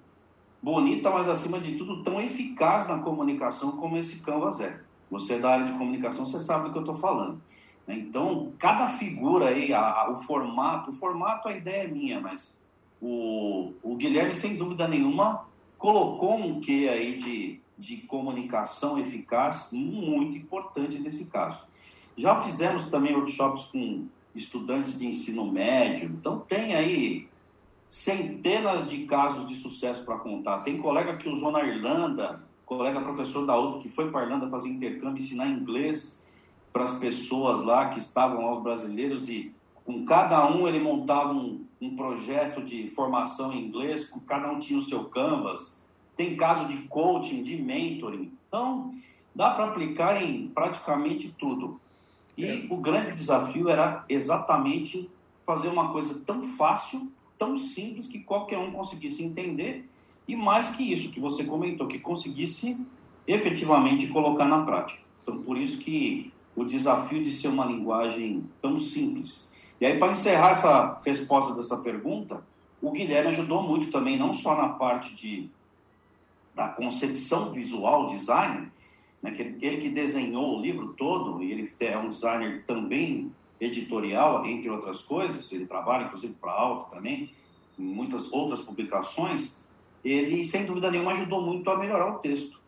bonita, 0.62 1.10
mas 1.10 1.28
acima 1.28 1.60
de 1.60 1.76
tudo 1.76 2.04
tão 2.04 2.22
eficaz 2.22 2.88
na 2.88 3.00
comunicação 3.00 3.74
como 3.74 3.98
esse 3.98 4.24
Canvas 4.24 4.62
é. 4.62 4.80
Você 5.10 5.34
é 5.34 5.39
da 5.39 5.52
área 5.52 5.65
de 5.65 5.74
comunicação, 5.74 6.26
você 6.26 6.39
sabe 6.39 6.65
do 6.65 6.72
que 6.72 6.78
eu 6.78 6.84
estou 6.84 6.96
falando. 6.96 7.41
Né? 7.88 7.96
Então, 7.96 8.54
cada 8.58 8.88
figura 8.88 9.48
aí, 9.48 9.74
a, 9.74 9.82
a, 9.82 10.12
o 10.12 10.15
formato, 10.15 10.91
o 10.91 10.93
formato 10.93 11.48
a 11.48 11.54
ideia 11.54 11.84
é 11.84 11.88
minha, 11.88 12.22
mas 12.22 12.63
o, 13.02 13.74
o 13.84 13.96
Guilherme, 13.96 14.34
sem 14.34 14.56
dúvida 14.56 14.88
nenhuma, 14.88 15.46
colocou 15.78 16.36
um 16.36 16.62
quê 16.62 16.89
aí 16.91 17.17
de 17.17 17.60
de 17.77 17.97
comunicação 17.97 18.99
eficaz 18.99 19.69
muito 19.73 20.38
importante 20.38 20.99
nesse 20.99 21.29
caso. 21.29 21.67
Já 22.15 22.36
fizemos 22.36 22.89
também 22.89 23.15
workshops 23.15 23.65
com 23.71 24.05
estudantes 24.36 24.99
de 24.99 25.07
ensino 25.07 25.51
médio, 25.51 26.09
então 26.09 26.39
tem 26.39 26.75
aí 26.75 27.27
centenas 27.89 28.89
de 28.89 29.05
casos 29.05 29.47
de 29.47 29.55
sucesso 29.55 30.05
para 30.05 30.17
contar. 30.17 30.62
Tem 30.62 30.81
colega 30.81 31.17
que 31.17 31.29
usou 31.29 31.51
na 31.51 31.63
Irlanda, 31.63 32.41
colega 32.65 33.01
professor 33.01 33.45
da 33.45 33.55
outra 33.55 33.81
que 33.81 33.89
foi 33.89 34.09
para 34.09 34.21
a 34.21 34.23
Irlanda 34.23 34.49
fazer 34.49 34.69
intercâmbio, 34.69 35.17
ensinar 35.17 35.47
inglês 35.47 36.23
para 36.71 36.83
as 36.83 36.97
pessoas 36.97 37.63
lá 37.63 37.89
que 37.89 37.99
estavam 37.99 38.45
lá, 38.45 38.55
os 38.55 38.63
brasileiros, 38.63 39.29
e 39.29 39.53
com 39.86 40.03
cada 40.05 40.49
um 40.51 40.67
ele 40.67 40.79
montava 40.79 41.33
um, 41.33 41.63
um 41.79 41.95
projeto 41.95 42.63
de 42.63 42.89
formação 42.89 43.53
em 43.53 43.63
inglês, 43.63 44.12
cada 44.25 44.51
um 44.51 44.57
tinha 44.57 44.79
o 44.79 44.81
seu 44.81 45.05
canvas 45.05 45.83
tem 46.15 46.36
caso 46.36 46.67
de 46.67 46.78
coaching, 46.88 47.43
de 47.43 47.62
mentoring. 47.62 48.32
Então, 48.47 48.93
dá 49.34 49.49
para 49.52 49.65
aplicar 49.65 50.21
em 50.21 50.47
praticamente 50.47 51.34
tudo. 51.38 51.80
E 52.38 52.45
é. 52.45 52.67
o 52.69 52.78
grande 52.78 53.12
desafio 53.12 53.69
era 53.69 54.06
exatamente 54.08 55.10
fazer 55.45 55.69
uma 55.69 55.91
coisa 55.91 56.23
tão 56.26 56.41
fácil, 56.41 57.12
tão 57.38 57.56
simples, 57.56 58.08
que 58.08 58.19
qualquer 58.19 58.58
um 58.58 58.71
conseguisse 58.71 59.23
entender. 59.23 59.89
E 60.28 60.36
mais 60.36 60.76
que 60.76 60.91
isso, 60.91 61.12
que 61.12 61.19
você 61.19 61.43
comentou, 61.43 61.88
que 61.88 61.99
conseguisse 61.99 62.86
efetivamente 63.28 64.08
colocar 64.08 64.45
na 64.45 64.63
prática. 64.63 65.02
Então, 65.21 65.41
por 65.41 65.58
isso 65.58 65.84
que 65.84 66.32
o 66.56 66.63
desafio 66.63 67.23
de 67.23 67.32
ser 67.32 67.47
uma 67.47 67.65
linguagem 67.65 68.43
tão 68.62 68.80
simples. 68.80 69.49
E 69.82 69.86
aí, 69.86 69.97
para 69.97 70.12
encerrar 70.12 70.52
essa 70.52 70.99
resposta 71.06 71.54
dessa 71.56 71.78
pergunta, 71.78 72.43
o 72.82 72.91
Guilherme 72.91 73.30
ajudou 73.30 73.63
muito 73.63 73.89
também, 73.89 74.17
não 74.17 74.32
só 74.32 74.56
na 74.56 74.69
parte 74.69 75.15
de 75.15 75.49
da 76.54 76.68
concepção 76.70 77.52
visual, 77.52 78.08
design, 78.08 78.72
né, 79.22 79.32
que 79.32 79.42
ele, 79.42 79.58
ele, 79.62 79.78
que 79.78 79.89
desenhou 79.89 80.58
o 80.58 80.62
livro 80.62 80.94
todo, 80.94 81.42
e 81.42 81.52
ele 81.52 81.70
é 81.80 81.98
um 81.98 82.10
designer 82.10 82.63
também 82.66 83.32
editorial, 83.60 84.46
entre 84.46 84.70
outras 84.70 85.02
coisas, 85.02 85.52
ele 85.52 85.66
trabalha 85.66 86.06
inclusive 86.06 86.34
para 86.34 86.52
a 86.52 86.62
Alto 86.62 86.94
também, 86.94 87.32
em 87.80 87.84
muitas 87.84 88.32
outras 88.32 88.62
publicações, 88.62 89.63
ele 90.04 90.44
sem 90.44 90.66
dúvida 90.66 90.92
nenhuma 90.92 91.13
ajudou 91.13 91.42
muito 91.42 91.70
a 91.70 91.78
melhorar 91.78 92.12
o 92.12 92.20
texto. 92.20 92.62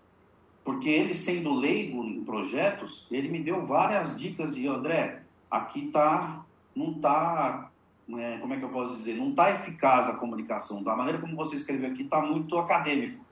Porque 0.64 0.90
ele 0.90 1.14
sendo 1.14 1.54
leigo 1.54 2.04
em 2.04 2.24
projetos, 2.24 3.12
ele 3.12 3.28
me 3.28 3.44
deu 3.44 3.64
várias 3.64 4.18
dicas 4.18 4.56
de 4.56 4.68
André, 4.68 5.22
aqui 5.52 5.88
tá 5.88 6.44
não 6.76 6.94
tá 6.94 7.70
é, 8.18 8.38
como 8.38 8.54
é 8.54 8.58
que 8.58 8.64
eu 8.64 8.70
posso 8.70 8.96
dizer, 8.96 9.16
não 9.18 9.30
está 9.30 9.52
eficaz 9.52 10.08
a 10.08 10.16
comunicação. 10.16 10.84
Da 10.84 10.96
maneira 10.96 11.20
como 11.20 11.36
você 11.36 11.56
escreveu 11.56 11.90
aqui, 11.90 12.04
está 12.04 12.22
muito 12.22 12.58
acadêmico 12.58 13.25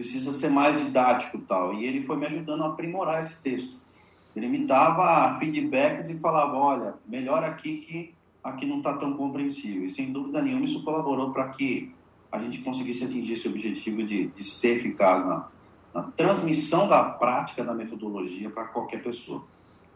precisa 0.00 0.32
ser 0.32 0.48
mais 0.48 0.86
didático 0.86 1.36
e 1.36 1.40
tal. 1.42 1.74
E 1.74 1.84
ele 1.84 2.00
foi 2.00 2.16
me 2.16 2.24
ajudando 2.24 2.64
a 2.64 2.68
aprimorar 2.68 3.20
esse 3.20 3.42
texto. 3.42 3.78
Ele 4.34 4.48
me 4.48 4.66
dava 4.66 5.38
feedbacks 5.38 6.08
e 6.08 6.18
falava, 6.18 6.56
olha, 6.56 6.94
melhor 7.06 7.44
aqui 7.44 7.76
que 7.76 8.14
aqui 8.42 8.64
não 8.64 8.78
está 8.78 8.94
tão 8.94 9.12
compreensível. 9.14 9.84
E 9.84 9.90
sem 9.90 10.10
dúvida 10.10 10.40
nenhuma 10.40 10.64
isso 10.64 10.82
colaborou 10.82 11.32
para 11.32 11.48
que 11.50 11.92
a 12.32 12.40
gente 12.40 12.62
conseguisse 12.62 13.04
atingir 13.04 13.34
esse 13.34 13.46
objetivo 13.46 14.02
de, 14.02 14.28
de 14.28 14.42
ser 14.42 14.78
eficaz 14.78 15.26
na, 15.26 15.48
na 15.92 16.02
transmissão 16.04 16.88
da 16.88 17.04
prática 17.04 17.62
da 17.62 17.74
metodologia 17.74 18.48
para 18.48 18.64
qualquer 18.64 19.02
pessoa. 19.02 19.44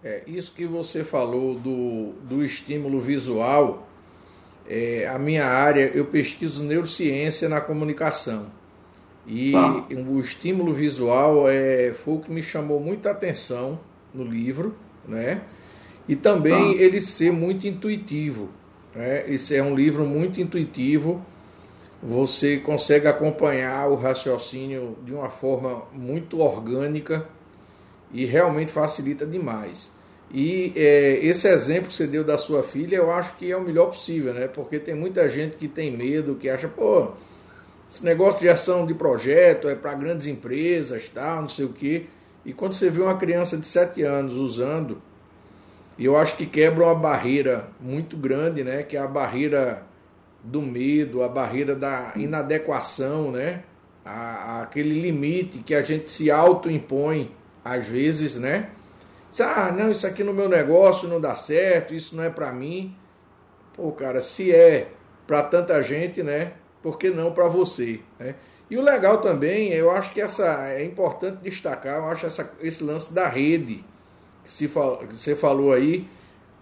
É, 0.02 0.22
isso 0.26 0.52
que 0.52 0.66
você 0.66 1.02
falou 1.02 1.58
do, 1.58 2.12
do 2.28 2.44
estímulo 2.44 3.00
visual, 3.00 3.88
é, 4.68 5.08
a 5.08 5.18
minha 5.18 5.46
área, 5.46 5.90
eu 5.94 6.04
pesquiso 6.04 6.62
neurociência 6.62 7.48
na 7.48 7.62
comunicação. 7.62 8.50
E 9.26 9.52
tá. 9.52 9.86
o 10.08 10.20
estímulo 10.20 10.74
visual 10.74 11.48
é, 11.48 11.94
foi 12.04 12.14
o 12.14 12.18
que 12.20 12.30
me 12.30 12.42
chamou 12.42 12.78
muita 12.80 13.10
atenção 13.10 13.80
no 14.12 14.22
livro, 14.24 14.74
né? 15.08 15.42
E 16.06 16.14
também 16.14 16.74
tá. 16.74 16.82
ele 16.82 17.00
ser 17.00 17.32
muito 17.32 17.66
intuitivo. 17.66 18.50
Né? 18.94 19.24
Esse 19.28 19.56
é 19.56 19.62
um 19.62 19.74
livro 19.74 20.04
muito 20.04 20.40
intuitivo. 20.40 21.24
Você 22.02 22.58
consegue 22.58 23.06
acompanhar 23.06 23.88
o 23.88 23.94
raciocínio 23.94 24.98
de 25.02 25.12
uma 25.14 25.30
forma 25.30 25.84
muito 25.92 26.40
orgânica 26.40 27.26
e 28.12 28.26
realmente 28.26 28.70
facilita 28.70 29.24
demais. 29.24 29.90
E 30.30 30.72
é, 30.76 31.18
esse 31.22 31.48
exemplo 31.48 31.88
que 31.88 31.94
você 31.94 32.06
deu 32.06 32.22
da 32.22 32.36
sua 32.36 32.62
filha, 32.62 32.96
eu 32.96 33.10
acho 33.10 33.36
que 33.36 33.50
é 33.50 33.56
o 33.56 33.62
melhor 33.62 33.86
possível, 33.86 34.34
né? 34.34 34.46
Porque 34.46 34.78
tem 34.78 34.94
muita 34.94 35.28
gente 35.28 35.56
que 35.56 35.68
tem 35.68 35.90
medo, 35.90 36.34
que 36.34 36.48
acha, 36.48 36.68
pô, 36.68 37.12
esse 37.90 38.04
negócio 38.04 38.40
de 38.40 38.48
ação 38.48 38.86
de 38.86 38.94
projeto 38.94 39.68
é 39.68 39.74
para 39.74 39.94
grandes 39.94 40.26
empresas, 40.26 41.08
tal, 41.08 41.42
não 41.42 41.48
sei 41.48 41.64
o 41.64 41.72
quê. 41.72 42.06
E 42.44 42.52
quando 42.52 42.74
você 42.74 42.90
vê 42.90 43.02
uma 43.02 43.16
criança 43.16 43.56
de 43.56 43.66
7 43.66 44.02
anos 44.02 44.34
usando, 44.34 45.00
eu 45.98 46.16
acho 46.16 46.36
que 46.36 46.46
quebra 46.46 46.84
uma 46.84 46.94
barreira 46.94 47.68
muito 47.80 48.16
grande, 48.16 48.64
né? 48.64 48.82
Que 48.82 48.96
é 48.96 49.00
a 49.00 49.06
barreira 49.06 49.82
do 50.42 50.60
medo, 50.60 51.22
a 51.22 51.28
barreira 51.28 51.74
da 51.74 52.12
inadequação, 52.16 53.30
né? 53.30 53.62
A, 54.04 54.62
aquele 54.62 55.00
limite 55.00 55.58
que 55.60 55.74
a 55.74 55.82
gente 55.82 56.10
se 56.10 56.30
autoimpõe 56.30 57.30
às 57.64 57.86
vezes, 57.86 58.36
né? 58.36 58.70
Ah, 59.40 59.72
não, 59.72 59.90
isso 59.90 60.06
aqui 60.06 60.22
no 60.22 60.32
meu 60.32 60.48
negócio 60.48 61.08
não 61.08 61.20
dá 61.20 61.34
certo, 61.34 61.94
isso 61.94 62.14
não 62.14 62.22
é 62.22 62.30
para 62.30 62.52
mim. 62.52 62.94
Pô, 63.74 63.90
cara, 63.90 64.20
se 64.20 64.52
é 64.52 64.88
para 65.26 65.42
tanta 65.42 65.82
gente, 65.82 66.22
né? 66.22 66.52
Por 66.84 66.98
que 66.98 67.08
não 67.08 67.32
para 67.32 67.48
você? 67.48 68.00
Né? 68.20 68.34
E 68.68 68.76
o 68.76 68.82
legal 68.82 69.22
também, 69.22 69.70
eu 69.70 69.90
acho 69.90 70.12
que 70.12 70.20
essa 70.20 70.68
é 70.68 70.84
importante 70.84 71.38
destacar, 71.38 71.96
eu 71.96 72.04
acho 72.04 72.26
essa, 72.26 72.52
esse 72.60 72.84
lance 72.84 73.14
da 73.14 73.26
rede 73.26 73.82
que, 74.44 74.50
se, 74.50 74.68
que 74.68 75.16
você 75.16 75.34
falou 75.34 75.72
aí, 75.72 76.06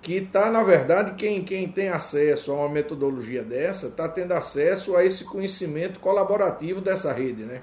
que 0.01 0.15
está, 0.15 0.49
na 0.49 0.63
verdade, 0.63 1.15
quem, 1.17 1.43
quem 1.43 1.67
tem 1.67 1.89
acesso 1.89 2.53
a 2.53 2.55
uma 2.55 2.69
metodologia 2.69 3.43
dessa, 3.43 3.89
está 3.89 4.09
tendo 4.09 4.31
acesso 4.31 4.95
a 4.95 5.05
esse 5.05 5.25
conhecimento 5.25 5.99
colaborativo 5.99 6.81
dessa 6.81 7.13
rede, 7.13 7.43
né? 7.43 7.61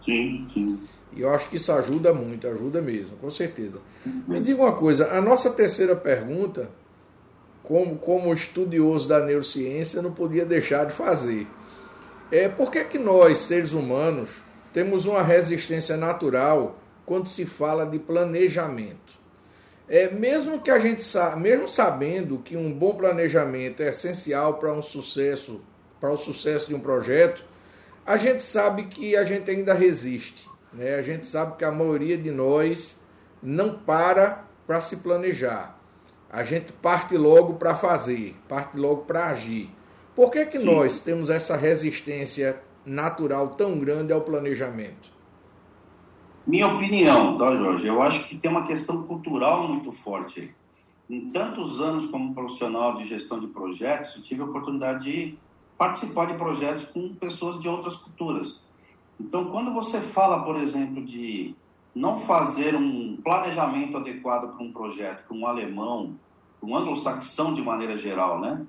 Sim, 0.00 0.46
sim. 0.48 0.80
E 1.12 1.20
eu 1.20 1.28
acho 1.28 1.50
que 1.50 1.56
isso 1.56 1.70
ajuda 1.70 2.14
muito, 2.14 2.48
ajuda 2.48 2.80
mesmo, 2.80 3.18
com 3.18 3.30
certeza. 3.30 3.78
Me 4.26 4.40
diga 4.40 4.62
uma 4.62 4.72
coisa, 4.72 5.12
a 5.12 5.20
nossa 5.20 5.50
terceira 5.50 5.94
pergunta, 5.94 6.70
como, 7.62 7.98
como 7.98 8.32
estudioso 8.32 9.06
da 9.06 9.20
neurociência, 9.20 10.00
não 10.00 10.12
podia 10.12 10.46
deixar 10.46 10.86
de 10.86 10.94
fazer. 10.94 11.46
É 12.36 12.48
por 12.48 12.68
que, 12.68 12.82
que 12.82 12.98
nós, 12.98 13.38
seres 13.38 13.72
humanos, 13.72 14.28
temos 14.72 15.04
uma 15.04 15.22
resistência 15.22 15.96
natural 15.96 16.76
quando 17.06 17.28
se 17.28 17.46
fala 17.46 17.86
de 17.86 17.96
planejamento? 17.96 19.14
É, 19.88 20.10
mesmo 20.10 20.60
que 20.60 20.68
a 20.68 20.80
gente 20.80 21.04
mesmo 21.36 21.68
sabendo 21.68 22.38
que 22.38 22.56
um 22.56 22.72
bom 22.72 22.96
planejamento 22.96 23.84
é 23.84 23.90
essencial 23.90 24.54
para 24.54 24.72
um 24.72 24.82
sucesso, 24.82 25.60
para 26.00 26.10
o 26.10 26.16
sucesso 26.16 26.66
de 26.66 26.74
um 26.74 26.80
projeto, 26.80 27.44
a 28.04 28.16
gente 28.16 28.42
sabe 28.42 28.86
que 28.86 29.14
a 29.14 29.24
gente 29.24 29.48
ainda 29.48 29.72
resiste. 29.72 30.50
Né? 30.72 30.96
A 30.96 31.02
gente 31.02 31.28
sabe 31.28 31.56
que 31.56 31.64
a 31.64 31.70
maioria 31.70 32.18
de 32.18 32.32
nós 32.32 32.96
não 33.40 33.78
para 33.78 34.44
para 34.66 34.80
se 34.80 34.96
planejar. 34.96 35.78
A 36.28 36.42
gente 36.42 36.72
parte 36.72 37.16
logo 37.16 37.54
para 37.54 37.76
fazer, 37.76 38.34
parte 38.48 38.76
logo 38.76 39.02
para 39.02 39.26
agir. 39.26 39.70
Por 40.14 40.30
que, 40.30 40.46
que 40.46 40.58
nós 40.58 41.00
temos 41.00 41.28
essa 41.28 41.56
resistência 41.56 42.62
natural 42.86 43.50
tão 43.50 43.78
grande 43.78 44.12
ao 44.12 44.20
planejamento? 44.20 45.12
Minha 46.46 46.68
opinião, 46.68 47.36
tá, 47.36 47.56
Jorge? 47.56 47.86
Eu 47.88 48.02
acho 48.02 48.28
que 48.28 48.36
tem 48.36 48.50
uma 48.50 48.64
questão 48.64 49.02
cultural 49.04 49.66
muito 49.66 49.90
forte 49.90 50.40
aí. 50.40 50.50
Em 51.08 51.30
tantos 51.30 51.80
anos 51.80 52.06
como 52.06 52.34
profissional 52.34 52.94
de 52.94 53.04
gestão 53.04 53.40
de 53.40 53.48
projetos, 53.48 54.16
eu 54.16 54.22
tive 54.22 54.42
a 54.42 54.44
oportunidade 54.44 55.04
de 55.04 55.38
participar 55.76 56.26
de 56.26 56.34
projetos 56.34 56.86
com 56.86 57.14
pessoas 57.14 57.60
de 57.60 57.68
outras 57.68 57.96
culturas. 57.96 58.68
Então, 59.18 59.46
quando 59.46 59.72
você 59.72 60.00
fala, 60.00 60.44
por 60.44 60.56
exemplo, 60.56 61.04
de 61.04 61.54
não 61.94 62.18
fazer 62.18 62.74
um 62.74 63.16
planejamento 63.22 63.96
adequado 63.96 64.54
para 64.54 64.64
um 64.64 64.72
projeto, 64.72 65.26
para 65.26 65.36
um 65.36 65.46
alemão, 65.46 66.14
para 66.60 66.68
um 66.68 66.76
anglo-saxão 66.76 67.52
de 67.52 67.62
maneira 67.62 67.96
geral, 67.96 68.40
né? 68.40 68.64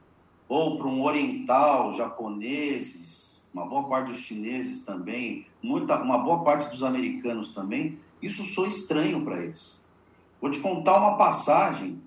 Ou 0.47 0.77
para 0.77 0.87
um 0.87 1.03
oriental, 1.03 1.91
japoneses, 1.91 3.43
uma 3.53 3.65
boa 3.65 3.83
parte 3.83 4.11
dos 4.11 4.21
chineses 4.21 4.83
também, 4.83 5.47
muita, 5.61 6.01
uma 6.01 6.17
boa 6.17 6.43
parte 6.43 6.69
dos 6.69 6.83
americanos 6.83 7.53
também, 7.53 7.97
isso 8.21 8.43
soa 8.43 8.67
estranho 8.67 9.23
para 9.23 9.41
eles. 9.41 9.85
Vou 10.41 10.51
te 10.51 10.59
contar 10.59 10.97
uma 10.97 11.17
passagem 11.17 12.01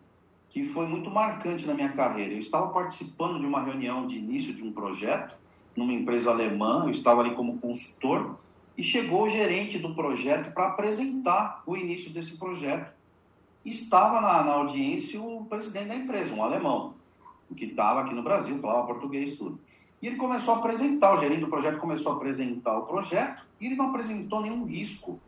que 0.50 0.64
foi 0.64 0.86
muito 0.86 1.10
marcante 1.10 1.66
na 1.66 1.74
minha 1.74 1.90
carreira. 1.90 2.32
Eu 2.32 2.38
estava 2.38 2.68
participando 2.68 3.40
de 3.40 3.46
uma 3.46 3.62
reunião 3.62 4.06
de 4.06 4.18
início 4.18 4.54
de 4.54 4.62
um 4.62 4.72
projeto 4.72 5.36
numa 5.76 5.92
empresa 5.92 6.30
alemã, 6.30 6.82
eu 6.84 6.90
estava 6.90 7.20
ali 7.20 7.34
como 7.34 7.58
consultor, 7.58 8.36
e 8.76 8.82
chegou 8.82 9.22
o 9.22 9.28
gerente 9.28 9.78
do 9.78 9.94
projeto 9.94 10.52
para 10.52 10.68
apresentar 10.68 11.62
o 11.66 11.76
início 11.76 12.12
desse 12.12 12.36
projeto. 12.36 12.92
Estava 13.64 14.20
na, 14.20 14.42
na, 14.44 14.52
audiência 14.52 15.20
o 15.20 15.44
presidente 15.44 15.88
da 15.88 15.96
empresa, 15.96 16.34
um 16.34 16.42
alemão, 16.42 16.94
que 17.54 17.66
estava 17.66 18.00
aqui 18.00 18.14
no 18.14 18.22
Brasil, 18.22 18.58
falava 18.58 18.86
português 18.86 19.36
tudo. 19.36 19.58
E 20.00 20.06
ele 20.06 20.16
começou 20.16 20.54
a 20.54 20.58
apresentar, 20.58 21.14
o 21.14 21.20
gerente 21.20 21.40
do 21.40 21.48
projeto 21.48 21.78
começou 21.78 22.12
a 22.12 22.16
apresentar 22.16 22.78
o 22.78 22.86
projeto 22.86 23.42
e 23.60 23.66
ele 23.66 23.76
não 23.76 23.90
apresentou 23.90 24.40
nenhum 24.40 24.64
risco. 24.64 25.20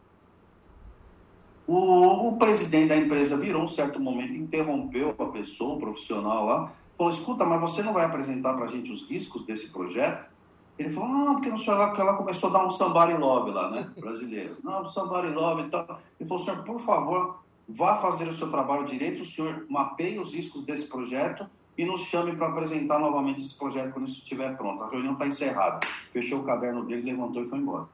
O, 1.66 2.28
o 2.28 2.36
presidente 2.36 2.88
da 2.88 2.96
empresa 2.96 3.36
virou 3.36 3.62
um 3.62 3.68
certo 3.68 4.00
momento, 4.00 4.32
interrompeu 4.34 5.14
a 5.18 5.26
pessoa, 5.26 5.76
o 5.76 5.80
profissional 5.80 6.44
lá, 6.44 6.72
falou: 6.96 7.12
escuta, 7.12 7.44
mas 7.44 7.60
você 7.60 7.82
não 7.82 7.92
vai 7.92 8.04
apresentar 8.04 8.54
para 8.54 8.64
a 8.64 8.68
gente 8.68 8.92
os 8.92 9.08
riscos 9.08 9.44
desse 9.44 9.70
projeto? 9.70 10.30
Ele 10.78 10.88
falou, 10.88 11.10
não, 11.10 11.34
porque 11.34 11.50
no 11.50 11.58
senhor 11.58 11.76
lá, 11.76 11.92
que 11.92 12.00
ela 12.00 12.16
começou 12.16 12.48
a 12.48 12.52
dar 12.54 12.66
um 12.66 12.70
somebody 12.70 13.12
love 13.12 13.50
lá, 13.50 13.70
né, 13.70 13.90
brasileiro. 13.98 14.56
Não, 14.64 14.86
somebody 14.86 15.28
love 15.28 15.64
e 15.64 15.68
tal. 15.68 16.00
Ele 16.18 16.26
falou, 16.26 16.42
senhor, 16.42 16.64
por 16.64 16.80
favor, 16.80 17.38
vá 17.68 17.96
fazer 17.96 18.26
o 18.26 18.32
seu 18.32 18.50
trabalho 18.50 18.86
direito, 18.86 19.20
o 19.20 19.26
senhor 19.26 19.66
mapeie 19.68 20.18
os 20.18 20.34
riscos 20.34 20.64
desse 20.64 20.88
projeto 20.88 21.46
e 21.80 21.84
nos 21.86 22.02
chame 22.02 22.36
para 22.36 22.48
apresentar 22.48 22.98
novamente 22.98 23.42
esse 23.42 23.56
projeto 23.56 23.94
quando 23.94 24.06
isso 24.06 24.18
estiver 24.18 24.54
pronto. 24.54 24.82
A 24.82 24.90
reunião 24.90 25.14
está 25.14 25.26
encerrada. 25.26 25.80
Fechou 26.12 26.40
o 26.40 26.44
caderno 26.44 26.84
dele, 26.84 27.10
levantou 27.10 27.40
e 27.40 27.46
foi 27.46 27.58
embora. 27.58 27.86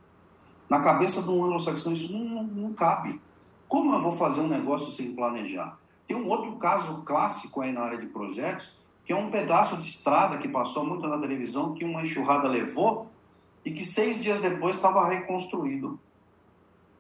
Na 0.69 0.81
cabeça 0.81 1.23
de 1.23 1.31
um 1.31 1.45
anglo-saxão, 1.45 1.93
isso 1.93 2.19
não, 2.19 2.25
não, 2.25 2.43
não 2.43 2.73
cabe. 2.73 3.21
Como 3.69 3.95
eu 3.95 4.01
vou 4.01 4.11
fazer 4.11 4.41
um 4.41 4.49
negócio 4.49 4.91
sem 4.91 5.15
planejar? 5.15 5.79
Tem 6.05 6.17
um 6.17 6.29
outro 6.29 6.57
caso 6.57 7.03
clássico 7.03 7.61
aí 7.61 7.71
na 7.71 7.83
área 7.83 7.97
de 7.97 8.07
projetos, 8.07 8.77
que 9.05 9.13
é 9.13 9.17
um 9.17 9.31
pedaço 9.31 9.77
de 9.77 9.87
estrada 9.87 10.37
que 10.39 10.49
passou 10.49 10.85
muito 10.85 11.07
na 11.07 11.19
televisão, 11.19 11.73
que 11.73 11.85
uma 11.85 12.03
enxurrada 12.03 12.49
levou 12.49 13.07
e 13.65 13.71
que 13.71 13.85
seis 13.85 14.21
dias 14.21 14.41
depois 14.41 14.75
estava 14.75 15.09
reconstruído. 15.09 15.97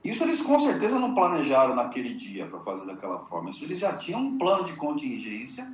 Isso 0.04 0.22
eles 0.22 0.40
com 0.40 0.56
certeza 0.60 1.00
não 1.00 1.16
planejaram 1.16 1.74
naquele 1.74 2.14
dia 2.14 2.46
para 2.46 2.60
fazer 2.60 2.86
daquela 2.86 3.18
forma. 3.18 3.50
Isso 3.50 3.64
eles 3.64 3.80
já 3.80 3.96
tinham 3.96 4.20
um 4.20 4.38
plano 4.38 4.62
de 4.62 4.74
contingência 4.74 5.66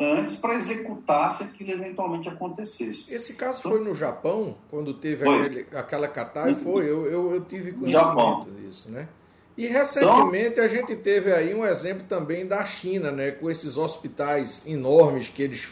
antes 0.00 0.36
para 0.36 0.54
executar 0.54 1.32
se 1.32 1.42
aquilo 1.42 1.72
eventualmente 1.72 2.28
acontecesse. 2.28 3.14
Esse 3.14 3.34
caso 3.34 3.60
então, 3.60 3.72
foi 3.72 3.84
no 3.84 3.94
Japão, 3.94 4.56
quando 4.70 4.94
teve 4.94 5.28
aquele, 5.28 5.66
aquela 5.72 6.08
catástrofe? 6.08 6.62
Foi, 6.62 6.84
eu, 6.84 7.06
eu, 7.06 7.34
eu 7.34 7.44
tive 7.44 7.72
conhecimento 7.72 8.50
disso, 8.60 8.90
né? 8.90 9.08
E 9.56 9.66
recentemente 9.66 10.46
então, 10.52 10.64
a 10.64 10.68
gente 10.68 10.94
teve 10.94 11.32
aí 11.32 11.52
um 11.52 11.66
exemplo 11.66 12.04
também 12.08 12.46
da 12.46 12.64
China, 12.64 13.10
né, 13.10 13.32
com 13.32 13.50
esses 13.50 13.76
hospitais 13.76 14.64
enormes 14.64 15.28
que 15.28 15.42
eles 15.42 15.68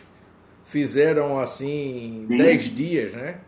fizeram 0.65 1.39
assim 1.39 2.27
10 2.29 2.65
dias, 2.75 3.15
né? 3.15 3.39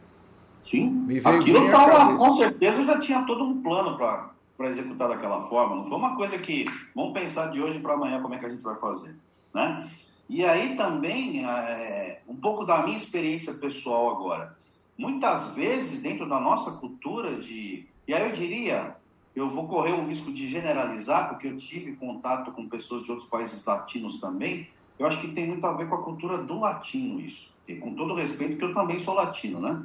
Sim. 0.62 1.08
Aquilo 1.24 1.68
tava, 1.70 2.16
com 2.16 2.32
certeza 2.32 2.84
já 2.84 3.00
tinha 3.00 3.22
todo 3.24 3.42
um 3.42 3.60
plano 3.60 3.96
para 3.96 4.68
executar 4.68 5.08
daquela 5.08 5.42
forma. 5.48 5.74
Não 5.74 5.84
foi 5.84 5.98
uma 5.98 6.14
coisa 6.14 6.38
que 6.38 6.64
vamos 6.94 7.12
pensar 7.12 7.50
de 7.50 7.60
hoje 7.60 7.80
para 7.80 7.94
amanhã 7.94 8.22
como 8.22 8.34
é 8.34 8.38
que 8.38 8.46
a 8.46 8.48
gente 8.48 8.62
vai 8.62 8.76
fazer, 8.76 9.16
né? 9.52 9.90
E 10.28 10.44
aí 10.44 10.76
também 10.76 11.44
é, 11.44 12.20
um 12.28 12.36
pouco 12.36 12.64
da 12.64 12.82
minha 12.82 12.96
experiência 12.96 13.54
pessoal 13.54 14.10
agora. 14.10 14.56
Muitas 14.96 15.54
vezes 15.54 16.02
dentro 16.02 16.28
da 16.28 16.38
nossa 16.40 16.78
cultura 16.78 17.36
de 17.36 17.86
e 18.06 18.14
aí 18.14 18.28
eu 18.28 18.34
diria 18.34 18.96
eu 19.38 19.48
vou 19.48 19.68
correr 19.68 19.92
o 19.92 20.04
risco 20.04 20.32
de 20.32 20.48
generalizar, 20.48 21.28
porque 21.28 21.46
eu 21.46 21.56
tive 21.56 21.94
contato 21.94 22.50
com 22.50 22.68
pessoas 22.68 23.04
de 23.04 23.10
outros 23.12 23.28
países 23.28 23.64
latinos 23.64 24.18
também. 24.20 24.68
eu 24.98 25.06
acho 25.06 25.20
que 25.20 25.28
tem 25.28 25.46
muito 25.46 25.64
a 25.64 25.72
ver 25.72 25.88
com 25.88 25.94
a 25.94 26.02
cultura 26.02 26.38
do 26.38 26.58
latino 26.58 27.20
isso. 27.20 27.54
E 27.68 27.76
com 27.76 27.94
todo 27.94 28.16
respeito, 28.16 28.56
que 28.56 28.64
eu 28.64 28.74
também 28.74 28.98
sou 28.98 29.14
latino, 29.14 29.60
né? 29.60 29.80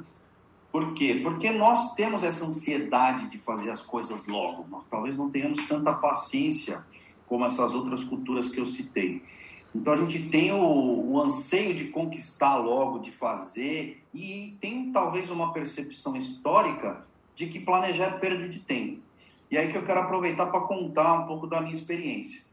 Por 0.72 0.92
quê? 0.92 1.20
Porque 1.22 1.50
nós 1.52 1.94
temos 1.94 2.24
essa 2.24 2.44
ansiedade 2.44 3.28
de 3.28 3.38
fazer 3.38 3.70
as 3.70 3.80
coisas 3.80 4.26
logo. 4.26 4.66
Nós 4.68 4.82
talvez 4.90 5.16
não 5.16 5.30
tenhamos 5.30 5.68
tanta 5.68 5.92
paciência 5.92 6.84
como 7.28 7.46
essas 7.46 7.74
outras 7.74 8.02
culturas 8.02 8.48
que 8.48 8.58
eu 8.58 8.66
citei. 8.66 9.22
Então 9.74 9.92
a 9.92 9.96
gente 9.96 10.28
tem 10.28 10.52
o, 10.52 11.12
o, 11.12 11.20
anseio 11.20 11.74
de 11.74 11.88
conquistar 11.88 12.56
logo, 12.56 13.00
de 13.00 13.10
fazer, 13.10 14.04
e 14.14 14.56
tem 14.60 14.92
talvez 14.92 15.30
uma 15.30 15.52
percepção 15.52 16.16
histórica 16.16 17.02
de 17.34 17.46
que 17.46 17.58
planejar 17.58 18.04
é 18.04 18.18
perda 18.18 18.48
de 18.48 18.60
tempo. 18.60 19.02
E 19.50 19.58
aí 19.58 19.68
que 19.68 19.76
eu 19.76 19.82
quero 19.82 20.00
aproveitar 20.00 20.46
para 20.46 20.60
contar 20.60 21.14
um 21.14 21.26
pouco 21.26 21.46
da 21.46 21.60
minha 21.60 21.72
experiência. 21.72 22.44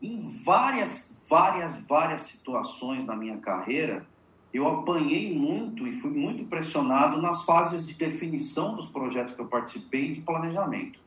Em 0.00 0.20
várias, 0.44 1.18
várias, 1.28 1.80
várias 1.82 2.20
situações 2.22 3.04
na 3.04 3.16
minha 3.16 3.38
carreira, 3.38 4.06
eu 4.54 4.66
apanhei 4.68 5.36
muito 5.36 5.86
e 5.86 5.92
fui 5.92 6.10
muito 6.10 6.44
pressionado 6.44 7.20
nas 7.20 7.44
fases 7.44 7.86
de 7.86 7.94
definição 7.94 8.76
dos 8.76 8.88
projetos 8.88 9.34
que 9.34 9.40
eu 9.40 9.46
participei 9.46 10.12
de 10.12 10.20
planejamento. 10.20 11.00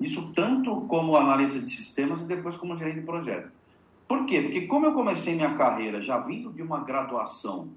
Isso 0.00 0.32
tanto 0.32 0.80
como 0.82 1.14
analista 1.14 1.60
de 1.60 1.70
sistemas 1.70 2.22
e 2.22 2.26
depois 2.26 2.56
como 2.56 2.74
gerente 2.74 3.00
de 3.00 3.06
projeto. 3.06 3.59
Por 4.10 4.26
quê? 4.26 4.40
Porque 4.40 4.62
como 4.62 4.86
eu 4.86 4.92
comecei 4.92 5.36
minha 5.36 5.54
carreira 5.54 6.02
já 6.02 6.18
vindo 6.18 6.52
de 6.52 6.60
uma 6.60 6.80
graduação 6.80 7.70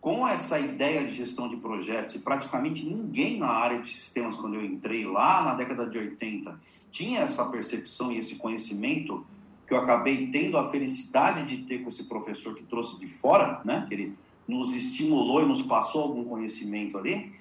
com 0.00 0.28
essa 0.28 0.56
ideia 0.56 1.04
de 1.04 1.12
gestão 1.12 1.48
de 1.48 1.56
projetos 1.56 2.14
e 2.14 2.20
praticamente 2.20 2.86
ninguém 2.86 3.40
na 3.40 3.48
área 3.48 3.80
de 3.80 3.88
sistemas 3.88 4.36
quando 4.36 4.54
eu 4.54 4.64
entrei 4.64 5.04
lá 5.04 5.42
na 5.42 5.54
década 5.54 5.84
de 5.84 5.98
80 5.98 6.56
tinha 6.92 7.22
essa 7.22 7.50
percepção 7.50 8.12
e 8.12 8.18
esse 8.18 8.36
conhecimento 8.36 9.26
que 9.66 9.74
eu 9.74 9.78
acabei 9.78 10.28
tendo 10.28 10.56
a 10.56 10.70
felicidade 10.70 11.44
de 11.46 11.64
ter 11.64 11.80
com 11.80 11.88
esse 11.88 12.04
professor 12.04 12.54
que 12.54 12.62
trouxe 12.62 13.00
de 13.00 13.08
fora, 13.08 13.60
né? 13.64 13.84
Que 13.88 13.94
ele 13.94 14.14
nos 14.46 14.72
estimulou 14.76 15.42
e 15.42 15.46
nos 15.46 15.62
passou 15.62 16.02
algum 16.02 16.22
conhecimento 16.22 16.96
ali. 16.96 17.32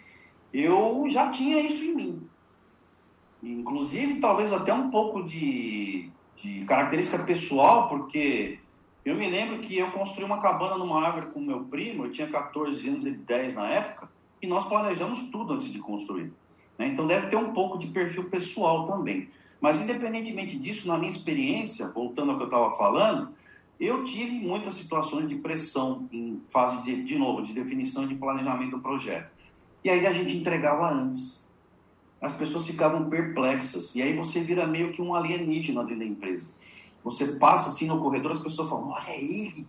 Eu 0.52 1.06
já 1.08 1.30
tinha 1.30 1.60
isso 1.60 1.84
em 1.84 1.96
mim. 1.96 2.28
Inclusive, 3.44 4.20
talvez 4.20 4.52
até 4.52 4.74
um 4.74 4.90
pouco 4.90 5.24
de 5.24 6.10
de 6.36 6.66
característica 6.66 7.24
pessoal, 7.24 7.88
porque 7.88 8.60
eu 9.04 9.16
me 9.16 9.30
lembro 9.30 9.60
que 9.60 9.78
eu 9.78 9.92
construí 9.92 10.26
uma 10.26 10.40
cabana 10.40 10.78
numa 10.78 11.06
árvore 11.06 11.28
com 11.28 11.40
meu 11.40 11.64
primo, 11.64 12.06
eu 12.06 12.12
tinha 12.12 12.28
14 12.28 12.90
anos 12.90 13.06
e 13.06 13.12
10 13.12 13.56
na 13.56 13.68
época, 13.68 14.10
e 14.42 14.48
nós 14.48 14.68
planejamos 14.68 15.30
tudo 15.32 15.54
antes 15.54 15.72
de 15.72 15.80
construir. 15.80 16.32
Né? 16.78 16.88
Então 16.88 17.08
deve 17.08 17.28
ter 17.28 17.36
um 17.36 17.52
pouco 17.52 17.78
de 17.78 17.88
perfil 17.88 18.26
pessoal 18.26 18.86
também. 18.86 19.30
Mas 19.60 19.82
independentemente 19.82 20.58
disso, 20.58 20.88
na 20.88 20.98
minha 20.98 21.10
experiência, 21.10 21.88
voltando 21.90 22.32
ao 22.32 22.38
que 22.38 22.44
eu 22.44 22.48
estava 22.48 22.72
falando, 22.72 23.30
eu 23.80 24.04
tive 24.04 24.40
muitas 24.40 24.76
situações 24.76 25.28
de 25.28 25.36
pressão 25.36 26.08
em 26.12 26.42
fase 26.50 26.84
de, 26.84 27.04
de 27.04 27.18
novo, 27.18 27.42
de 27.42 27.54
definição 27.54 28.08
de 28.08 28.16
planejamento 28.16 28.72
do 28.72 28.80
projeto. 28.80 29.32
E 29.84 29.90
aí 29.90 30.06
a 30.06 30.14
gente 30.14 30.36
entregava 30.36 30.92
antes 30.92 31.48
as 32.22 32.34
pessoas 32.34 32.68
ficavam 32.68 33.10
perplexas. 33.10 33.96
E 33.96 34.02
aí 34.02 34.16
você 34.16 34.42
vira 34.42 34.68
meio 34.68 34.92
que 34.92 35.02
um 35.02 35.14
alienígena 35.14 35.84
dentro 35.84 36.00
da 36.00 36.06
empresa. 36.06 36.52
Você 37.04 37.40
passa 37.40 37.70
assim 37.70 37.88
no 37.88 38.00
corredor, 38.00 38.32
as 38.32 38.40
pessoas 38.40 38.70
falam: 38.70 38.90
olha 38.90 39.16
ele, 39.18 39.68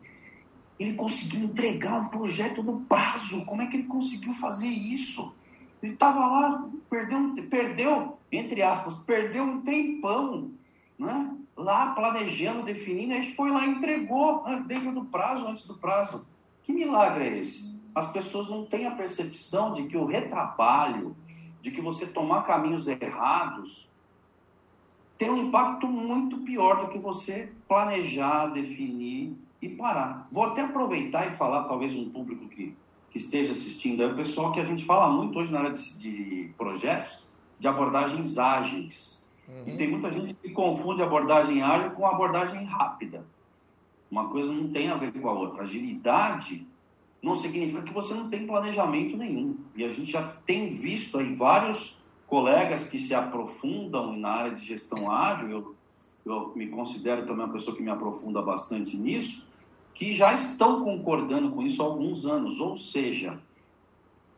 ele 0.78 0.94
conseguiu 0.94 1.44
entregar 1.44 2.00
um 2.00 2.08
projeto 2.08 2.62
no 2.62 2.80
prazo. 2.82 3.44
Como 3.46 3.62
é 3.62 3.66
que 3.66 3.76
ele 3.76 3.86
conseguiu 3.86 4.34
fazer 4.34 4.68
isso? 4.68 5.34
Ele 5.82 5.94
estava 5.94 6.20
lá, 6.20 6.68
perdeu, 6.88 7.34
perdeu, 7.50 8.18
entre 8.30 8.62
aspas, 8.62 8.94
perdeu 8.96 9.42
um 9.42 9.62
tempão, 9.62 10.50
né? 10.98 11.36
lá 11.56 11.92
planejando, 11.92 12.62
definindo, 12.62 13.14
a 13.14 13.16
gente 13.16 13.34
foi 13.34 13.50
lá 13.50 13.64
e 13.64 13.70
entregou 13.70 14.42
né, 14.44 14.62
dentro 14.66 14.92
do 14.92 15.04
prazo, 15.04 15.46
antes 15.46 15.66
do 15.66 15.74
prazo. 15.74 16.26
Que 16.62 16.72
milagre 16.72 17.24
é 17.24 17.38
esse? 17.38 17.76
As 17.94 18.12
pessoas 18.12 18.48
não 18.48 18.64
têm 18.64 18.86
a 18.86 18.92
percepção 18.92 19.72
de 19.72 19.84
que 19.84 19.96
o 19.96 20.04
retrabalho, 20.04 21.16
de 21.62 21.70
que 21.70 21.80
você 21.80 22.08
tomar 22.08 22.42
caminhos 22.42 22.88
errados 22.88 23.88
tem 25.16 25.30
um 25.30 25.36
impacto 25.36 25.86
muito 25.86 26.38
pior 26.38 26.80
do 26.80 26.88
que 26.88 26.98
você 26.98 27.52
planejar, 27.68 28.46
definir 28.46 29.36
e 29.60 29.68
parar. 29.68 30.26
Vou 30.32 30.42
até 30.42 30.62
aproveitar 30.62 31.28
e 31.28 31.36
falar, 31.36 31.62
talvez, 31.62 31.94
um 31.94 32.10
público 32.10 32.48
que, 32.48 32.74
que 33.08 33.18
esteja 33.18 33.52
assistindo, 33.52 34.02
é 34.02 34.06
o 34.06 34.16
pessoal 34.16 34.50
que 34.50 34.58
a 34.58 34.66
gente 34.66 34.84
fala 34.84 35.08
muito 35.08 35.38
hoje 35.38 35.52
na 35.52 35.60
área 35.60 35.70
de, 35.70 35.98
de 35.98 36.52
projetos, 36.58 37.28
de 37.60 37.68
abordagens 37.68 38.36
ágeis. 38.36 39.24
Uhum. 39.48 39.62
E 39.68 39.76
tem 39.76 39.88
muita 39.88 40.10
gente 40.10 40.34
que 40.34 40.50
confunde 40.50 41.00
abordagem 41.00 41.62
ágil 41.62 41.92
com 41.92 42.04
abordagem 42.04 42.64
rápida. 42.64 43.24
Uma 44.10 44.28
coisa 44.28 44.52
não 44.52 44.72
tem 44.72 44.90
a 44.90 44.96
ver 44.96 45.12
com 45.12 45.28
a 45.28 45.32
outra. 45.32 45.62
Agilidade 45.62 46.66
não 47.22 47.34
significa 47.34 47.82
que 47.82 47.92
você 47.92 48.14
não 48.14 48.28
tem 48.28 48.46
planejamento 48.46 49.16
nenhum. 49.16 49.56
E 49.76 49.84
a 49.84 49.88
gente 49.88 50.10
já 50.10 50.22
tem 50.44 50.76
visto 50.76 51.18
aí 51.18 51.34
vários 51.34 52.02
colegas 52.26 52.88
que 52.88 52.98
se 52.98 53.14
aprofundam 53.14 54.16
na 54.16 54.30
área 54.30 54.54
de 54.54 54.64
gestão 54.64 55.10
ágil, 55.10 55.50
eu, 55.50 55.74
eu 56.26 56.52
me 56.56 56.66
considero 56.66 57.22
também 57.22 57.44
uma 57.44 57.52
pessoa 57.52 57.76
que 57.76 57.82
me 57.82 57.90
aprofunda 57.90 58.42
bastante 58.42 58.96
nisso, 58.96 59.50
que 59.94 60.12
já 60.12 60.32
estão 60.32 60.82
concordando 60.82 61.52
com 61.52 61.62
isso 61.62 61.82
há 61.82 61.84
alguns 61.84 62.26
anos. 62.26 62.58
Ou 62.58 62.76
seja, 62.76 63.38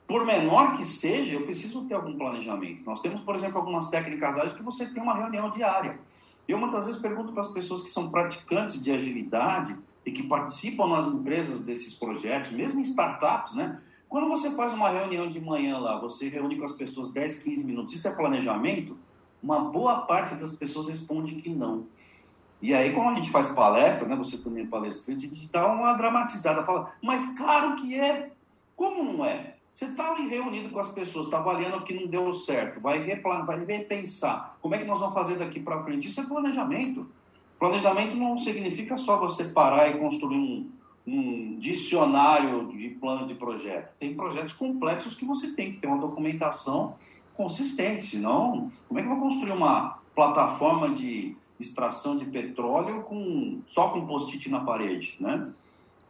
por 0.06 0.26
menor 0.26 0.76
que 0.76 0.84
seja, 0.84 1.32
eu 1.32 1.44
preciso 1.46 1.86
ter 1.86 1.94
algum 1.94 2.18
planejamento. 2.18 2.82
Nós 2.84 3.00
temos, 3.00 3.22
por 3.22 3.34
exemplo, 3.34 3.58
algumas 3.58 3.88
técnicas 3.88 4.36
ágeis 4.36 4.54
que 4.54 4.62
você 4.62 4.86
tem 4.92 5.02
uma 5.02 5.14
reunião 5.14 5.48
diária. 5.48 5.98
Eu 6.46 6.58
muitas 6.58 6.86
vezes 6.86 7.00
pergunto 7.00 7.32
para 7.32 7.40
as 7.40 7.50
pessoas 7.50 7.80
que 7.80 7.88
são 7.88 8.10
praticantes 8.10 8.84
de 8.84 8.90
agilidade, 8.90 9.78
e 10.04 10.12
que 10.12 10.22
participam 10.22 10.86
nas 10.86 11.06
empresas 11.06 11.60
desses 11.60 11.94
projetos, 11.94 12.52
mesmo 12.52 12.78
em 12.78 12.82
startups, 12.82 13.54
né? 13.54 13.80
Quando 14.08 14.28
você 14.28 14.54
faz 14.54 14.72
uma 14.72 14.90
reunião 14.90 15.28
de 15.28 15.40
manhã 15.40 15.78
lá, 15.78 15.98
você 15.98 16.28
reúne 16.28 16.56
com 16.56 16.64
as 16.64 16.72
pessoas 16.72 17.12
10, 17.12 17.42
15 17.42 17.64
minutos, 17.64 17.94
isso 17.94 18.06
é 18.06 18.14
planejamento? 18.14 18.96
Uma 19.42 19.60
boa 19.60 20.02
parte 20.02 20.36
das 20.36 20.54
pessoas 20.54 20.88
responde 20.88 21.36
que 21.36 21.48
não. 21.48 21.86
E 22.62 22.72
aí, 22.72 22.92
como 22.92 23.10
a 23.10 23.14
gente 23.14 23.30
faz 23.30 23.48
palestra, 23.48 24.08
né, 24.08 24.16
você 24.16 24.38
também 24.38 24.64
é 24.64 24.66
palestrante, 24.66 25.26
a 25.26 25.28
gente 25.28 25.50
dá 25.50 25.66
uma 25.66 25.92
dramatizada, 25.94 26.62
fala, 26.62 26.92
mas 27.02 27.36
claro 27.36 27.76
que 27.76 27.98
é. 27.98 28.30
Como 28.76 29.02
não 29.02 29.24
é? 29.24 29.54
Você 29.74 29.86
está 29.86 30.14
reunido 30.14 30.70
com 30.70 30.78
as 30.78 30.92
pessoas, 30.92 31.26
está 31.26 31.38
avaliando 31.38 31.78
o 31.78 31.82
que 31.82 31.92
não 31.92 32.06
deu 32.06 32.32
certo, 32.32 32.80
vai, 32.80 33.00
replan 33.00 33.44
vai 33.44 33.64
repensar. 33.64 34.56
Como 34.62 34.74
é 34.74 34.78
que 34.78 34.84
nós 34.84 35.00
vamos 35.00 35.14
fazer 35.14 35.36
daqui 35.36 35.58
para 35.58 35.82
frente? 35.82 36.08
Isso 36.08 36.20
é 36.20 36.26
planejamento. 36.26 37.06
Planejamento 37.58 38.16
não 38.16 38.38
significa 38.38 38.96
só 38.96 39.18
você 39.18 39.44
parar 39.44 39.88
e 39.90 39.98
construir 39.98 40.36
um, 40.36 40.70
um 41.06 41.58
dicionário 41.58 42.68
de 42.68 42.90
plano 42.90 43.26
de 43.26 43.34
projeto. 43.34 43.94
Tem 43.98 44.14
projetos 44.14 44.54
complexos 44.54 45.14
que 45.14 45.24
você 45.24 45.52
tem 45.52 45.72
que 45.72 45.78
ter 45.78 45.86
uma 45.86 45.98
documentação 45.98 46.96
consistente, 47.34 48.04
senão, 48.04 48.70
como 48.88 49.00
é 49.00 49.02
que 49.02 49.08
eu 49.08 49.14
vou 49.14 49.24
construir 49.24 49.52
uma 49.52 49.98
plataforma 50.14 50.90
de 50.90 51.36
extração 51.58 52.16
de 52.16 52.24
petróleo 52.26 53.02
com 53.02 53.60
só 53.66 53.90
com 53.90 54.06
post-it 54.06 54.50
na 54.50 54.60
parede, 54.60 55.16
né? 55.20 55.48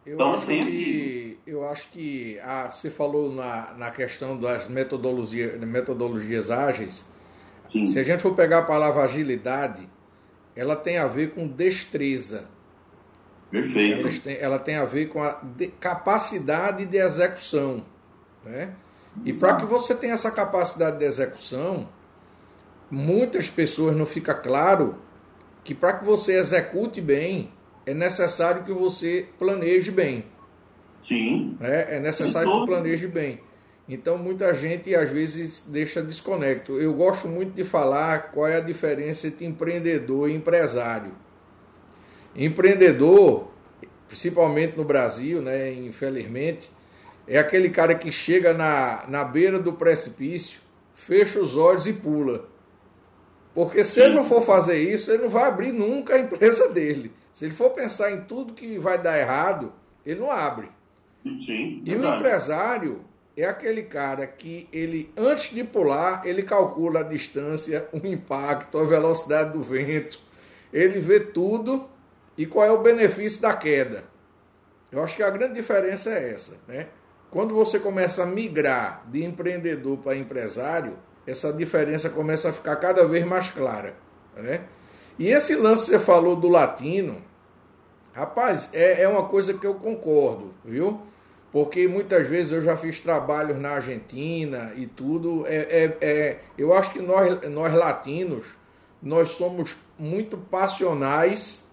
Eu 0.07 0.15
então, 0.15 0.35
acho 0.35 0.47
tem 0.47 0.67
que, 0.67 1.39
eu 1.47 1.67
acho 1.67 1.91
que 1.91 2.39
ah, 2.41 2.71
você 2.71 2.91
falou 2.91 3.33
na, 3.33 3.73
na 3.73 3.91
questão 3.91 4.39
das 4.39 4.69
metodologias, 4.69 5.59
metodologias 5.61 6.51
ágeis. 6.51 7.07
Sim. 7.73 7.87
Se 7.87 7.99
a 7.99 8.03
gente 8.03 8.23
for 8.23 8.35
pegar 8.35 8.59
a 8.59 8.63
palavra 8.63 9.05
agilidade, 9.05 9.89
ela 10.57 10.77
tem 10.77 10.99
a 10.99 11.07
ver 11.07 11.33
com 11.33 11.47
destreza. 11.47 12.49
Perfeito. 13.51 14.01
Ela 14.01 14.21
tem, 14.21 14.37
ela 14.41 14.59
tem 14.59 14.77
a 14.77 14.85
ver 14.85 15.07
com 15.07 15.23
a 15.23 15.41
de, 15.57 15.69
capacidade 15.69 16.85
de 16.85 16.97
execução. 16.97 17.85
Né? 18.45 18.75
E 19.25 19.33
para 19.33 19.57
que 19.57 19.67
você 19.67 19.95
tenha 19.95 20.15
essa 20.15 20.31
capacidade 20.31 20.99
de 20.99 21.05
execução, 21.05 21.89
muitas 22.91 23.49
pessoas 23.49 23.97
não 23.97 24.07
fica 24.07 24.35
claro 24.35 24.99
que 25.63 25.75
para 25.75 25.95
que 25.95 26.05
você 26.05 26.35
execute 26.39 27.01
bem, 27.01 27.51
é 27.87 27.95
necessário 27.95 28.65
que 28.65 28.73
você 28.73 29.29
planeje 29.39 29.91
bem. 29.91 30.27
Sim. 31.03 31.57
É, 31.61 31.97
é 31.97 32.01
necessário 32.01 32.51
que 32.51 32.67
planeje 32.67 33.07
bem. 33.07 33.41
Então 33.89 34.17
muita 34.17 34.55
gente 34.55 34.95
às 34.95 35.11
vezes 35.11 35.67
deixa 35.69 36.03
desconecto. 36.03 36.79
Eu 36.81 36.95
gosto 36.95 37.29
muito 37.29 37.53
de 37.53 37.65
falar 37.65 38.31
qual 38.33 38.49
é 38.49 38.57
a 38.57 38.61
diferença 38.61 39.27
entre 39.27 39.45
empreendedor 39.45 40.31
e 40.31 40.35
empresário. 40.35 41.13
Empreendedor, 42.35 43.49
principalmente 44.09 44.77
no 44.77 44.85
Brasil, 44.85 45.43
né, 45.43 45.73
infelizmente, 45.73 46.73
é 47.27 47.39
aquele 47.39 47.71
cara 47.71 47.95
que 47.95 48.11
chega 48.11 48.53
na, 48.53 49.05
na 49.09 49.25
beira 49.25 49.59
do 49.59 49.73
precipício, 49.73 50.61
fecha 50.95 51.39
os 51.39 51.57
olhos 51.57 51.87
e 51.87 51.93
pula. 51.93 52.49
Porque 53.55 53.85
se 53.85 54.01
ele 54.01 54.15
não 54.15 54.25
for 54.25 54.45
fazer 54.45 54.79
isso, 54.79 55.13
ele 55.13 55.25
não 55.25 55.31
vai 55.31 55.45
abrir 55.45 55.73
nunca 55.73 56.15
a 56.15 56.19
empresa 56.19 56.71
dele. 56.71 57.13
Se 57.33 57.45
ele 57.45 57.55
for 57.55 57.71
pensar 57.71 58.11
em 58.11 58.23
tudo 58.23 58.53
que 58.53 58.79
vai 58.79 59.01
dar 59.01 59.19
errado, 59.19 59.73
ele 60.05 60.21
não 60.21 60.31
abre. 60.31 60.69
Sim, 61.41 61.83
e 61.85 61.95
o 61.95 62.05
empresário, 62.05 63.01
é 63.37 63.45
aquele 63.45 63.83
cara 63.83 64.27
que 64.27 64.69
ele 64.73 65.13
antes 65.17 65.53
de 65.53 65.65
pular, 65.65 66.23
ele 66.25 66.43
calcula 66.43 67.01
a 67.01 67.03
distância, 67.03 67.89
o 67.93 68.07
impacto, 68.07 68.79
a 68.79 68.85
velocidade 68.85 69.53
do 69.53 69.63
vento, 69.63 70.21
ele 70.73 71.01
vê 71.01 71.21
tudo 71.21 71.89
e 72.37 72.47
qual 72.47 72.67
é 72.67 72.71
o 72.71 72.83
benefício 72.83 73.43
da 73.43 73.55
queda. 73.55 74.05
Eu 74.91 75.03
acho 75.03 75.17
que 75.17 75.23
a 75.23 75.31
grande 75.31 75.55
diferença 75.55 76.11
é 76.11 76.31
essa, 76.33 76.57
né? 76.69 76.89
Quando 77.31 77.55
você 77.55 77.81
começa 77.81 78.23
a 78.23 78.27
migrar 78.27 79.03
de 79.11 79.25
empreendedor 79.25 79.99
para 79.99 80.17
empresário, 80.17 80.97
essa 81.27 81.53
diferença 81.53 82.09
começa 82.09 82.51
a 82.51 82.53
ficar 82.53 82.77
cada 82.77 83.07
vez 83.07 83.25
mais 83.25 83.51
clara, 83.51 83.97
né? 84.37 84.63
E 85.19 85.29
esse 85.29 85.57
lance 85.57 85.87
que 85.87 85.91
você 85.93 85.99
falou 85.99 86.37
do 86.37 86.49
latino, 86.49 87.23
rapaz, 88.13 88.69
é, 88.73 89.03
é 89.03 89.09
uma 89.09 89.25
coisa 89.25 89.55
que 89.55 89.67
eu 89.67 89.75
concordo, 89.75 90.55
viu? 90.65 91.01
Porque 91.55 91.87
muitas 91.87 92.27
vezes 92.27 92.51
eu 92.51 92.65
já 92.65 92.77
fiz 92.77 92.99
trabalhos 92.99 93.61
na 93.61 93.75
Argentina 93.75 94.73
e 94.75 94.89
tudo. 94.89 95.47
É, 95.47 95.55
é, 95.55 95.99
é, 96.01 96.39
eu 96.59 96.75
acho 96.75 96.91
que 96.93 96.99
nós, 96.99 97.49
nós 97.49 97.73
latinos, 97.73 98.45
nós 99.01 99.29
somos 99.29 99.77
muito 99.97 100.37
passionais 100.37 101.65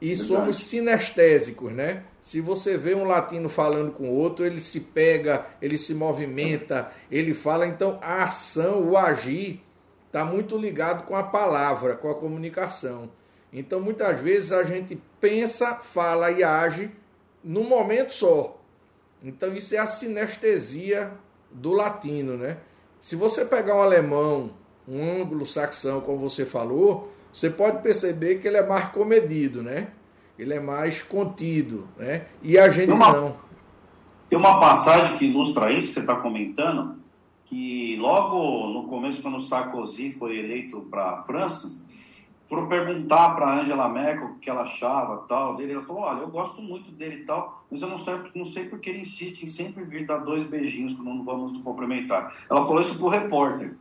e 0.00 0.08
Verdade. 0.08 0.28
somos 0.28 0.56
sinestésicos, 0.56 1.70
né? 1.72 2.02
Se 2.20 2.40
você 2.40 2.76
vê 2.76 2.92
um 2.92 3.04
latino 3.04 3.48
falando 3.48 3.92
com 3.92 4.10
outro, 4.10 4.44
ele 4.44 4.60
se 4.60 4.80
pega, 4.80 5.46
ele 5.62 5.78
se 5.78 5.94
movimenta, 5.94 6.90
ele 7.08 7.32
fala. 7.32 7.68
Então 7.68 8.00
a 8.02 8.24
ação, 8.24 8.82
o 8.82 8.96
agir, 8.96 9.62
está 10.08 10.24
muito 10.24 10.58
ligado 10.58 11.06
com 11.06 11.14
a 11.14 11.22
palavra, 11.22 11.94
com 11.94 12.10
a 12.10 12.16
comunicação. 12.16 13.08
Então 13.52 13.78
muitas 13.78 14.18
vezes 14.18 14.50
a 14.50 14.64
gente 14.64 15.00
pensa, 15.20 15.76
fala 15.76 16.32
e 16.32 16.42
age 16.42 16.90
num 17.44 17.62
momento 17.62 18.12
só. 18.12 18.59
Então 19.22 19.54
isso 19.54 19.74
é 19.74 19.78
a 19.78 19.86
sinestesia 19.86 21.12
do 21.50 21.72
latino, 21.72 22.36
né? 22.36 22.58
Se 22.98 23.16
você 23.16 23.44
pegar 23.44 23.76
um 23.76 23.82
alemão, 23.82 24.52
um 24.86 25.22
anglo-saxão, 25.22 26.00
como 26.00 26.18
você 26.18 26.44
falou, 26.44 27.12
você 27.32 27.48
pode 27.48 27.82
perceber 27.82 28.36
que 28.36 28.48
ele 28.48 28.56
é 28.56 28.66
mais 28.66 28.90
comedido, 28.90 29.62
né? 29.62 29.88
Ele 30.38 30.54
é 30.54 30.60
mais 30.60 31.02
contido, 31.02 31.86
né? 31.96 32.26
E 32.42 32.58
a 32.58 32.68
gente 32.70 32.86
tem 32.86 32.94
uma, 32.94 33.12
não. 33.12 33.36
Tem 34.28 34.38
uma 34.38 34.60
passagem 34.60 35.18
que 35.18 35.26
ilustra 35.26 35.72
isso 35.72 35.88
que 35.88 35.94
você 35.94 36.00
está 36.00 36.16
comentando, 36.16 36.96
que 37.44 37.96
logo 37.96 38.68
no 38.68 38.88
começo, 38.88 39.22
quando 39.22 39.40
Sarkozy 39.40 40.12
foi 40.12 40.38
eleito 40.38 40.82
para 40.90 41.10
a 41.10 41.22
França, 41.22 41.84
foram 42.50 42.68
perguntar 42.68 43.36
para 43.36 43.60
Angela 43.60 43.88
Merkel 43.88 44.26
o 44.26 44.38
que 44.40 44.50
ela 44.50 44.62
achava 44.62 45.24
tal 45.28 45.54
dele. 45.54 45.74
Ela 45.74 45.84
falou: 45.84 46.02
Olha, 46.02 46.18
eu 46.22 46.28
gosto 46.28 46.60
muito 46.60 46.90
dele 46.90 47.22
e 47.22 47.24
tal, 47.24 47.64
mas 47.70 47.80
eu 47.80 47.88
não 47.88 47.96
sei, 47.96 48.20
não 48.34 48.44
sei 48.44 48.68
porque 48.68 48.90
ele 48.90 49.02
insiste 49.02 49.44
em 49.44 49.46
sempre 49.46 49.84
vir 49.84 50.04
dar 50.04 50.18
dois 50.18 50.42
beijinhos 50.42 50.92
quando 50.94 51.14
não 51.14 51.24
vamos 51.24 51.52
nos 51.52 51.62
cumprimentar. 51.62 52.34
Ela 52.50 52.66
falou 52.66 52.80
isso 52.80 52.98
para 52.98 53.06
o 53.06 53.08
repórter. 53.08 53.76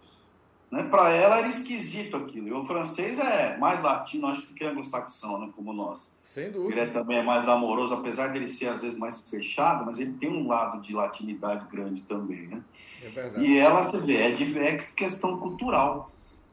Né? 0.70 0.84
Para 0.84 1.12
ela 1.12 1.40
era 1.40 1.48
esquisito 1.48 2.16
aquilo. 2.16 2.48
E 2.48 2.54
o 2.54 2.64
francês 2.64 3.18
é 3.18 3.58
mais 3.58 3.82
latino, 3.82 4.28
acho 4.28 4.54
que 4.54 4.64
anglo-saxão, 4.64 5.40
né? 5.40 5.50
como 5.56 5.74
nós. 5.74 6.16
Sem 6.24 6.52
dúvida. 6.52 6.80
Ele 6.80 6.92
é 6.92 6.94
também 6.94 7.18
é 7.18 7.24
mais 7.24 7.48
amoroso, 7.48 7.96
apesar 7.96 8.28
dele 8.28 8.46
ser 8.46 8.68
às 8.68 8.84
vezes 8.84 9.00
mais 9.00 9.20
fechado, 9.22 9.84
mas 9.84 10.00
ele 10.00 10.14
tem 10.14 10.30
um 10.30 10.48
lado 10.48 10.80
de 10.80 10.94
latinidade 10.94 11.66
grande 11.72 12.04
também. 12.04 12.48
Né? 12.48 12.62
É 13.04 13.10
verdade. 13.10 13.44
E 13.44 13.58
ela, 13.58 13.82
você 13.82 13.98
vê, 13.98 14.18
é, 14.18 14.64
é 14.64 14.78
questão 14.96 15.40
cultural. 15.40 16.12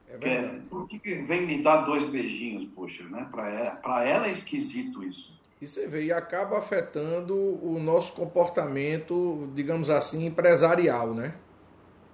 É 0.09 0.17
verdade. 0.17 0.57
É, 0.57 0.61
por 0.69 0.89
que 0.89 0.99
vem 1.15 1.47
me 1.47 1.63
dar 1.63 1.83
dois 1.83 2.05
beijinhos, 2.05 2.67
poxa, 2.75 3.05
né? 3.05 3.27
Para 3.31 3.49
ela, 3.51 4.05
ela 4.05 4.27
é 4.27 4.31
esquisito 4.31 5.03
isso. 5.03 5.37
E 5.61 5.67
você 5.67 5.87
vê, 5.87 6.05
e 6.05 6.13
acaba 6.13 6.59
afetando 6.59 7.35
o 7.35 7.79
nosso 7.81 8.13
comportamento, 8.13 9.51
digamos 9.55 9.89
assim, 9.89 10.27
empresarial, 10.27 11.15
né? 11.15 11.35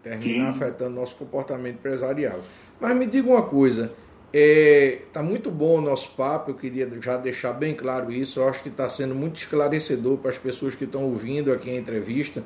termina 0.02 0.52
Sim. 0.52 0.58
afetando 0.58 0.90
nosso 0.90 1.14
comportamento 1.16 1.76
empresarial. 1.76 2.40
Mas 2.80 2.96
me 2.96 3.06
diga 3.06 3.28
uma 3.28 3.42
coisa, 3.42 3.92
é, 4.32 4.98
tá 5.12 5.22
muito 5.22 5.50
bom 5.50 5.78
o 5.78 5.80
nosso 5.80 6.10
papo, 6.14 6.50
eu 6.50 6.54
queria 6.54 6.90
já 7.00 7.16
deixar 7.16 7.52
bem 7.52 7.74
claro 7.74 8.10
isso, 8.10 8.40
eu 8.40 8.48
acho 8.48 8.62
que 8.62 8.68
está 8.68 8.88
sendo 8.88 9.14
muito 9.14 9.36
esclarecedor 9.36 10.18
para 10.18 10.30
as 10.30 10.38
pessoas 10.38 10.74
que 10.74 10.84
estão 10.84 11.04
ouvindo 11.04 11.52
aqui 11.52 11.70
a 11.70 11.76
entrevista, 11.76 12.42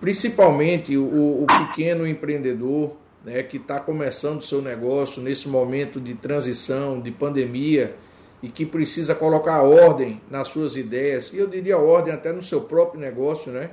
principalmente 0.00 0.96
o, 0.96 1.42
o 1.42 1.46
pequeno 1.46 2.06
empreendedor 2.06 2.96
né, 3.24 3.42
que 3.42 3.56
está 3.56 3.78
começando 3.78 4.40
o 4.40 4.42
seu 4.42 4.60
negócio 4.60 5.22
nesse 5.22 5.48
momento 5.48 6.00
de 6.00 6.14
transição, 6.14 7.00
de 7.00 7.10
pandemia, 7.10 7.94
e 8.42 8.48
que 8.48 8.66
precisa 8.66 9.14
colocar 9.14 9.62
ordem 9.62 10.20
nas 10.28 10.48
suas 10.48 10.76
ideias, 10.76 11.32
e 11.32 11.38
eu 11.38 11.46
diria 11.46 11.78
ordem 11.78 12.12
até 12.12 12.32
no 12.32 12.42
seu 12.42 12.60
próprio 12.60 13.00
negócio, 13.00 13.52
né? 13.52 13.70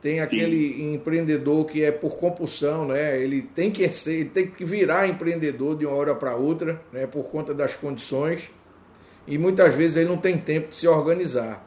Tem 0.00 0.20
aquele 0.20 0.74
Sim. 0.74 0.94
empreendedor 0.94 1.66
que 1.66 1.82
é 1.82 1.90
por 1.90 2.16
compulsão, 2.16 2.86
né? 2.86 3.20
Ele 3.20 3.42
tem 3.42 3.70
que 3.70 3.86
ser, 3.88 4.20
ele 4.20 4.30
tem 4.30 4.46
que 4.46 4.64
virar 4.64 5.08
empreendedor 5.08 5.76
de 5.76 5.84
uma 5.84 5.96
hora 5.96 6.14
para 6.14 6.34
outra, 6.34 6.80
né? 6.92 7.06
Por 7.06 7.24
conta 7.24 7.52
das 7.52 7.74
condições. 7.74 8.50
E 9.26 9.36
muitas 9.36 9.74
vezes 9.74 9.96
ele 9.96 10.08
não 10.08 10.16
tem 10.16 10.38
tempo 10.38 10.68
de 10.68 10.76
se 10.76 10.86
organizar. 10.86 11.66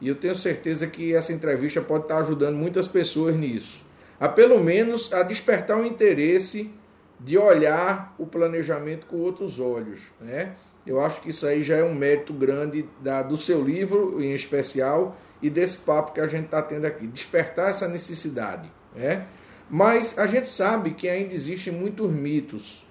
E 0.00 0.08
eu 0.08 0.14
tenho 0.14 0.34
certeza 0.36 0.86
que 0.86 1.14
essa 1.14 1.32
entrevista 1.32 1.80
pode 1.80 2.04
estar 2.04 2.18
ajudando 2.18 2.56
muitas 2.56 2.86
pessoas 2.86 3.36
nisso. 3.36 3.82
A 4.20 4.28
pelo 4.28 4.62
menos 4.62 5.12
a 5.12 5.22
despertar 5.22 5.78
o 5.78 5.84
interesse 5.84 6.70
de 7.18 7.36
olhar 7.36 8.14
o 8.18 8.26
planejamento 8.26 9.06
com 9.06 9.16
outros 9.16 9.58
olhos, 9.58 10.00
né? 10.20 10.52
Eu 10.86 11.00
acho 11.00 11.20
que 11.20 11.30
isso 11.30 11.46
aí 11.46 11.62
já 11.62 11.76
é 11.76 11.84
um 11.84 11.94
mérito 11.94 12.32
grande 12.32 12.88
da, 13.00 13.22
do 13.22 13.36
seu 13.36 13.62
livro, 13.62 14.22
em 14.22 14.32
especial, 14.32 15.16
e 15.42 15.50
desse 15.50 15.78
papo 15.78 16.12
que 16.12 16.20
a 16.20 16.26
gente 16.26 16.46
está 16.46 16.62
tendo 16.62 16.86
aqui, 16.86 17.06
despertar 17.06 17.70
essa 17.70 17.86
necessidade. 17.86 18.70
Né? 18.94 19.26
Mas 19.68 20.18
a 20.18 20.26
gente 20.26 20.48
sabe 20.48 20.92
que 20.92 21.08
ainda 21.08 21.34
existem 21.34 21.72
muitos 21.72 22.10
mitos 22.10 22.84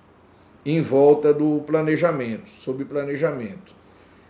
em 0.65 0.81
volta 0.81 1.33
do 1.33 1.61
planejamento, 1.61 2.49
sobre 2.59 2.85
planejamento. 2.85 3.73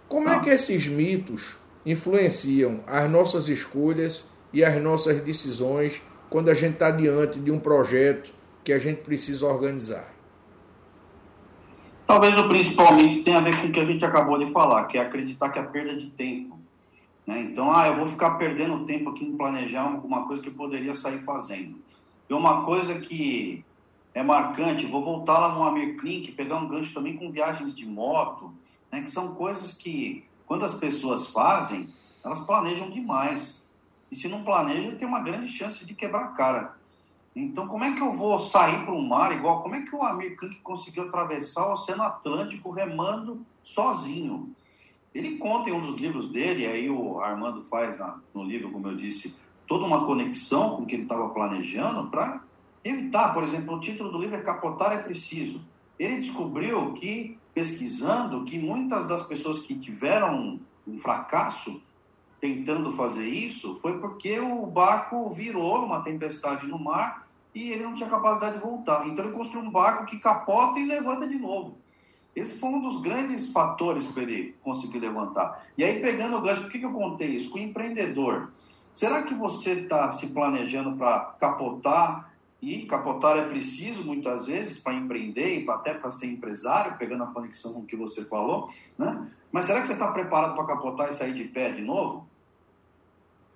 Como 0.08 0.30
é 0.30 0.40
que 0.40 0.50
esses 0.50 0.88
mitos 0.88 1.58
influenciam 1.86 2.80
as 2.88 3.10
nossas 3.10 3.48
escolhas 3.48 4.24
e 4.52 4.64
as 4.64 4.82
nossas 4.82 5.22
decisões 5.22 6.02
quando 6.30 6.50
a 6.50 6.54
gente 6.54 6.74
está 6.74 6.92
diante 6.92 7.40
de 7.40 7.52
um 7.52 7.60
projeto 7.60 8.34
que 8.64 8.72
a 8.72 8.80
gente 8.80 9.02
precisa 9.02 9.46
organizar? 9.46 10.14
Talvez 12.06 12.38
o 12.38 12.48
principalmente 12.48 13.22
tenha 13.22 13.38
a 13.38 13.42
ver 13.42 13.56
com 13.60 13.68
o 13.68 13.72
que 13.72 13.80
a 13.80 13.86
gente 13.86 14.04
acabou 14.04 14.38
de 14.38 14.52
falar, 14.52 14.86
que 14.86 14.98
é 14.98 15.02
acreditar 15.02 15.50
que 15.50 15.60
é 15.60 15.64
perda 15.64 15.96
de 15.96 16.10
tempo. 16.10 16.58
Né? 17.26 17.42
Então, 17.42 17.72
ah, 17.72 17.88
eu 17.88 17.96
vou 17.96 18.06
ficar 18.08 18.32
perdendo 18.32 18.86
tempo 18.86 19.12
aqui 19.12 19.24
em 19.24 19.38
planejar 19.38 19.84
alguma 19.84 20.26
coisa 20.26 20.42
que 20.42 20.50
eu 20.50 20.54
poderia 20.54 20.96
sair 20.96 21.20
fazendo. 21.20 21.78
E 22.28 22.34
uma 22.34 22.66
coisa 22.66 23.00
que 23.00 23.64
é 24.16 24.24
marcante, 24.24 24.88
vou 24.88 25.04
voltar 25.04 25.38
lá 25.38 25.54
no 25.54 25.62
Amir 25.62 25.96
pegar 26.36 26.58
um 26.58 26.68
gancho 26.68 26.96
também 26.96 27.16
com 27.16 27.30
viagens 27.30 27.76
de 27.76 27.86
moto, 27.86 28.52
né? 28.92 29.04
que 29.04 29.12
são 29.12 29.36
coisas 29.36 29.74
que, 29.74 30.26
quando 30.48 30.66
as 30.66 30.74
pessoas 30.74 31.28
fazem, 31.28 31.90
elas 32.26 32.40
planejam 32.40 32.90
demais. 32.90 33.69
E 34.12 34.16
se 34.16 34.28
não 34.28 34.44
planejam, 34.44 34.96
tem 34.96 35.08
uma 35.08 35.20
grande 35.20 35.48
chance 35.48 35.86
de 35.86 35.94
quebrar 35.94 36.24
a 36.24 36.28
cara. 36.30 36.78
Então, 37.36 37.68
como 37.68 37.84
é 37.84 37.94
que 37.94 38.02
eu 38.02 38.12
vou 38.12 38.38
sair 38.40 38.84
para 38.84 38.94
o 38.94 39.02
mar 39.02 39.32
igual? 39.32 39.62
Como 39.62 39.76
é 39.76 39.82
que 39.82 39.96
o 39.96 40.04
Amir 40.04 40.36
Klink 40.36 40.58
conseguiu 40.62 41.04
atravessar 41.04 41.68
o 41.68 41.74
Oceano 41.74 42.04
Atlântico 42.04 42.72
remando 42.72 43.46
sozinho? 43.64 44.54
Ele 45.14 45.38
conta 45.38 45.70
em 45.70 45.74
um 45.74 45.82
dos 45.82 45.96
livros 45.96 46.32
dele, 46.32 46.66
aí 46.66 46.90
o 46.90 47.20
Armando 47.20 47.64
faz 47.64 47.98
na, 47.98 48.20
no 48.34 48.44
livro, 48.44 48.72
como 48.72 48.88
eu 48.88 48.96
disse, 48.96 49.36
toda 49.68 49.86
uma 49.86 50.06
conexão 50.06 50.76
com 50.76 50.84
o 50.84 50.86
que 50.86 50.96
ele 50.96 51.04
estava 51.04 51.30
planejando 51.30 52.10
para 52.10 52.44
evitar, 52.84 53.34
por 53.34 53.44
exemplo, 53.44 53.76
o 53.76 53.80
título 53.80 54.12
do 54.12 54.20
livro 54.20 54.36
é 54.36 54.42
Capotar 54.42 54.92
é 54.92 55.02
Preciso. 55.02 55.68
Ele 55.98 56.18
descobriu 56.18 56.94
que, 56.94 57.38
pesquisando, 57.54 58.44
que 58.46 58.58
muitas 58.58 59.08
das 59.08 59.24
pessoas 59.24 59.60
que 59.60 59.76
tiveram 59.76 60.60
um 60.88 60.98
fracasso 60.98 61.82
tentando 62.40 62.92
fazer 62.92 63.28
isso 63.28 63.78
foi 63.82 64.00
porque 64.00 64.40
o 64.40 64.66
barco 64.66 65.30
virou 65.30 65.82
numa 65.82 66.02
tempestade 66.02 66.68
no 66.68 66.80
mar 66.80 67.28
e 67.54 67.72
ele 67.72 67.84
não 67.84 67.94
tinha 67.94 68.10
capacidade 68.10 68.56
de 68.56 68.62
voltar. 68.62 69.08
Então 69.08 69.26
ele 69.26 69.34
construiu 69.34 69.68
um 69.68 69.72
barco 69.72 70.06
que 70.06 70.20
capota 70.20 70.80
e 70.80 70.86
levanta 70.86 71.28
de 71.28 71.38
novo. 71.38 71.78
Esse 72.36 72.60
foi 72.60 72.70
um 72.70 72.82
dos 72.82 73.02
grandes 73.02 73.52
fatores 73.52 74.08
para 74.08 74.24
ele 74.24 74.56
conseguir 74.64 75.00
levantar. 75.00 75.68
E 75.78 75.84
aí, 75.84 76.00
pegando 76.00 76.38
o 76.38 76.42
gancho, 76.42 76.62
por 76.62 76.72
que, 76.72 76.82
eu 76.82 76.94
contei 76.94 77.28
isso? 77.28 77.50
Com 77.50 77.58
o 77.58 77.62
empreendedor. 77.62 78.52
Será 78.94 79.24
que 79.24 79.34
você 79.34 79.82
está 79.82 80.10
se 80.12 80.28
planejando 80.34 80.96
para 80.96 81.36
capotar? 81.40 82.30
E 82.62 82.86
capotar 82.86 83.38
é 83.38 83.48
preciso 83.48 84.06
muitas 84.06 84.46
vezes 84.46 84.80
para 84.80 84.94
empreender 84.94 85.62
e 85.62 85.70
até 85.70 85.94
para 85.94 86.12
ser 86.12 86.28
empresário, 86.28 86.98
pegando 86.98 87.24
a 87.24 87.28
conexão 87.28 87.74
com 87.74 87.80
o 87.80 87.86
que 87.86 87.96
você 87.96 88.26
falou, 88.26 88.70
né? 88.98 89.32
Mas 89.50 89.66
será 89.66 89.82
que 89.82 89.88
você 89.88 89.94
está 89.94 90.12
preparado 90.12 90.56
para 90.56 90.66
capotar 90.66 91.08
e 91.08 91.14
sair 91.14 91.34
de 91.34 91.46
pé 91.46 91.72
de 91.72 91.82
novo? 91.82 92.29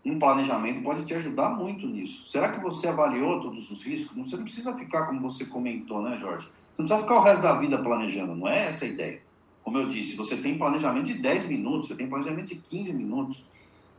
Um 0.05 0.19
planejamento 0.19 0.81
pode 0.81 1.05
te 1.05 1.13
ajudar 1.13 1.51
muito 1.51 1.87
nisso. 1.87 2.27
Será 2.27 2.49
que 2.49 2.59
você 2.59 2.87
avaliou 2.89 3.39
todos 3.39 3.71
os 3.71 3.83
riscos? 3.83 4.17
Você 4.17 4.35
não 4.35 4.43
precisa 4.43 4.75
ficar 4.75 5.05
como 5.05 5.21
você 5.21 5.45
comentou, 5.45 6.01
né, 6.01 6.17
Jorge? 6.17 6.47
Você 6.47 6.81
não 6.81 6.85
precisa 6.85 7.01
ficar 7.01 7.15
o 7.15 7.23
resto 7.23 7.41
da 7.41 7.57
vida 7.57 7.77
planejando, 7.77 8.35
não 8.35 8.47
é 8.47 8.67
essa 8.67 8.83
a 8.83 8.87
ideia. 8.87 9.21
Como 9.63 9.77
eu 9.77 9.87
disse, 9.87 10.17
você 10.17 10.35
tem 10.37 10.57
planejamento 10.57 11.05
de 11.05 11.19
10 11.19 11.47
minutos, 11.47 11.87
você 11.87 11.95
tem 11.95 12.09
planejamento 12.09 12.47
de 12.47 12.55
15 12.55 12.93
minutos. 12.93 13.47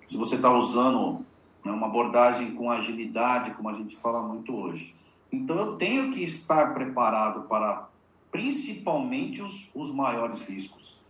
Se 0.06 0.18
você 0.18 0.34
está 0.34 0.52
usando 0.52 1.24
né, 1.64 1.72
uma 1.72 1.86
abordagem 1.86 2.52
com 2.52 2.70
agilidade, 2.70 3.52
como 3.52 3.70
a 3.70 3.72
gente 3.72 3.96
fala 3.96 4.20
muito 4.20 4.54
hoje. 4.54 4.94
Então, 5.32 5.58
eu 5.58 5.76
tenho 5.76 6.12
que 6.12 6.22
estar 6.22 6.74
preparado 6.74 7.48
para 7.48 7.88
principalmente 8.30 9.40
os, 9.40 9.70
os 9.74 9.90
maiores 9.90 10.48
riscos. 10.48 11.00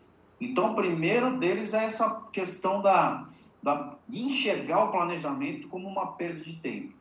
Então, 0.40 0.72
o 0.72 0.74
primeiro 0.74 1.36
deles 1.36 1.74
é 1.74 1.84
essa 1.84 2.22
questão 2.30 2.80
da, 2.80 3.26
da, 3.64 3.96
enxergar 4.10 4.84
o 4.84 4.92
planejamento 4.92 5.68
como 5.68 5.88
uma 5.88 6.08
perda 6.08 6.40
de 6.40 6.58
tempo. 6.58 6.92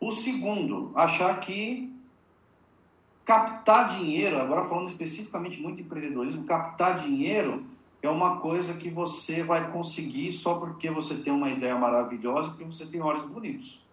O 0.00 0.10
segundo, 0.10 0.90
achar 0.96 1.38
que 1.38 1.94
captar 3.24 3.96
dinheiro, 3.96 4.40
agora 4.40 4.64
falando 4.64 4.88
especificamente 4.88 5.62
muito 5.62 5.80
empreendedorismo, 5.80 6.44
captar 6.44 6.96
dinheiro 6.96 7.64
é 8.02 8.10
uma 8.10 8.40
coisa 8.40 8.74
que 8.74 8.90
você 8.90 9.44
vai 9.44 9.70
conseguir 9.70 10.32
só 10.32 10.58
porque 10.58 10.90
você 10.90 11.14
tem 11.16 11.32
uma 11.32 11.48
ideia 11.48 11.78
maravilhosa, 11.78 12.50
porque 12.50 12.64
você 12.64 12.86
tem 12.86 13.00
olhos 13.00 13.24
bonitos. 13.24 13.84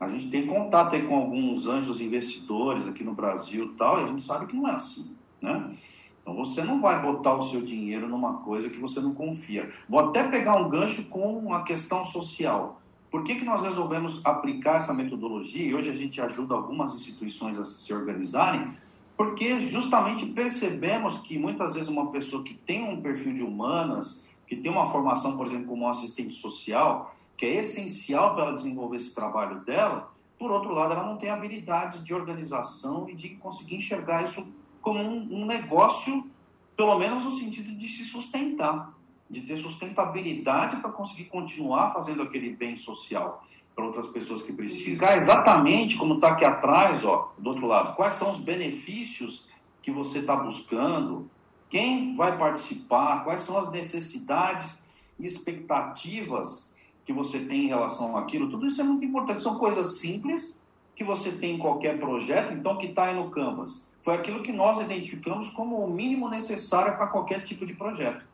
A 0.00 0.08
gente 0.08 0.30
tem 0.30 0.46
contato 0.46 0.94
aí 0.94 1.06
com 1.06 1.14
alguns 1.14 1.66
anjos 1.66 2.00
investidores 2.00 2.88
aqui 2.88 3.04
no 3.04 3.12
Brasil 3.12 3.74
tal, 3.76 4.00
e 4.00 4.04
a 4.04 4.06
gente 4.06 4.22
sabe 4.22 4.46
que 4.46 4.56
não 4.56 4.66
é 4.66 4.72
assim, 4.72 5.14
né? 5.42 5.76
Então 6.22 6.34
você 6.36 6.62
não 6.62 6.80
vai 6.80 7.02
botar 7.02 7.34
o 7.34 7.42
seu 7.42 7.60
dinheiro 7.62 8.08
numa 8.08 8.34
coisa 8.38 8.70
que 8.70 8.78
você 8.78 9.00
não 9.00 9.12
confia. 9.12 9.70
Vou 9.88 10.00
até 10.00 10.22
pegar 10.28 10.56
um 10.56 10.70
gancho 10.70 11.08
com 11.08 11.52
a 11.52 11.62
questão 11.62 12.04
social. 12.04 12.80
Por 13.10 13.24
que, 13.24 13.34
que 13.34 13.44
nós 13.44 13.62
resolvemos 13.62 14.24
aplicar 14.24 14.76
essa 14.76 14.94
metodologia? 14.94 15.66
E 15.66 15.74
hoje 15.74 15.90
a 15.90 15.94
gente 15.94 16.20
ajuda 16.20 16.54
algumas 16.54 16.94
instituições 16.94 17.58
a 17.58 17.64
se 17.64 17.92
organizarem, 17.92 18.74
porque 19.16 19.60
justamente 19.60 20.24
percebemos 20.26 21.18
que 21.18 21.38
muitas 21.38 21.74
vezes 21.74 21.88
uma 21.88 22.10
pessoa 22.10 22.42
que 22.42 22.54
tem 22.54 22.88
um 22.88 23.02
perfil 23.02 23.34
de 23.34 23.42
humanas, 23.42 24.28
que 24.46 24.56
tem 24.56 24.70
uma 24.70 24.86
formação, 24.86 25.36
por 25.36 25.46
exemplo, 25.46 25.66
como 25.66 25.88
assistente 25.88 26.34
social, 26.34 27.14
que 27.36 27.44
é 27.44 27.56
essencial 27.56 28.34
para 28.34 28.44
ela 28.44 28.52
desenvolver 28.52 28.96
esse 28.96 29.14
trabalho 29.14 29.60
dela, 29.60 30.10
por 30.38 30.50
outro 30.50 30.72
lado, 30.72 30.92
ela 30.92 31.06
não 31.06 31.16
tem 31.16 31.30
habilidades 31.30 32.04
de 32.04 32.14
organização 32.14 33.08
e 33.08 33.14
de 33.14 33.36
conseguir 33.36 33.76
enxergar 33.76 34.22
isso 34.24 34.54
como 34.82 35.00
um, 35.00 35.42
um 35.42 35.46
negócio, 35.46 36.30
pelo 36.76 36.98
menos 36.98 37.24
no 37.24 37.30
sentido 37.30 37.74
de 37.74 37.88
se 37.88 38.04
sustentar, 38.04 38.92
de 39.30 39.40
ter 39.40 39.56
sustentabilidade 39.56 40.76
para 40.76 40.90
conseguir 40.92 41.30
continuar 41.30 41.92
fazendo 41.92 42.22
aquele 42.22 42.50
bem 42.50 42.76
social 42.76 43.42
para 43.74 43.86
outras 43.86 44.08
pessoas 44.08 44.42
que 44.42 44.52
precisam. 44.52 44.94
Ficar 44.94 45.16
exatamente 45.16 45.96
como 45.96 46.16
está 46.16 46.32
aqui 46.32 46.44
atrás, 46.44 47.04
ó, 47.04 47.32
do 47.38 47.48
outro 47.48 47.66
lado, 47.66 47.96
quais 47.96 48.14
são 48.14 48.30
os 48.30 48.40
benefícios 48.40 49.48
que 49.80 49.90
você 49.90 50.18
está 50.18 50.36
buscando, 50.36 51.30
quem 51.70 52.14
vai 52.14 52.36
participar, 52.36 53.24
quais 53.24 53.40
são 53.40 53.56
as 53.56 53.72
necessidades 53.72 54.90
e 55.18 55.24
expectativas 55.24 56.76
que 57.04 57.12
você 57.12 57.46
tem 57.46 57.64
em 57.64 57.68
relação 57.68 58.16
àquilo, 58.16 58.50
tudo 58.50 58.66
isso 58.66 58.80
é 58.80 58.84
muito 58.84 59.04
importante. 59.04 59.42
São 59.42 59.58
coisas 59.58 59.98
simples 59.98 60.60
que 60.94 61.02
você 61.02 61.32
tem 61.32 61.56
em 61.56 61.58
qualquer 61.58 61.98
projeto, 61.98 62.52
então 62.52 62.76
que 62.76 62.86
está 62.86 63.06
aí 63.06 63.16
no 63.16 63.30
Canvas. 63.30 63.88
Foi 64.02 64.14
aquilo 64.14 64.42
que 64.42 64.52
nós 64.52 64.80
identificamos 64.80 65.50
como 65.50 65.76
o 65.76 65.90
mínimo 65.90 66.28
necessário 66.28 66.96
para 66.96 67.06
qualquer 67.06 67.40
tipo 67.40 67.64
de 67.64 67.72
projeto. 67.72 68.24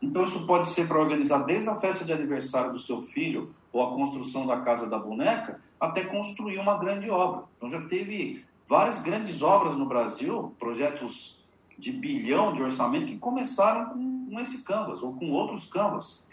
Então, 0.00 0.22
isso 0.22 0.46
pode 0.46 0.68
ser 0.68 0.86
para 0.86 1.00
organizar 1.00 1.38
desde 1.44 1.70
a 1.70 1.76
festa 1.76 2.04
de 2.04 2.12
aniversário 2.12 2.70
do 2.70 2.78
seu 2.78 3.02
filho 3.02 3.54
ou 3.72 3.82
a 3.82 3.94
construção 3.94 4.46
da 4.46 4.60
casa 4.60 4.88
da 4.88 4.98
boneca, 4.98 5.60
até 5.80 6.04
construir 6.04 6.58
uma 6.58 6.76
grande 6.76 7.10
obra. 7.10 7.44
Então, 7.56 7.70
já 7.70 7.80
teve 7.88 8.44
várias 8.68 9.02
grandes 9.02 9.40
obras 9.40 9.74
no 9.74 9.86
Brasil, 9.86 10.54
projetos 10.58 11.42
de 11.78 11.92
bilhão 11.92 12.52
de 12.52 12.62
orçamento, 12.62 13.06
que 13.06 13.18
começaram 13.18 13.90
com 13.90 14.38
esse 14.38 14.64
Canvas 14.64 15.02
ou 15.02 15.14
com 15.14 15.30
outros 15.30 15.66
Canvas. 15.66 16.26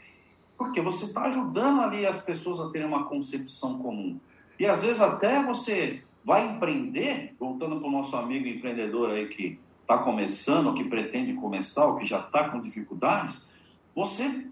Porque 0.57 0.81
você 0.81 1.05
está 1.05 1.23
ajudando 1.23 1.81
ali 1.81 2.05
as 2.05 2.23
pessoas 2.23 2.59
a 2.59 2.69
terem 2.69 2.88
uma 2.88 3.05
concepção 3.05 3.79
comum. 3.79 4.19
E 4.59 4.65
às 4.65 4.84
vezes 4.84 5.01
até 5.01 5.41
você 5.41 6.03
vai 6.24 6.47
empreender, 6.47 7.36
voltando 7.39 7.80
para 7.80 7.88
o 7.88 7.91
nosso 7.91 8.15
amigo 8.15 8.47
empreendedor 8.47 9.11
aí 9.11 9.28
que 9.28 9.59
está 9.82 9.97
começando, 9.97 10.74
que 10.74 10.84
pretende 10.84 11.34
começar, 11.34 11.86
ou 11.86 11.97
que 11.97 12.05
já 12.05 12.19
está 12.19 12.49
com 12.49 12.61
dificuldades, 12.61 13.51
você 13.93 14.47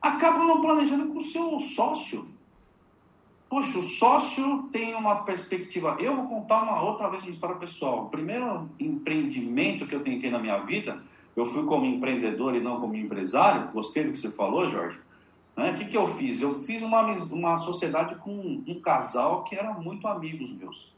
acaba 0.00 0.44
não 0.44 0.60
planejando 0.60 1.06
com 1.06 1.18
o 1.18 1.22
seu 1.22 1.58
sócio. 1.60 2.30
Poxa, 3.48 3.78
o 3.78 3.82
sócio 3.82 4.64
tem 4.72 4.94
uma 4.94 5.24
perspectiva. 5.24 5.96
Eu 6.00 6.16
vou 6.16 6.26
contar 6.26 6.62
uma 6.62 6.82
outra 6.82 7.08
vez 7.08 7.22
uma 7.22 7.32
história 7.32 7.56
pessoal. 7.56 8.06
O 8.06 8.08
primeiro 8.08 8.68
empreendimento 8.80 9.86
que 9.86 9.94
eu 9.94 10.02
tentei 10.02 10.30
na 10.30 10.38
minha 10.38 10.58
vida, 10.58 11.02
eu 11.36 11.44
fui 11.44 11.64
como 11.66 11.84
empreendedor 11.84 12.54
e 12.54 12.60
não 12.60 12.80
como 12.80 12.96
empresário. 12.96 13.70
Gostei 13.72 14.04
do 14.04 14.12
que 14.12 14.18
você 14.18 14.30
falou, 14.30 14.68
Jorge. 14.68 14.98
Né? 15.56 15.72
O 15.72 15.74
que, 15.74 15.86
que 15.86 15.96
eu 15.96 16.08
fiz? 16.08 16.40
Eu 16.40 16.52
fiz 16.52 16.82
uma, 16.82 17.02
uma 17.32 17.56
sociedade 17.58 18.16
com 18.16 18.62
um 18.66 18.80
casal 18.80 19.44
que 19.44 19.56
eram 19.56 19.80
muito 19.80 20.06
amigos 20.06 20.52
meus. 20.52 20.94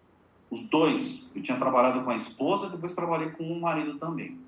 Os 0.50 0.68
dois. 0.68 1.32
Eu 1.34 1.42
tinha 1.42 1.58
trabalhado 1.58 2.02
com 2.02 2.10
a 2.10 2.16
esposa, 2.16 2.68
depois 2.68 2.94
trabalhei 2.94 3.30
com 3.30 3.44
o 3.44 3.60
marido 3.60 3.98
também. 3.98 4.38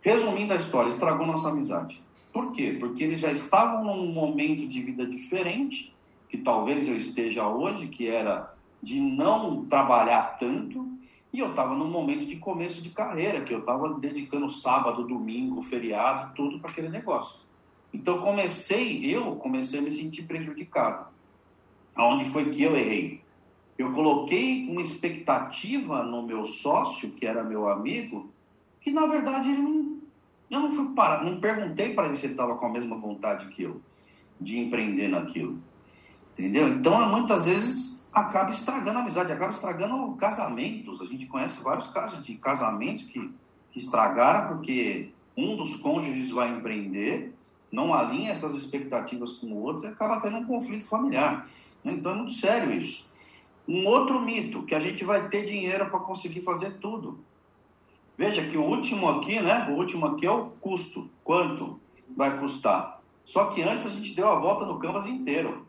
Resumindo 0.00 0.52
a 0.52 0.56
história, 0.56 0.88
estragou 0.88 1.26
nossa 1.26 1.50
amizade. 1.50 2.00
Por 2.32 2.52
quê? 2.52 2.76
Porque 2.78 3.02
eles 3.02 3.20
já 3.20 3.32
estavam 3.32 3.84
num 3.84 4.12
momento 4.12 4.68
de 4.68 4.82
vida 4.82 5.06
diferente, 5.06 5.94
que 6.28 6.38
talvez 6.38 6.86
eu 6.86 6.96
esteja 6.96 7.48
hoje, 7.48 7.88
que 7.88 8.06
era 8.06 8.54
de 8.82 9.00
não 9.00 9.64
trabalhar 9.64 10.36
tanto, 10.38 10.86
e 11.32 11.40
eu 11.40 11.50
estava 11.50 11.74
num 11.74 11.90
momento 11.90 12.26
de 12.26 12.36
começo 12.36 12.82
de 12.82 12.90
carreira, 12.90 13.40
que 13.40 13.52
eu 13.52 13.60
estava 13.60 13.92
dedicando 13.94 14.48
sábado, 14.48 15.06
domingo, 15.06 15.60
feriado, 15.62 16.34
tudo 16.34 16.60
para 16.60 16.70
aquele 16.70 16.88
negócio. 16.88 17.45
Então 17.92 18.20
comecei, 18.20 19.04
eu 19.04 19.36
comecei 19.36 19.80
a 19.80 19.82
me 19.82 19.90
sentir 19.90 20.22
prejudicado. 20.22 21.06
Aonde 21.94 22.26
foi 22.26 22.50
que 22.50 22.62
eu 22.62 22.76
errei? 22.76 23.22
Eu 23.78 23.92
coloquei 23.92 24.68
uma 24.68 24.80
expectativa 24.80 26.02
no 26.02 26.22
meu 26.22 26.44
sócio, 26.44 27.12
que 27.12 27.26
era 27.26 27.44
meu 27.44 27.68
amigo, 27.68 28.30
que 28.80 28.90
na 28.90 29.06
verdade 29.06 29.50
ele 29.50 29.62
não, 29.62 29.98
eu 30.50 30.60
não 30.60 30.72
fui 30.72 30.94
para, 30.94 31.22
não 31.24 31.40
perguntei 31.40 31.94
para 31.94 32.06
ele 32.06 32.16
se 32.16 32.26
ele 32.26 32.34
estava 32.34 32.56
com 32.56 32.66
a 32.66 32.70
mesma 32.70 32.96
vontade 32.96 33.48
que 33.48 33.62
eu 33.62 33.80
de 34.40 34.58
empreender 34.58 35.08
naquilo. 35.08 35.58
Entendeu? 36.32 36.68
Então, 36.68 37.10
muitas 37.10 37.46
vezes 37.46 38.06
acaba 38.12 38.50
estragando 38.50 38.98
a 38.98 39.02
amizade, 39.02 39.32
acaba 39.32 39.50
estragando 39.50 40.14
casamentos. 40.16 41.00
A 41.00 41.04
gente 41.04 41.26
conhece 41.26 41.62
vários 41.62 41.88
casos 41.88 42.24
de 42.24 42.34
casamentos 42.36 43.04
que, 43.04 43.32
que 43.70 43.78
estragaram 43.78 44.48
porque 44.48 45.12
um 45.36 45.56
dos 45.56 45.76
cônjuges 45.76 46.30
vai 46.30 46.50
empreender 46.50 47.34
não 47.70 47.92
alinha 47.92 48.32
essas 48.32 48.54
expectativas 48.54 49.34
com 49.34 49.48
o 49.48 49.62
outro, 49.62 49.88
acaba 49.88 50.20
tendo 50.20 50.38
um 50.38 50.46
conflito 50.46 50.86
familiar. 50.86 51.48
Então 51.84 52.12
é 52.12 52.14
muito 52.16 52.32
sério 52.32 52.72
isso. 52.72 53.14
Um 53.68 53.86
outro 53.86 54.20
mito, 54.20 54.62
que 54.62 54.74
a 54.74 54.80
gente 54.80 55.04
vai 55.04 55.28
ter 55.28 55.44
dinheiro 55.44 55.90
para 55.90 55.98
conseguir 56.00 56.42
fazer 56.42 56.78
tudo. 56.78 57.18
Veja 58.16 58.46
que 58.48 58.56
o 58.56 58.62
último 58.62 59.08
aqui, 59.08 59.40
né? 59.40 59.68
O 59.68 59.74
último 59.74 60.06
aqui 60.06 60.26
é 60.26 60.30
o 60.30 60.50
custo. 60.60 61.10
Quanto 61.22 61.78
vai 62.16 62.38
custar? 62.38 63.00
Só 63.24 63.46
que 63.46 63.62
antes 63.62 63.86
a 63.86 63.90
gente 63.90 64.14
deu 64.14 64.28
a 64.28 64.38
volta 64.38 64.64
no 64.64 64.78
canvas 64.78 65.06
inteiro. 65.06 65.66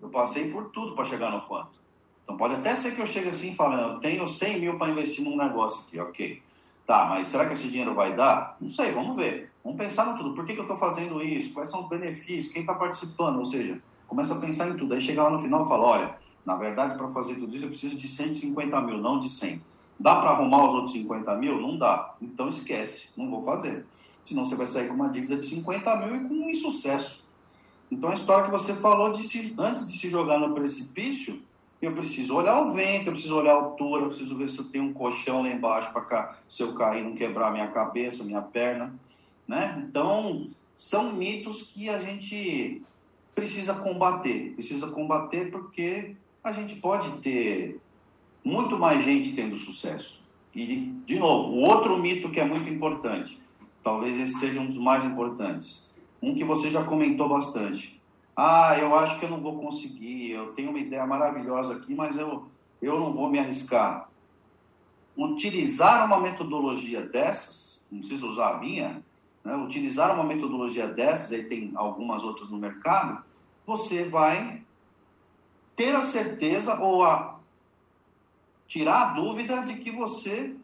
Eu 0.00 0.08
passei 0.08 0.50
por 0.50 0.70
tudo 0.70 0.94
para 0.94 1.04
chegar 1.04 1.30
no 1.30 1.42
quanto. 1.42 1.78
Então 2.24 2.36
pode 2.36 2.54
até 2.54 2.74
ser 2.74 2.94
que 2.94 3.02
eu 3.02 3.06
chegue 3.06 3.28
assim 3.28 3.54
falando, 3.54 3.94
eu 3.94 4.00
tenho 4.00 4.26
100 4.26 4.60
mil 4.60 4.78
para 4.78 4.90
investir 4.90 5.24
num 5.24 5.36
negócio 5.36 5.86
aqui, 5.86 6.00
ok. 6.00 6.42
Tá, 6.86 7.06
mas 7.06 7.28
será 7.28 7.46
que 7.46 7.52
esse 7.52 7.68
dinheiro 7.68 7.94
vai 7.94 8.14
dar? 8.14 8.56
Não 8.60 8.68
sei, 8.68 8.92
vamos 8.92 9.16
ver. 9.16 9.49
Vamos 9.62 9.78
pensar 9.78 10.06
no 10.06 10.18
tudo. 10.18 10.34
Por 10.34 10.44
que, 10.44 10.54
que 10.54 10.58
eu 10.58 10.64
estou 10.64 10.76
fazendo 10.76 11.22
isso? 11.22 11.52
Quais 11.54 11.68
são 11.68 11.80
os 11.80 11.88
benefícios? 11.88 12.52
Quem 12.52 12.62
está 12.62 12.74
participando? 12.74 13.38
Ou 13.38 13.44
seja, 13.44 13.80
começa 14.06 14.34
a 14.34 14.40
pensar 14.40 14.68
em 14.68 14.76
tudo. 14.76 14.94
Aí 14.94 15.00
chega 15.00 15.22
lá 15.22 15.30
no 15.30 15.38
final 15.38 15.64
e 15.64 15.68
fala: 15.68 15.86
olha, 15.86 16.14
na 16.44 16.56
verdade, 16.56 16.96
para 16.96 17.08
fazer 17.08 17.34
tudo 17.34 17.54
isso 17.54 17.66
eu 17.66 17.70
preciso 17.70 17.96
de 17.96 18.08
150 18.08 18.80
mil, 18.80 18.98
não 18.98 19.18
de 19.18 19.28
100. 19.28 19.62
Dá 19.98 20.16
para 20.16 20.30
arrumar 20.30 20.66
os 20.66 20.74
outros 20.74 20.92
50 20.92 21.36
mil? 21.36 21.60
Não 21.60 21.76
dá. 21.76 22.14
Então 22.22 22.48
esquece, 22.48 23.12
não 23.16 23.30
vou 23.30 23.42
fazer. 23.42 23.84
Senão 24.24 24.44
você 24.44 24.56
vai 24.56 24.66
sair 24.66 24.88
com 24.88 24.94
uma 24.94 25.08
dívida 25.08 25.36
de 25.36 25.44
50 25.44 25.96
mil 25.96 26.16
e 26.16 26.28
com 26.28 26.34
um 26.34 26.48
insucesso. 26.48 27.24
Então 27.90 28.10
a 28.10 28.14
história 28.14 28.44
que 28.44 28.50
você 28.50 28.74
falou 28.74 29.10
de 29.10 29.22
se, 29.22 29.54
antes 29.58 29.86
de 29.86 29.98
se 29.98 30.08
jogar 30.08 30.38
no 30.38 30.54
precipício, 30.54 31.42
eu 31.82 31.92
preciso 31.92 32.36
olhar 32.36 32.60
o 32.62 32.72
vento, 32.72 33.08
eu 33.08 33.12
preciso 33.12 33.36
olhar 33.36 33.52
a 33.52 33.56
altura, 33.56 34.02
eu 34.02 34.08
preciso 34.08 34.36
ver 34.36 34.48
se 34.48 34.58
eu 34.58 34.66
tenho 34.66 34.84
um 34.84 34.92
colchão 34.92 35.42
lá 35.42 35.48
embaixo 35.48 35.92
para 35.92 36.02
cá, 36.02 36.36
se 36.48 36.62
eu 36.62 36.74
cair 36.74 37.02
não 37.02 37.14
quebrar 37.14 37.50
minha 37.52 37.68
cabeça, 37.68 38.22
minha 38.22 38.42
perna. 38.42 38.94
Né? 39.50 39.84
Então, 39.84 40.46
são 40.76 41.14
mitos 41.14 41.72
que 41.72 41.88
a 41.88 41.98
gente 41.98 42.80
precisa 43.34 43.74
combater. 43.82 44.52
Precisa 44.54 44.92
combater 44.92 45.50
porque 45.50 46.14
a 46.44 46.52
gente 46.52 46.76
pode 46.76 47.10
ter 47.18 47.80
muito 48.44 48.78
mais 48.78 49.04
gente 49.04 49.32
tendo 49.32 49.56
sucesso. 49.56 50.24
E, 50.54 50.94
de 51.04 51.18
novo, 51.18 51.54
o 51.54 51.62
outro 51.62 51.98
mito 51.98 52.30
que 52.30 52.38
é 52.38 52.44
muito 52.44 52.72
importante, 52.72 53.40
talvez 53.82 54.20
esse 54.20 54.34
seja 54.34 54.60
um 54.60 54.66
dos 54.66 54.78
mais 54.78 55.04
importantes, 55.04 55.90
um 56.22 56.32
que 56.32 56.44
você 56.44 56.70
já 56.70 56.84
comentou 56.84 57.28
bastante. 57.28 58.00
Ah, 58.36 58.76
eu 58.78 58.94
acho 58.94 59.18
que 59.18 59.24
eu 59.24 59.30
não 59.30 59.40
vou 59.40 59.58
conseguir, 59.58 60.30
eu 60.30 60.52
tenho 60.52 60.70
uma 60.70 60.78
ideia 60.78 61.04
maravilhosa 61.04 61.74
aqui, 61.74 61.92
mas 61.92 62.16
eu, 62.16 62.46
eu 62.80 63.00
não 63.00 63.12
vou 63.12 63.28
me 63.28 63.40
arriscar. 63.40 64.08
Utilizar 65.16 66.06
uma 66.06 66.20
metodologia 66.20 67.00
dessas, 67.02 67.84
não 67.90 67.98
preciso 67.98 68.28
usar 68.28 68.54
a 68.54 68.58
minha, 68.58 69.02
né, 69.44 69.56
utilizar 69.56 70.14
uma 70.14 70.24
metodologia 70.24 70.86
dessas, 70.86 71.32
aí 71.32 71.44
tem 71.44 71.72
algumas 71.74 72.22
outras 72.22 72.50
no 72.50 72.58
mercado, 72.58 73.22
você 73.66 74.08
vai 74.08 74.62
ter 75.76 75.94
a 75.94 76.02
certeza 76.02 76.80
ou 76.80 77.02
a 77.02 77.38
tirar 78.66 79.10
a 79.10 79.14
dúvida 79.14 79.62
de 79.62 79.76
que 79.76 79.90
você 79.90 80.54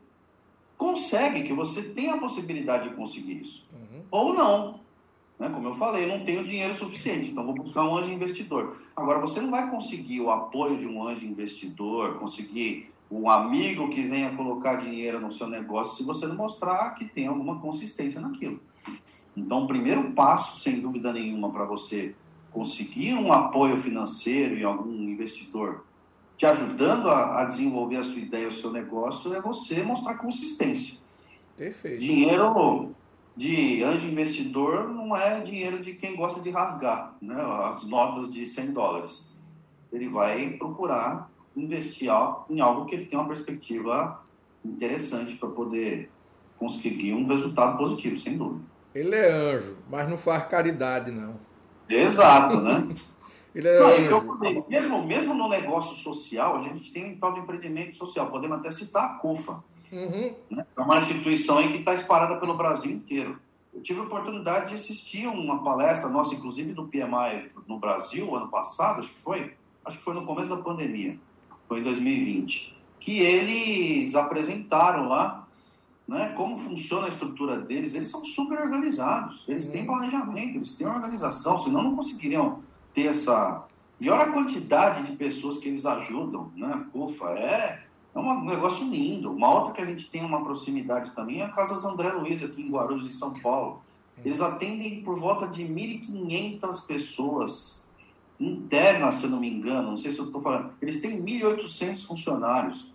consegue, 0.76 1.42
que 1.42 1.52
você 1.52 1.90
tem 1.90 2.10
a 2.10 2.18
possibilidade 2.18 2.88
de 2.88 2.94
conseguir 2.94 3.40
isso. 3.40 3.66
Uhum. 3.72 4.02
Ou 4.10 4.34
não. 4.34 4.80
Né? 5.38 5.48
Como 5.48 5.68
eu 5.68 5.74
falei, 5.74 6.04
eu 6.04 6.08
não 6.08 6.24
tenho 6.24 6.44
dinheiro 6.44 6.74
suficiente, 6.74 7.30
então 7.30 7.44
vou 7.44 7.54
buscar 7.54 7.84
um 7.84 7.96
anjo 7.96 8.12
investidor. 8.12 8.76
Agora, 8.94 9.20
você 9.20 9.40
não 9.40 9.50
vai 9.50 9.70
conseguir 9.70 10.20
o 10.20 10.30
apoio 10.30 10.78
de 10.78 10.86
um 10.86 11.06
anjo 11.06 11.26
investidor, 11.26 12.18
conseguir 12.18 12.90
um 13.10 13.30
amigo 13.30 13.88
que 13.88 14.02
venha 14.02 14.34
colocar 14.34 14.76
dinheiro 14.76 15.20
no 15.20 15.30
seu 15.30 15.48
negócio, 15.48 15.96
se 15.96 16.04
você 16.04 16.26
não 16.26 16.36
mostrar 16.36 16.90
que 16.94 17.04
tem 17.04 17.26
alguma 17.26 17.60
consistência 17.60 18.20
naquilo. 18.20 18.60
Então, 19.36 19.64
o 19.64 19.66
primeiro 19.66 20.12
passo, 20.12 20.60
sem 20.60 20.80
dúvida 20.80 21.12
nenhuma, 21.12 21.50
para 21.50 21.64
você 21.64 22.14
conseguir 22.50 23.14
um 23.14 23.32
apoio 23.32 23.76
financeiro 23.76 24.56
e 24.56 24.64
algum 24.64 24.90
investidor 24.90 25.84
te 26.36 26.44
ajudando 26.44 27.08
a, 27.08 27.42
a, 27.42 27.44
desenvolver 27.44 27.96
a 27.96 28.02
sua 28.02 28.20
ideia, 28.20 28.48
o 28.48 28.52
seu 28.52 28.70
negócio, 28.70 29.34
é 29.34 29.40
você 29.40 29.82
mostrar 29.82 30.14
consistência. 30.14 30.98
Perfeito. 31.56 31.98
Dinheiro 31.98 32.94
de 33.34 33.82
anjo 33.82 34.08
investidor 34.08 34.88
não 34.88 35.16
é 35.16 35.40
dinheiro 35.40 35.80
de 35.80 35.94
quem 35.94 36.14
gosta 36.14 36.42
de 36.42 36.50
rasgar 36.50 37.14
né, 37.20 37.36
as 37.64 37.86
notas 37.86 38.30
de 38.30 38.44
100 38.46 38.72
dólares. 38.72 39.28
Ele 39.90 40.08
vai 40.08 40.50
procurar 40.50 41.30
investir 41.56 42.10
em 42.50 42.60
algo 42.60 42.84
que 42.84 42.94
ele 42.94 43.06
tem 43.06 43.18
uma 43.18 43.26
perspectiva 43.26 44.22
interessante 44.64 45.36
para 45.36 45.48
poder 45.48 46.10
conseguir 46.58 47.14
um 47.14 47.26
resultado 47.26 47.78
positivo, 47.78 48.18
sem 48.18 48.36
dúvida. 48.36 48.64
Ele 48.94 49.14
é 49.14 49.30
anjo, 49.30 49.76
mas 49.90 50.08
não 50.08 50.18
faz 50.18 50.46
caridade, 50.46 51.10
não. 51.10 51.38
Exato, 51.88 52.60
né? 52.60 52.88
Ele 53.54 53.68
é... 53.68 53.80
Não, 53.80 53.88
eu 53.88 54.20
falei, 54.20 54.64
mesmo, 54.68 55.02
mesmo 55.06 55.32
no 55.32 55.48
negócio 55.48 55.96
social, 55.96 56.56
a 56.56 56.60
gente 56.60 56.92
tem 56.92 57.12
um 57.12 57.18
tal 57.18 57.32
de 57.32 57.40
empreendimento 57.40 57.96
social. 57.96 58.30
Podemos 58.30 58.58
até 58.58 58.70
citar 58.70 59.04
a 59.04 59.08
CUFA. 59.14 59.64
Uhum. 59.90 60.34
Né? 60.50 60.66
É 60.76 60.80
uma 60.82 60.98
instituição 60.98 61.56
aí 61.56 61.70
que 61.70 61.78
está 61.78 61.94
espalhada 61.94 62.36
pelo 62.38 62.54
Brasil 62.54 62.92
inteiro. 62.92 63.38
Eu 63.72 63.80
tive 63.80 64.00
a 64.00 64.02
oportunidade 64.02 64.68
de 64.68 64.74
assistir 64.74 65.26
uma 65.26 65.62
palestra 65.62 66.10
nossa, 66.10 66.34
inclusive 66.34 66.74
do 66.74 66.86
PMI 66.86 67.48
no 67.66 67.78
Brasil, 67.78 68.34
ano 68.34 68.48
passado, 68.48 69.00
acho 69.00 69.14
que 69.14 69.20
foi. 69.20 69.54
Acho 69.86 69.98
que 69.98 70.04
foi 70.04 70.12
no 70.12 70.26
começo 70.26 70.50
da 70.54 70.62
pandemia. 70.62 71.18
Foi 71.68 71.80
em 71.80 71.82
2020. 71.82 72.76
Que 73.00 73.20
eles 73.20 74.14
apresentaram 74.14 75.08
lá 75.08 75.46
né, 76.06 76.32
como 76.36 76.58
funciona 76.58 77.06
a 77.06 77.08
estrutura 77.08 77.58
deles. 77.58 77.94
Eles 77.94 78.10
são 78.10 78.24
super 78.24 78.60
organizados. 78.60 79.48
Eles 79.48 79.70
têm 79.70 79.82
uhum. 79.82 79.86
planejamento, 79.88 80.56
eles 80.56 80.76
têm 80.76 80.86
organização, 80.86 81.58
senão 81.58 81.82
não 81.82 81.96
conseguiriam 81.96 82.60
ter 82.94 83.06
essa. 83.08 83.64
E 84.00 84.08
olha 84.10 84.24
a 84.24 84.32
quantidade 84.32 85.02
de 85.02 85.16
pessoas 85.16 85.58
que 85.58 85.68
eles 85.68 85.86
ajudam, 85.86 86.52
né? 86.54 86.84
Ufa, 86.94 87.30
é, 87.30 87.82
é 88.14 88.18
um 88.18 88.44
negócio 88.44 88.88
lindo. 88.88 89.32
Uma 89.32 89.52
outra 89.52 89.72
que 89.72 89.80
a 89.80 89.84
gente 89.84 90.10
tem 90.10 90.24
uma 90.24 90.44
proximidade 90.44 91.10
também 91.12 91.40
é 91.40 91.44
a 91.44 91.48
Casas 91.48 91.84
André 91.84 92.12
Luiz, 92.12 92.42
aqui 92.44 92.62
em 92.62 92.70
Guarulhos, 92.70 93.10
em 93.10 93.14
São 93.14 93.34
Paulo. 93.40 93.82
Eles 94.24 94.40
atendem 94.40 95.02
por 95.02 95.18
volta 95.18 95.46
de 95.46 95.64
1.500 95.64 96.86
pessoas 96.86 97.85
internas, 98.38 99.16
se 99.16 99.24
eu 99.24 99.30
não 99.30 99.40
me 99.40 99.50
engano. 99.50 99.90
Não 99.90 99.96
sei 99.96 100.12
se 100.12 100.18
eu 100.18 100.26
estou 100.26 100.40
falando. 100.40 100.72
Eles 100.80 101.00
têm 101.00 101.22
1.800 101.22 102.06
funcionários. 102.06 102.94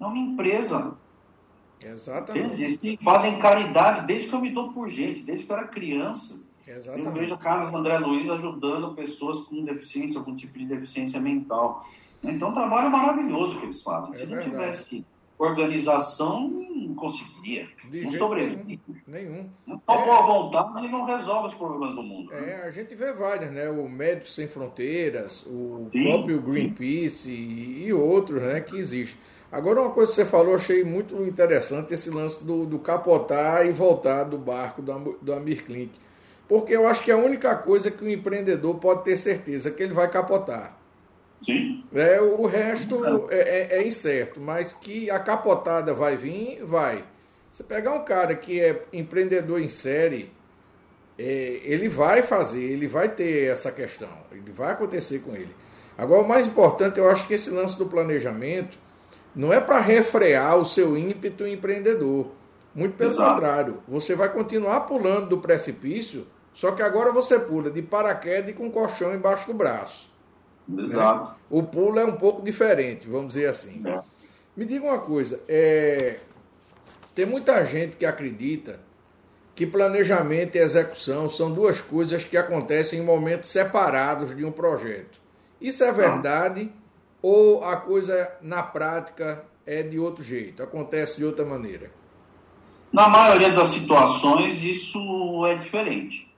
É 0.00 0.04
uma 0.04 0.18
empresa. 0.18 0.96
Exatamente. 1.80 2.62
Eles 2.62 3.02
fazem 3.02 3.38
caridade 3.38 4.06
desde 4.06 4.28
que 4.28 4.34
eu 4.34 4.40
me 4.40 4.50
dou 4.50 4.72
por 4.72 4.88
gente, 4.88 5.22
desde 5.22 5.46
que 5.46 5.52
eu 5.52 5.56
era 5.56 5.68
criança. 5.68 6.44
Exatamente. 6.66 7.06
Eu 7.06 7.12
vejo 7.12 7.38
Casa 7.38 7.76
André 7.76 7.98
Luiz 7.98 8.30
ajudando 8.30 8.94
pessoas 8.94 9.40
com 9.40 9.64
deficiência, 9.64 10.18
algum 10.18 10.34
tipo 10.34 10.58
de 10.58 10.66
deficiência 10.66 11.20
mental. 11.20 11.86
Então, 12.22 12.50
um 12.50 12.54
trabalho 12.54 12.90
maravilhoso 12.90 13.58
que 13.58 13.66
eles 13.66 13.82
fazem. 13.82 14.12
É 14.12 14.14
Se 14.14 14.26
verdade. 14.26 14.46
não 14.46 14.52
tivesse 14.52 15.04
organização, 15.38 16.48
não 16.48 16.94
conseguiria. 16.94 17.68
De 17.90 18.02
não 18.02 18.10
sobrevive. 18.10 18.80
Nenhum. 19.06 19.48
Só 19.84 20.00
é. 20.00 20.04
boa 20.04 20.22
vontade 20.22 20.88
não 20.88 21.04
resolve 21.04 21.48
os 21.48 21.54
problemas 21.54 21.94
do 21.94 22.02
mundo. 22.02 22.30
Né? 22.30 22.50
É, 22.50 22.66
a 22.66 22.70
gente 22.70 22.94
vê 22.94 23.12
várias, 23.12 23.52
né? 23.52 23.68
O 23.68 23.88
Médicos 23.88 24.34
Sem 24.34 24.48
Fronteiras, 24.48 25.44
o 25.46 25.88
sim, 25.92 26.04
próprio 26.04 26.40
Greenpeace 26.40 27.30
e, 27.30 27.86
e, 27.86 27.92
outros 27.92 28.42
né, 28.42 28.60
que 28.60 28.76
existem. 28.76 29.18
Agora, 29.50 29.82
uma 29.82 29.90
coisa 29.90 30.10
que 30.10 30.16
você 30.16 30.24
falou, 30.24 30.56
achei 30.56 30.82
muito 30.82 31.22
interessante 31.22 31.94
esse 31.94 32.10
lance 32.10 32.42
do, 32.44 32.66
do 32.66 32.78
capotar 32.78 33.64
e 33.66 33.70
voltar 33.70 34.24
do 34.24 34.36
barco 34.36 34.82
do, 34.82 35.16
do 35.20 35.32
Amir 35.32 35.64
Klink. 35.64 35.92
Porque 36.48 36.74
eu 36.74 36.86
acho 36.88 37.02
que 37.02 37.10
é 37.10 37.14
a 37.14 37.18
única 37.18 37.54
coisa 37.56 37.90
que 37.90 38.04
o 38.04 38.10
empreendedor 38.10 38.76
pode 38.76 39.04
ter 39.04 39.16
certeza 39.16 39.70
que 39.70 39.82
ele 39.82 39.94
vai 39.94 40.10
capotar. 40.10 40.76
Sim. 41.40 41.84
É, 41.94 42.20
o 42.20 42.46
resto 42.46 43.28
é, 43.30 43.36
é, 43.38 43.68
é 43.78 43.86
incerto, 43.86 44.40
mas 44.40 44.72
que 44.72 45.10
a 45.10 45.18
capotada 45.18 45.92
vai 45.92 46.16
vir, 46.16 46.64
vai. 46.64 47.04
Você 47.52 47.62
pegar 47.62 47.92
um 47.92 48.04
cara 48.04 48.34
que 48.34 48.60
é 48.60 48.82
empreendedor 48.92 49.60
em 49.60 49.68
série, 49.68 50.32
é, 51.18 51.60
ele 51.62 51.88
vai 51.88 52.22
fazer, 52.22 52.62
ele 52.62 52.88
vai 52.88 53.08
ter 53.08 53.50
essa 53.50 53.70
questão, 53.70 54.10
ele 54.32 54.50
vai 54.52 54.72
acontecer 54.72 55.20
com 55.20 55.34
ele. 55.34 55.54
Agora, 55.96 56.22
o 56.22 56.28
mais 56.28 56.46
importante, 56.46 56.98
eu 56.98 57.08
acho 57.08 57.26
que 57.26 57.34
esse 57.34 57.50
lance 57.50 57.78
do 57.78 57.86
planejamento 57.86 58.76
não 59.34 59.52
é 59.52 59.60
para 59.60 59.78
refrear 59.80 60.56
o 60.56 60.64
seu 60.64 60.96
ímpeto 60.96 61.46
empreendedor. 61.46 62.32
Muito 62.74 62.96
pelo 62.96 63.10
Exato. 63.10 63.34
contrário, 63.34 63.82
você 63.86 64.16
vai 64.16 64.32
continuar 64.32 64.80
pulando 64.80 65.28
do 65.28 65.38
precipício 65.38 66.26
só 66.54 66.70
que 66.70 66.82
agora 66.82 67.10
você 67.10 67.38
pula 67.38 67.68
de 67.68 67.82
paraquedas 67.82 68.50
e 68.50 68.54
com 68.54 68.70
colchão 68.70 69.12
embaixo 69.12 69.48
do 69.48 69.54
braço. 69.54 70.08
Né? 70.66 70.82
Exato. 70.82 71.30
Né? 71.30 71.36
O 71.50 71.62
pulo 71.62 71.98
é 71.98 72.04
um 72.04 72.16
pouco 72.16 72.42
diferente, 72.42 73.06
vamos 73.06 73.34
dizer 73.34 73.46
assim. 73.46 73.82
É. 73.86 74.00
Me 74.56 74.64
diga 74.64 74.84
uma 74.84 74.98
coisa, 74.98 75.40
é... 75.48 76.18
tem 77.14 77.26
muita 77.26 77.64
gente 77.64 77.96
que 77.96 78.06
acredita 78.06 78.80
que 79.54 79.66
planejamento 79.66 80.56
e 80.56 80.58
execução 80.58 81.30
são 81.30 81.52
duas 81.52 81.80
coisas 81.80 82.24
que 82.24 82.36
acontecem 82.36 82.98
em 82.98 83.04
momentos 83.04 83.50
separados 83.50 84.36
de 84.36 84.44
um 84.44 84.50
projeto. 84.50 85.20
Isso 85.60 85.84
é 85.84 85.92
verdade 85.92 86.70
ou 87.22 87.64
a 87.64 87.76
coisa 87.76 88.32
na 88.42 88.62
prática 88.62 89.44
é 89.66 89.82
de 89.82 89.98
outro 89.98 90.22
jeito, 90.22 90.62
acontece 90.62 91.16
de 91.16 91.24
outra 91.24 91.44
maneira? 91.44 91.90
Na 92.92 93.08
maioria 93.08 93.50
das 93.50 93.70
situações, 93.70 94.62
isso 94.62 95.44
é 95.46 95.54
diferente. 95.54 96.33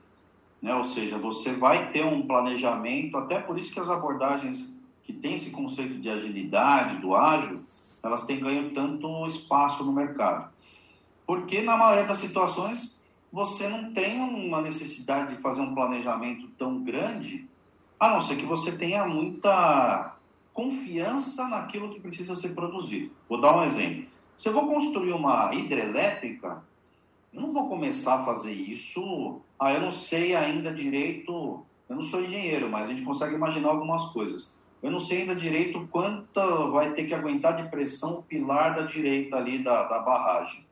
Né? 0.60 0.74
Ou 0.74 0.84
seja, 0.84 1.18
você 1.18 1.52
vai 1.52 1.90
ter 1.90 2.04
um 2.04 2.26
planejamento, 2.26 3.16
até 3.16 3.38
por 3.40 3.58
isso 3.58 3.72
que 3.72 3.80
as 3.80 3.90
abordagens 3.90 4.76
que 5.02 5.12
têm 5.12 5.34
esse 5.34 5.50
conceito 5.50 6.00
de 6.00 6.08
agilidade, 6.08 6.98
do 6.98 7.14
ágil, 7.14 7.62
elas 8.02 8.26
têm 8.26 8.40
ganho 8.40 8.72
tanto 8.72 9.26
espaço 9.26 9.84
no 9.84 9.92
mercado. 9.92 10.50
Porque 11.26 11.62
na 11.62 11.76
maioria 11.76 12.04
das 12.04 12.18
situações 12.18 13.00
você 13.32 13.68
não 13.68 13.92
tem 13.92 14.20
uma 14.20 14.62
necessidade 14.62 15.34
de 15.34 15.42
fazer 15.42 15.60
um 15.60 15.74
planejamento 15.74 16.48
tão 16.56 16.82
grande, 16.82 17.48
a 17.98 18.10
não 18.10 18.20
ser 18.20 18.36
que 18.36 18.46
você 18.46 18.78
tenha 18.78 19.06
muita 19.06 20.16
confiança 20.52 21.48
naquilo 21.48 21.90
que 21.90 22.00
precisa 22.00 22.34
ser 22.34 22.54
produzido. 22.54 23.12
Vou 23.28 23.40
dar 23.40 23.56
um 23.56 23.62
exemplo. 23.62 24.06
Se 24.38 24.48
eu 24.48 24.52
vou 24.52 24.66
construir 24.66 25.12
uma 25.12 25.52
hidrelétrica, 25.54 26.62
eu 27.36 27.42
não 27.42 27.52
vou 27.52 27.68
começar 27.68 28.14
a 28.14 28.24
fazer 28.24 28.54
isso. 28.54 29.42
Ah, 29.60 29.70
eu 29.70 29.82
não 29.82 29.90
sei 29.90 30.34
ainda 30.34 30.72
direito. 30.72 31.62
Eu 31.86 31.96
não 31.96 32.02
sou 32.02 32.22
engenheiro, 32.22 32.70
mas 32.70 32.88
a 32.88 32.92
gente 32.92 33.04
consegue 33.04 33.34
imaginar 33.34 33.68
algumas 33.68 34.06
coisas. 34.06 34.56
Eu 34.82 34.90
não 34.90 34.98
sei 34.98 35.20
ainda 35.20 35.36
direito 35.36 35.86
quanto 35.88 36.72
vai 36.72 36.94
ter 36.94 37.04
que 37.04 37.12
aguentar 37.12 37.54
de 37.54 37.68
pressão 37.68 38.20
o 38.20 38.22
pilar 38.22 38.74
da 38.74 38.82
direita 38.82 39.36
ali 39.36 39.58
da, 39.58 39.84
da 39.86 39.98
barragem, 39.98 40.64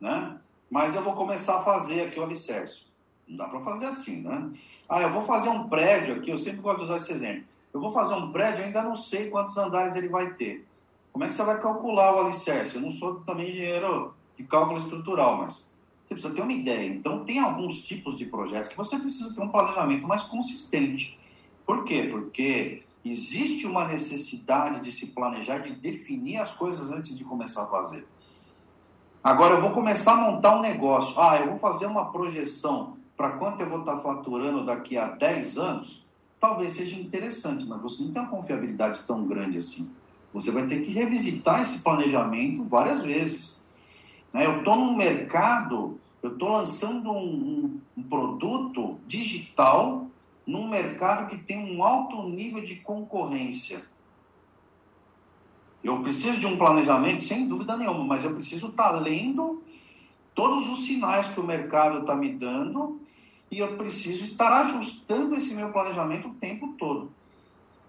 né? 0.00 0.38
Mas 0.70 0.94
eu 0.94 1.02
vou 1.02 1.12
começar 1.12 1.58
a 1.58 1.62
fazer 1.62 2.06
aqui 2.06 2.18
o 2.18 2.22
alicerce. 2.22 2.86
Não 3.26 3.36
dá 3.36 3.48
para 3.48 3.60
fazer 3.60 3.86
assim, 3.86 4.22
né? 4.22 4.50
Ah, 4.88 5.02
eu 5.02 5.10
vou 5.10 5.22
fazer 5.22 5.50
um 5.50 5.68
prédio 5.68 6.16
aqui, 6.16 6.30
eu 6.30 6.38
sempre 6.38 6.60
gosto 6.62 6.78
de 6.78 6.84
usar 6.84 6.96
esse 6.96 7.12
exemplo. 7.12 7.44
Eu 7.72 7.80
vou 7.80 7.90
fazer 7.90 8.14
um 8.14 8.32
prédio, 8.32 8.62
eu 8.62 8.66
ainda 8.66 8.82
não 8.82 8.94
sei 8.94 9.28
quantos 9.28 9.58
andares 9.58 9.94
ele 9.94 10.08
vai 10.08 10.32
ter. 10.34 10.66
Como 11.12 11.24
é 11.24 11.28
que 11.28 11.34
você 11.34 11.42
vai 11.42 11.60
calcular 11.60 12.14
o 12.14 12.20
alicerce? 12.20 12.76
Eu 12.76 12.82
não 12.82 12.90
sou 12.90 13.20
também 13.20 13.50
engenheiro 13.50 14.14
de 14.38 14.44
cálculo 14.44 14.78
estrutural, 14.78 15.38
mas 15.38 15.67
você 16.08 16.14
precisa 16.14 16.34
ter 16.34 16.40
uma 16.40 16.52
ideia. 16.52 16.88
Então, 16.88 17.24
tem 17.24 17.38
alguns 17.38 17.84
tipos 17.84 18.16
de 18.16 18.26
projetos 18.26 18.70
que 18.70 18.76
você 18.76 18.98
precisa 18.98 19.34
ter 19.34 19.42
um 19.42 19.48
planejamento 19.48 20.06
mais 20.06 20.22
consistente. 20.22 21.18
Por 21.66 21.84
quê? 21.84 22.08
Porque 22.10 22.82
existe 23.04 23.66
uma 23.66 23.86
necessidade 23.86 24.80
de 24.80 24.90
se 24.90 25.08
planejar, 25.08 25.58
de 25.58 25.74
definir 25.74 26.38
as 26.38 26.56
coisas 26.56 26.90
antes 26.90 27.16
de 27.16 27.24
começar 27.24 27.64
a 27.64 27.66
fazer. 27.66 28.06
Agora, 29.22 29.54
eu 29.54 29.60
vou 29.60 29.72
começar 29.72 30.14
a 30.14 30.30
montar 30.30 30.56
um 30.56 30.62
negócio. 30.62 31.20
Ah, 31.20 31.36
eu 31.36 31.48
vou 31.48 31.58
fazer 31.58 31.86
uma 31.86 32.10
projeção 32.10 32.96
para 33.14 33.32
quanto 33.32 33.60
eu 33.60 33.68
vou 33.68 33.80
estar 33.80 33.98
faturando 33.98 34.64
daqui 34.64 34.96
a 34.96 35.08
10 35.08 35.58
anos. 35.58 36.06
Talvez 36.40 36.72
seja 36.72 36.98
interessante, 36.98 37.66
mas 37.66 37.82
você 37.82 38.02
não 38.04 38.12
tem 38.12 38.22
uma 38.22 38.30
confiabilidade 38.30 39.00
tão 39.02 39.26
grande 39.26 39.58
assim. 39.58 39.90
Você 40.32 40.50
vai 40.50 40.66
ter 40.66 40.80
que 40.80 40.90
revisitar 40.92 41.60
esse 41.60 41.82
planejamento 41.82 42.64
várias 42.64 43.02
vezes. 43.02 43.57
Né? 44.32 44.46
Eu 44.46 44.58
estou 44.58 44.76
num 44.76 44.96
mercado, 44.96 45.98
eu 46.22 46.32
estou 46.32 46.50
lançando 46.50 47.10
um, 47.10 47.80
um, 47.96 48.02
produto 48.02 48.98
digital 49.06 50.06
num 50.46 50.68
mercado 50.68 51.28
que 51.28 51.36
tem 51.36 51.76
um 51.76 51.82
alto 51.82 52.22
nível 52.28 52.62
de 52.62 52.76
concorrência. 52.76 53.82
Eu 55.82 56.02
preciso 56.02 56.40
de 56.40 56.46
um 56.46 56.56
planejamento, 56.56 57.22
sem 57.22 57.46
dúvida 57.48 57.76
nenhuma, 57.76 58.04
mas 58.04 58.24
eu 58.24 58.34
preciso 58.34 58.68
estar 58.68 58.92
tá 58.92 58.98
lendo 58.98 59.62
todos 60.34 60.68
os 60.70 60.86
sinais 60.86 61.28
que 61.28 61.40
o 61.40 61.44
mercado 61.44 62.00
está 62.00 62.14
me 62.14 62.30
dando 62.30 63.00
e 63.50 63.58
eu 63.58 63.76
preciso 63.76 64.24
estar 64.24 64.60
ajustando 64.60 65.34
esse 65.34 65.54
meu 65.54 65.70
planejamento 65.70 66.28
o 66.28 66.34
tempo 66.34 66.74
todo. 66.78 67.10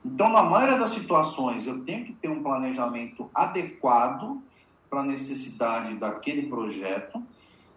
Então, 0.04 0.30
na 0.30 0.42
maioria 0.44 0.78
das 0.78 0.92
situações, 0.92 1.68
eu 1.68 1.84
tenho 1.84 2.06
que 2.06 2.14
ter 2.14 2.30
um 2.30 2.42
planejamento 2.42 3.30
adequado 3.34 4.42
para 4.90 5.02
a 5.02 5.04
necessidade 5.04 5.96
daquele 5.96 6.48
projeto 6.48 7.22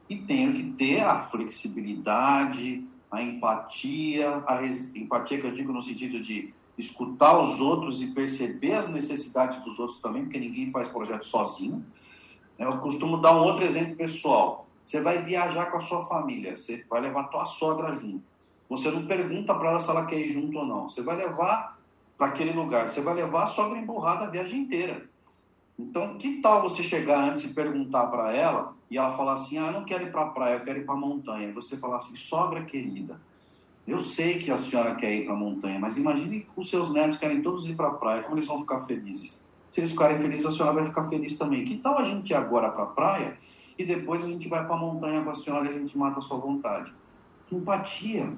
e 0.08 0.16
tenho 0.16 0.52
que 0.52 0.64
ter 0.72 1.00
a 1.00 1.18
flexibilidade, 1.18 2.84
a 3.10 3.22
empatia, 3.22 4.42
a 4.46 4.54
res... 4.56 4.94
empatia 4.94 5.40
que 5.40 5.46
eu 5.46 5.54
digo 5.54 5.72
no 5.72 5.82
sentido 5.82 6.20
de 6.20 6.52
escutar 6.76 7.38
os 7.38 7.60
outros 7.60 8.02
e 8.02 8.14
perceber 8.14 8.74
as 8.74 8.88
necessidades 8.88 9.62
dos 9.62 9.78
outros 9.78 10.00
também, 10.00 10.24
porque 10.24 10.38
ninguém 10.38 10.70
faz 10.70 10.88
projeto 10.88 11.24
sozinho. 11.24 11.84
Eu 12.58 12.78
costumo 12.78 13.18
dar 13.18 13.34
um 13.34 13.44
outro 13.44 13.64
exemplo 13.64 13.96
pessoal. 13.96 14.66
Você 14.84 15.00
vai 15.00 15.22
viajar 15.22 15.66
com 15.66 15.76
a 15.76 15.80
sua 15.80 16.04
família, 16.06 16.56
você 16.56 16.84
vai 16.88 17.00
levar 17.00 17.22
a 17.22 17.24
tua 17.24 17.44
sogra 17.44 17.92
junto. 17.92 18.22
Você 18.68 18.90
não 18.90 19.06
pergunta 19.06 19.54
para 19.54 19.70
ela 19.70 19.78
se 19.78 19.90
ela 19.90 20.06
quer 20.06 20.18
ir 20.18 20.32
junto 20.32 20.58
ou 20.58 20.66
não. 20.66 20.88
Você 20.88 21.02
vai 21.02 21.16
levar 21.16 21.78
para 22.16 22.28
aquele 22.28 22.52
lugar. 22.52 22.88
Você 22.88 23.02
vai 23.02 23.14
levar 23.14 23.42
a 23.42 23.46
sogra 23.46 23.78
emburrada 23.78 24.24
a 24.24 24.30
viagem 24.30 24.60
inteira. 24.60 25.08
Então, 25.78 26.16
que 26.18 26.40
tal 26.40 26.62
você 26.62 26.82
chegar 26.82 27.28
antes 27.28 27.44
e 27.44 27.54
perguntar 27.54 28.06
para 28.06 28.32
ela 28.32 28.74
e 28.90 28.98
ela 28.98 29.10
falar 29.10 29.34
assim: 29.34 29.58
Ah, 29.58 29.66
eu 29.66 29.72
não 29.72 29.84
quero 29.84 30.04
ir 30.04 30.12
para 30.12 30.22
a 30.22 30.26
praia, 30.26 30.54
eu 30.54 30.64
quero 30.64 30.78
ir 30.80 30.84
para 30.84 30.94
a 30.94 30.98
montanha. 30.98 31.48
E 31.48 31.52
você 31.52 31.76
falar 31.76 31.96
assim: 31.96 32.14
Sogra 32.14 32.64
querida, 32.64 33.20
eu 33.86 33.98
sei 33.98 34.38
que 34.38 34.50
a 34.50 34.58
senhora 34.58 34.94
quer 34.94 35.12
ir 35.12 35.24
para 35.24 35.34
a 35.34 35.36
montanha, 35.36 35.78
mas 35.78 35.96
imagine 35.96 36.46
os 36.56 36.68
seus 36.68 36.92
netos 36.92 37.18
querem 37.18 37.42
todos 37.42 37.66
ir 37.68 37.74
para 37.74 37.88
a 37.88 37.94
praia, 37.94 38.22
como 38.22 38.36
eles 38.36 38.46
vão 38.46 38.60
ficar 38.60 38.80
felizes? 38.80 39.44
Se 39.70 39.80
eles 39.80 39.90
ficarem 39.90 40.18
felizes, 40.18 40.46
a 40.46 40.52
senhora 40.52 40.74
vai 40.74 40.84
ficar 40.84 41.08
feliz 41.08 41.38
também. 41.38 41.64
Que 41.64 41.78
tal 41.78 41.98
a 41.98 42.04
gente 42.04 42.30
ir 42.30 42.34
agora 42.34 42.70
para 42.70 42.84
a 42.84 42.86
praia 42.86 43.38
e 43.78 43.84
depois 43.84 44.22
a 44.22 44.28
gente 44.28 44.46
vai 44.48 44.64
para 44.64 44.74
a 44.74 44.78
montanha 44.78 45.22
com 45.22 45.30
a 45.30 45.34
senhora 45.34 45.64
e 45.64 45.68
a 45.68 45.72
gente 45.72 45.96
mata 45.96 46.18
a 46.18 46.22
sua 46.22 46.36
vontade? 46.36 46.92
Empatia. 47.50 48.30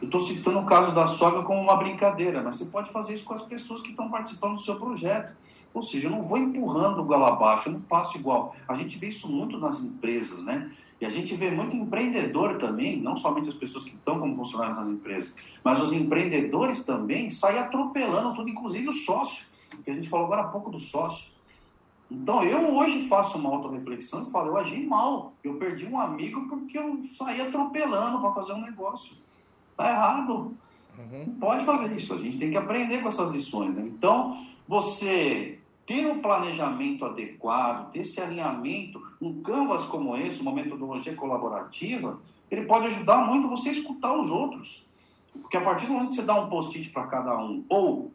Eu 0.00 0.04
estou 0.04 0.20
citando 0.20 0.60
o 0.60 0.66
caso 0.66 0.94
da 0.94 1.06
sogra 1.06 1.42
como 1.42 1.60
uma 1.60 1.76
brincadeira, 1.76 2.42
mas 2.42 2.56
você 2.56 2.66
pode 2.66 2.92
fazer 2.92 3.14
isso 3.14 3.24
com 3.24 3.34
as 3.34 3.42
pessoas 3.42 3.82
que 3.82 3.90
estão 3.90 4.10
participando 4.10 4.54
do 4.54 4.60
seu 4.60 4.78
projeto. 4.78 5.34
Ou 5.74 5.82
seja, 5.82 6.06
eu 6.06 6.10
não 6.10 6.22
vou 6.22 6.38
empurrando 6.38 7.00
o 7.00 7.04
galo 7.04 7.26
abaixo, 7.26 7.68
eu 7.68 7.74
não 7.74 7.80
passo 7.80 8.18
igual. 8.18 8.54
A 8.66 8.74
gente 8.74 8.98
vê 8.98 9.08
isso 9.08 9.30
muito 9.30 9.58
nas 9.58 9.82
empresas, 9.82 10.44
né? 10.44 10.70
E 11.00 11.06
a 11.06 11.10
gente 11.10 11.34
vê 11.34 11.50
muito 11.50 11.76
empreendedor 11.76 12.56
também, 12.56 13.00
não 13.00 13.16
somente 13.16 13.48
as 13.48 13.54
pessoas 13.54 13.84
que 13.84 13.94
estão 13.94 14.18
como 14.18 14.34
funcionários 14.34 14.78
nas 14.78 14.88
empresas, 14.88 15.34
mas 15.62 15.80
os 15.80 15.92
empreendedores 15.92 16.84
também 16.84 17.30
saem 17.30 17.58
atropelando 17.58 18.34
tudo, 18.34 18.48
inclusive 18.48 18.88
o 18.88 18.92
sócio, 18.92 19.46
que 19.84 19.90
a 19.90 19.94
gente 19.94 20.08
falou 20.08 20.26
agora 20.26 20.42
há 20.42 20.48
pouco 20.48 20.70
do 20.70 20.80
sócio. 20.80 21.32
Então 22.10 22.42
eu 22.42 22.74
hoje 22.74 23.06
faço 23.06 23.38
uma 23.38 23.50
autorreflexão 23.50 24.22
e 24.22 24.30
falo, 24.30 24.48
eu 24.48 24.56
agi 24.56 24.84
mal, 24.86 25.34
eu 25.44 25.54
perdi 25.54 25.86
um 25.86 26.00
amigo 26.00 26.48
porque 26.48 26.78
eu 26.78 27.00
saí 27.04 27.40
atropelando 27.40 28.20
para 28.20 28.32
fazer 28.32 28.54
um 28.54 28.60
negócio. 28.60 29.18
Tá 29.76 29.90
errado. 29.90 30.56
Uhum. 30.98 31.24
Não 31.26 31.34
pode 31.34 31.64
fazer 31.64 31.94
isso, 31.96 32.14
a 32.14 32.18
gente 32.18 32.38
tem 32.38 32.50
que 32.50 32.56
aprender 32.56 33.00
com 33.02 33.08
essas 33.08 33.30
lições. 33.30 33.72
Né? 33.72 33.82
Então, 33.82 34.44
você 34.66 35.57
ter 35.88 36.06
um 36.06 36.20
planejamento 36.20 37.06
adequado, 37.06 37.90
ter 37.90 38.00
esse 38.00 38.20
alinhamento, 38.20 39.00
um 39.18 39.40
canvas 39.40 39.86
como 39.86 40.14
esse, 40.14 40.42
uma 40.42 40.52
metodologia 40.52 41.16
colaborativa, 41.16 42.20
ele 42.50 42.66
pode 42.66 42.88
ajudar 42.88 43.26
muito 43.26 43.48
você 43.48 43.70
a 43.70 43.72
escutar 43.72 44.14
os 44.14 44.30
outros. 44.30 44.90
Porque 45.40 45.56
a 45.56 45.62
partir 45.62 45.86
do 45.86 45.94
momento 45.94 46.10
que 46.10 46.16
você 46.16 46.22
dá 46.22 46.34
um 46.34 46.50
post-it 46.50 46.90
para 46.90 47.06
cada 47.06 47.38
um, 47.38 47.64
ou 47.70 48.12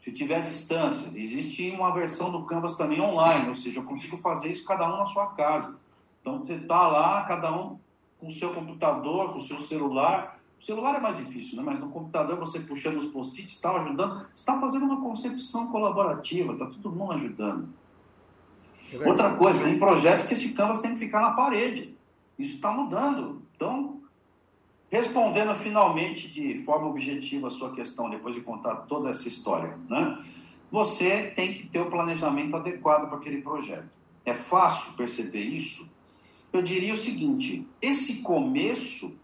se 0.00 0.12
tiver 0.12 0.44
distância, 0.44 1.10
existe 1.18 1.68
uma 1.72 1.92
versão 1.92 2.30
do 2.30 2.44
Canvas 2.44 2.76
também 2.76 3.00
online, 3.00 3.48
ou 3.48 3.54
seja, 3.54 3.80
eu 3.80 3.84
consigo 3.84 4.16
fazer 4.16 4.52
isso 4.52 4.64
cada 4.64 4.86
um 4.86 4.96
na 4.96 5.04
sua 5.04 5.32
casa. 5.32 5.80
Então 6.20 6.38
você 6.38 6.54
está 6.54 6.86
lá, 6.86 7.24
cada 7.24 7.52
um 7.52 7.80
com 8.20 8.28
o 8.28 8.30
seu 8.30 8.54
computador, 8.54 9.30
com 9.30 9.38
o 9.38 9.40
seu 9.40 9.58
celular, 9.58 10.37
o 10.60 10.64
celular 10.64 10.96
é 10.96 11.00
mais 11.00 11.16
difícil, 11.16 11.56
né? 11.56 11.62
mas 11.64 11.78
no 11.78 11.88
computador 11.88 12.36
você 12.36 12.60
puxando 12.60 12.96
os 12.96 13.06
post-its, 13.06 13.54
está 13.54 13.70
ajudando. 13.76 14.12
Você 14.12 14.26
está 14.34 14.58
fazendo 14.58 14.84
uma 14.86 15.00
concepção 15.00 15.70
colaborativa, 15.70 16.52
está 16.52 16.66
todo 16.66 16.90
mundo 16.90 17.12
ajudando. 17.12 17.68
É 18.92 19.08
Outra 19.08 19.34
coisa, 19.34 19.64
tem 19.64 19.78
projetos 19.78 20.26
que 20.26 20.32
esse 20.32 20.54
canvas 20.54 20.80
tem 20.80 20.92
que 20.92 20.98
ficar 20.98 21.20
na 21.20 21.32
parede. 21.32 21.96
Isso 22.38 22.56
está 22.56 22.72
mudando. 22.72 23.42
Então, 23.54 24.00
respondendo 24.90 25.54
finalmente 25.54 26.32
de 26.32 26.58
forma 26.60 26.88
objetiva 26.88 27.48
a 27.48 27.50
sua 27.50 27.72
questão, 27.72 28.10
depois 28.10 28.34
de 28.34 28.40
contar 28.40 28.76
toda 28.76 29.10
essa 29.10 29.28
história, 29.28 29.78
né? 29.88 30.24
você 30.70 31.30
tem 31.30 31.52
que 31.52 31.66
ter 31.68 31.80
o 31.80 31.90
planejamento 31.90 32.56
adequado 32.56 33.08
para 33.08 33.18
aquele 33.18 33.42
projeto. 33.42 33.88
É 34.24 34.34
fácil 34.34 34.96
perceber 34.96 35.40
isso? 35.40 35.94
Eu 36.52 36.62
diria 36.62 36.92
o 36.92 36.96
seguinte: 36.96 37.66
esse 37.80 38.22
começo 38.22 39.17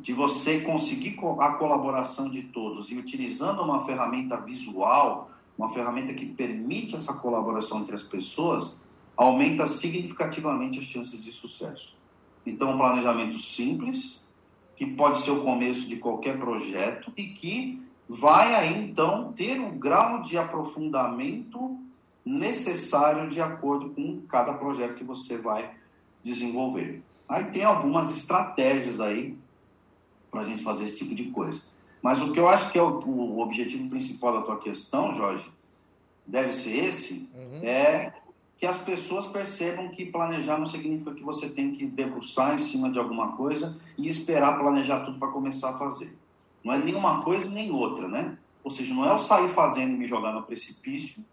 de 0.00 0.12
você 0.12 0.60
conseguir 0.60 1.18
a 1.40 1.54
colaboração 1.54 2.30
de 2.30 2.44
todos 2.44 2.90
e 2.90 2.96
utilizando 2.96 3.62
uma 3.62 3.80
ferramenta 3.84 4.36
visual, 4.36 5.30
uma 5.56 5.70
ferramenta 5.70 6.14
que 6.14 6.26
permite 6.26 6.96
essa 6.96 7.14
colaboração 7.14 7.80
entre 7.80 7.94
as 7.94 8.02
pessoas, 8.02 8.80
aumenta 9.16 9.66
significativamente 9.66 10.78
as 10.78 10.84
chances 10.84 11.22
de 11.22 11.32
sucesso. 11.32 11.98
Então, 12.46 12.72
um 12.72 12.78
planejamento 12.78 13.38
simples, 13.38 14.28
que 14.76 14.86
pode 14.86 15.18
ser 15.18 15.32
o 15.32 15.42
começo 15.42 15.88
de 15.88 15.96
qualquer 15.96 16.38
projeto 16.38 17.12
e 17.16 17.24
que 17.24 17.82
vai 18.08 18.54
aí 18.54 18.84
então 18.84 19.32
ter 19.32 19.60
o 19.60 19.72
grau 19.72 20.22
de 20.22 20.38
aprofundamento 20.38 21.78
necessário 22.24 23.28
de 23.28 23.40
acordo 23.40 23.90
com 23.90 24.20
cada 24.28 24.54
projeto 24.54 24.94
que 24.94 25.04
você 25.04 25.36
vai 25.36 25.70
desenvolver. 26.22 27.02
Aí 27.28 27.46
tem 27.50 27.64
algumas 27.64 28.16
estratégias 28.16 29.00
aí 29.00 29.36
para 30.30 30.42
a 30.42 30.44
gente 30.44 30.62
fazer 30.62 30.84
esse 30.84 30.98
tipo 30.98 31.14
de 31.14 31.30
coisa. 31.30 31.62
Mas 32.02 32.22
o 32.22 32.32
que 32.32 32.38
eu 32.38 32.48
acho 32.48 32.72
que 32.72 32.78
é 32.78 32.82
o, 32.82 32.98
o 33.00 33.40
objetivo 33.40 33.88
principal 33.88 34.32
da 34.32 34.42
tua 34.42 34.58
questão, 34.58 35.12
Jorge, 35.12 35.50
deve 36.26 36.52
ser 36.52 36.84
esse, 36.84 37.28
uhum. 37.34 37.60
é 37.62 38.12
que 38.58 38.66
as 38.66 38.78
pessoas 38.78 39.28
percebam 39.28 39.88
que 39.88 40.06
planejar 40.06 40.58
não 40.58 40.66
significa 40.66 41.14
que 41.14 41.22
você 41.22 41.48
tem 41.48 41.72
que 41.72 41.86
debruçar 41.86 42.54
em 42.54 42.58
cima 42.58 42.90
de 42.90 42.98
alguma 42.98 43.36
coisa 43.36 43.80
e 43.96 44.08
esperar 44.08 44.58
planejar 44.58 45.04
tudo 45.04 45.18
para 45.18 45.28
começar 45.28 45.70
a 45.70 45.78
fazer. 45.78 46.18
Não 46.64 46.74
é 46.74 46.78
nenhuma 46.78 47.22
coisa 47.22 47.48
nem 47.50 47.70
outra, 47.70 48.08
né? 48.08 48.36
Ou 48.64 48.70
seja, 48.70 48.92
não 48.92 49.04
é 49.04 49.12
eu 49.12 49.18
sair 49.18 49.48
fazendo 49.48 49.94
e 49.94 49.96
me 49.96 50.06
jogar 50.08 50.32
no 50.32 50.42
precipício, 50.42 51.24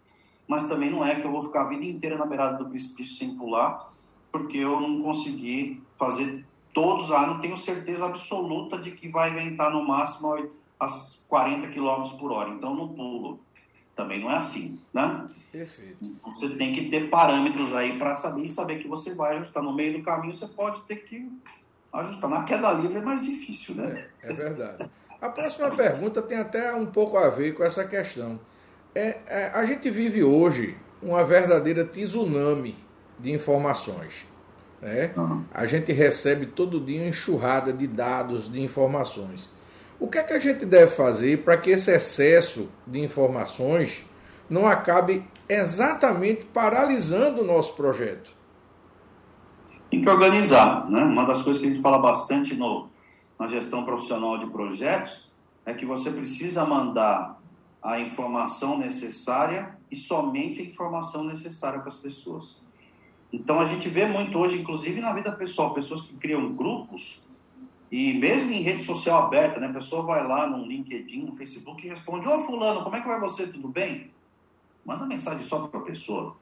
mas 0.46 0.68
também 0.68 0.88
não 0.88 1.04
é 1.04 1.16
que 1.16 1.26
eu 1.26 1.32
vou 1.32 1.42
ficar 1.42 1.62
a 1.62 1.68
vida 1.68 1.84
inteira 1.84 2.16
na 2.16 2.24
beirada 2.24 2.62
do 2.62 2.70
precipício 2.70 3.16
sem 3.16 3.34
pular, 3.34 3.90
porque 4.30 4.58
eu 4.58 4.80
não 4.80 5.02
consegui 5.02 5.82
fazer 5.98 6.45
todos 6.76 7.08
lá, 7.08 7.26
não 7.26 7.40
tenho 7.40 7.56
certeza 7.56 8.04
absoluta 8.04 8.76
de 8.76 8.90
que 8.90 9.08
vai 9.08 9.32
ventar 9.32 9.72
no 9.72 9.82
máximo 9.82 10.50
as 10.78 11.24
40 11.26 11.68
km 11.68 12.04
por 12.18 12.30
hora, 12.30 12.50
então 12.50 12.74
não 12.74 12.88
pulo. 12.88 13.40
Também 13.96 14.20
não 14.20 14.30
é 14.30 14.36
assim, 14.36 14.78
né? 14.92 15.26
Perfeito. 15.50 15.96
Então, 16.02 16.34
você 16.34 16.50
tem 16.50 16.72
que 16.72 16.90
ter 16.90 17.08
parâmetros 17.08 17.74
aí 17.74 17.98
para 17.98 18.14
saber 18.14 18.44
e 18.44 18.48
saber 18.48 18.82
que 18.82 18.86
você 18.86 19.14
vai 19.14 19.36
ajustar. 19.36 19.62
No 19.62 19.72
meio 19.72 19.96
do 19.96 20.04
caminho 20.04 20.34
você 20.34 20.48
pode 20.48 20.82
ter 20.82 20.96
que 20.96 21.32
ajustar. 21.94 22.28
Na 22.28 22.44
queda 22.44 22.70
livre 22.74 22.98
é 22.98 23.02
mais 23.02 23.24
difícil, 23.24 23.76
né? 23.76 24.08
É, 24.22 24.30
é 24.30 24.34
verdade. 24.34 24.90
A 25.18 25.30
próxima 25.30 25.70
pergunta 25.70 26.20
tem 26.20 26.36
até 26.36 26.74
um 26.74 26.84
pouco 26.84 27.16
a 27.16 27.30
ver 27.30 27.54
com 27.54 27.64
essa 27.64 27.86
questão. 27.86 28.38
É, 28.94 29.16
é, 29.26 29.50
a 29.54 29.64
gente 29.64 29.88
vive 29.88 30.22
hoje 30.22 30.76
uma 31.02 31.24
verdadeira 31.24 31.86
tsunami 31.86 32.76
de 33.18 33.32
informações. 33.32 34.26
Né? 34.80 35.12
Uhum. 35.16 35.44
A 35.52 35.66
gente 35.66 35.92
recebe 35.92 36.46
todo 36.46 36.80
dia 36.80 37.00
uma 37.02 37.08
enxurrada 37.08 37.72
de 37.72 37.86
dados, 37.86 38.50
de 38.50 38.60
informações. 38.60 39.48
O 39.98 40.08
que 40.08 40.18
é 40.18 40.22
que 40.22 40.32
a 40.32 40.38
gente 40.38 40.66
deve 40.66 40.94
fazer 40.94 41.42
para 41.42 41.56
que 41.56 41.70
esse 41.70 41.90
excesso 41.90 42.68
de 42.86 43.00
informações 43.00 44.04
não 44.48 44.66
acabe 44.66 45.24
exatamente 45.48 46.44
paralisando 46.44 47.42
o 47.42 47.44
nosso 47.44 47.74
projeto? 47.74 48.30
Tem 49.90 50.02
que 50.02 50.08
organizar. 50.08 50.88
Né? 50.90 51.02
Uma 51.02 51.24
das 51.24 51.42
coisas 51.42 51.62
que 51.62 51.68
a 51.68 51.70
gente 51.70 51.82
fala 51.82 51.98
bastante 51.98 52.54
no, 52.56 52.88
na 53.38 53.46
gestão 53.48 53.84
profissional 53.84 54.38
de 54.38 54.46
projetos 54.46 55.32
é 55.64 55.72
que 55.72 55.86
você 55.86 56.10
precisa 56.10 56.64
mandar 56.64 57.40
a 57.82 58.00
informação 58.00 58.78
necessária 58.78 59.76
e 59.90 59.96
somente 59.96 60.60
a 60.60 60.64
informação 60.64 61.24
necessária 61.24 61.78
para 61.78 61.88
as 61.88 61.96
pessoas. 61.96 62.60
Então 63.32 63.60
a 63.60 63.64
gente 63.64 63.88
vê 63.88 64.06
muito 64.06 64.38
hoje, 64.38 64.60
inclusive 64.60 65.00
na 65.00 65.12
vida 65.12 65.32
pessoal, 65.32 65.74
pessoas 65.74 66.02
que 66.02 66.14
criam 66.14 66.54
grupos 66.54 67.26
e 67.90 68.14
mesmo 68.14 68.52
em 68.52 68.62
rede 68.62 68.84
social 68.84 69.24
aberta, 69.24 69.60
né? 69.60 69.68
A 69.68 69.72
pessoa 69.72 70.02
vai 70.02 70.26
lá 70.26 70.46
no 70.46 70.64
LinkedIn, 70.66 71.24
no 71.24 71.36
Facebook 71.36 71.84
e 71.84 71.88
responde: 71.88 72.28
Ô 72.28 72.40
fulano, 72.40 72.82
como 72.82 72.96
é 72.96 73.00
que 73.00 73.06
vai 73.06 73.20
você? 73.20 73.46
Tudo 73.46 73.68
bem? 73.68 74.10
Manda 74.84 75.06
mensagem 75.06 75.42
só 75.42 75.66
para 75.66 75.80
a 75.80 75.84
pessoa. 75.84 76.36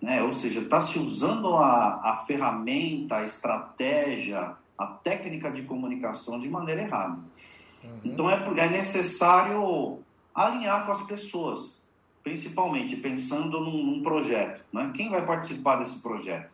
Né? 0.00 0.22
Ou 0.22 0.32
seja, 0.32 0.60
está 0.60 0.80
se 0.80 0.98
usando 0.98 1.56
a, 1.56 2.12
a 2.12 2.16
ferramenta, 2.26 3.16
a 3.16 3.24
estratégia, 3.24 4.54
a 4.76 4.86
técnica 4.86 5.50
de 5.50 5.62
comunicação 5.62 6.40
de 6.40 6.48
maneira 6.48 6.82
errada. 6.82 7.18
Uhum. 7.82 8.00
Então 8.04 8.30
é, 8.30 8.34
é 8.58 8.68
necessário 8.68 9.98
alinhar 10.34 10.84
com 10.84 10.92
as 10.92 11.02
pessoas 11.02 11.83
principalmente 12.24 12.96
pensando 12.96 13.60
num, 13.60 13.84
num 13.84 14.02
projeto. 14.02 14.64
Né? 14.72 14.90
Quem 14.96 15.10
vai 15.10 15.24
participar 15.24 15.76
desse 15.76 16.02
projeto? 16.02 16.50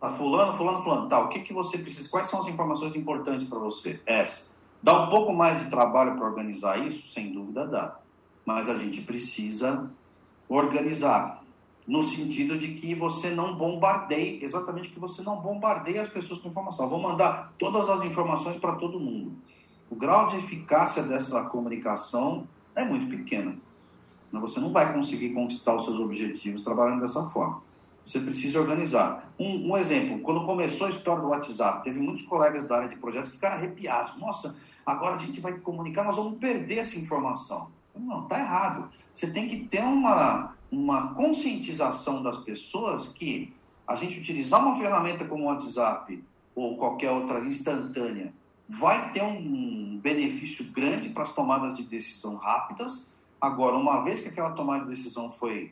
Tá, 0.00 0.08
fulano, 0.08 0.52
fulano, 0.52 0.78
fulano. 0.78 1.08
Tá, 1.08 1.20
o 1.20 1.28
que, 1.28 1.40
que 1.40 1.52
você 1.52 1.78
precisa? 1.78 2.08
Quais 2.08 2.28
são 2.28 2.38
as 2.38 2.46
informações 2.46 2.94
importantes 2.94 3.48
para 3.48 3.58
você? 3.58 4.00
Essa. 4.06 4.54
Dá 4.80 5.02
um 5.02 5.10
pouco 5.10 5.32
mais 5.32 5.64
de 5.64 5.70
trabalho 5.70 6.14
para 6.14 6.26
organizar 6.26 6.78
isso? 6.86 7.10
Sem 7.10 7.32
dúvida 7.32 7.66
dá. 7.66 7.98
Mas 8.46 8.68
a 8.68 8.78
gente 8.78 9.02
precisa 9.02 9.90
organizar. 10.48 11.42
No 11.86 12.02
sentido 12.02 12.56
de 12.56 12.74
que 12.74 12.94
você 12.94 13.30
não 13.30 13.56
bombardeie, 13.56 14.42
exatamente 14.42 14.90
que 14.90 14.98
você 14.98 15.22
não 15.22 15.36
bombardeie 15.36 15.98
as 15.98 16.08
pessoas 16.08 16.40
com 16.40 16.48
informação. 16.48 16.86
Eu 16.86 16.90
vou 16.90 17.00
mandar 17.00 17.52
todas 17.58 17.90
as 17.90 18.04
informações 18.04 18.56
para 18.56 18.76
todo 18.76 19.00
mundo. 19.00 19.32
O 19.90 19.96
grau 19.96 20.26
de 20.28 20.36
eficácia 20.36 21.02
dessa 21.02 21.44
comunicação 21.46 22.46
é 22.74 22.84
muito 22.84 23.06
pequeno. 23.08 23.60
Você 24.40 24.60
não 24.60 24.72
vai 24.72 24.92
conseguir 24.92 25.30
conquistar 25.30 25.74
os 25.74 25.84
seus 25.84 25.98
objetivos 25.98 26.62
trabalhando 26.62 27.00
dessa 27.00 27.22
forma. 27.30 27.62
Você 28.04 28.20
precisa 28.20 28.60
organizar. 28.60 29.32
Um, 29.38 29.72
um, 29.72 29.76
exemplo, 29.76 30.20
quando 30.20 30.44
começou 30.44 30.86
a 30.86 30.90
história 30.90 31.22
do 31.22 31.28
WhatsApp, 31.28 31.82
teve 31.82 31.98
muitos 31.98 32.22
colegas 32.22 32.66
da 32.66 32.76
área 32.76 32.88
de 32.88 32.96
projetos 32.96 33.30
que 33.30 33.36
ficaram 33.36 33.56
arrepiados. 33.56 34.18
Nossa, 34.18 34.58
agora 34.84 35.14
a 35.14 35.18
gente 35.18 35.40
vai 35.40 35.54
comunicar, 35.54 36.04
nós 36.04 36.16
vamos 36.16 36.38
perder 36.38 36.78
essa 36.78 36.98
informação. 36.98 37.70
Não, 37.94 38.24
está 38.24 38.38
errado. 38.38 38.90
Você 39.12 39.30
tem 39.30 39.48
que 39.48 39.64
ter 39.64 39.82
uma, 39.82 40.54
uma 40.70 41.14
conscientização 41.14 42.22
das 42.22 42.38
pessoas 42.38 43.12
que 43.12 43.54
a 43.86 43.94
gente 43.94 44.18
utilizar 44.18 44.60
uma 44.60 44.76
ferramenta 44.76 45.24
como 45.24 45.44
o 45.44 45.46
WhatsApp 45.46 46.22
ou 46.54 46.76
qualquer 46.76 47.10
outra 47.10 47.40
instantânea 47.40 48.32
vai 48.68 49.12
ter 49.12 49.22
um 49.22 49.98
benefício 50.02 50.72
grande 50.72 51.10
para 51.10 51.22
as 51.22 51.32
tomadas 51.32 51.74
de 51.74 51.84
decisão 51.84 52.36
rápidas. 52.36 53.13
Agora, 53.44 53.76
uma 53.76 54.00
vez 54.00 54.22
que 54.22 54.30
aquela 54.30 54.52
tomada 54.52 54.84
de 54.84 54.90
decisão 54.90 55.30
foi, 55.30 55.70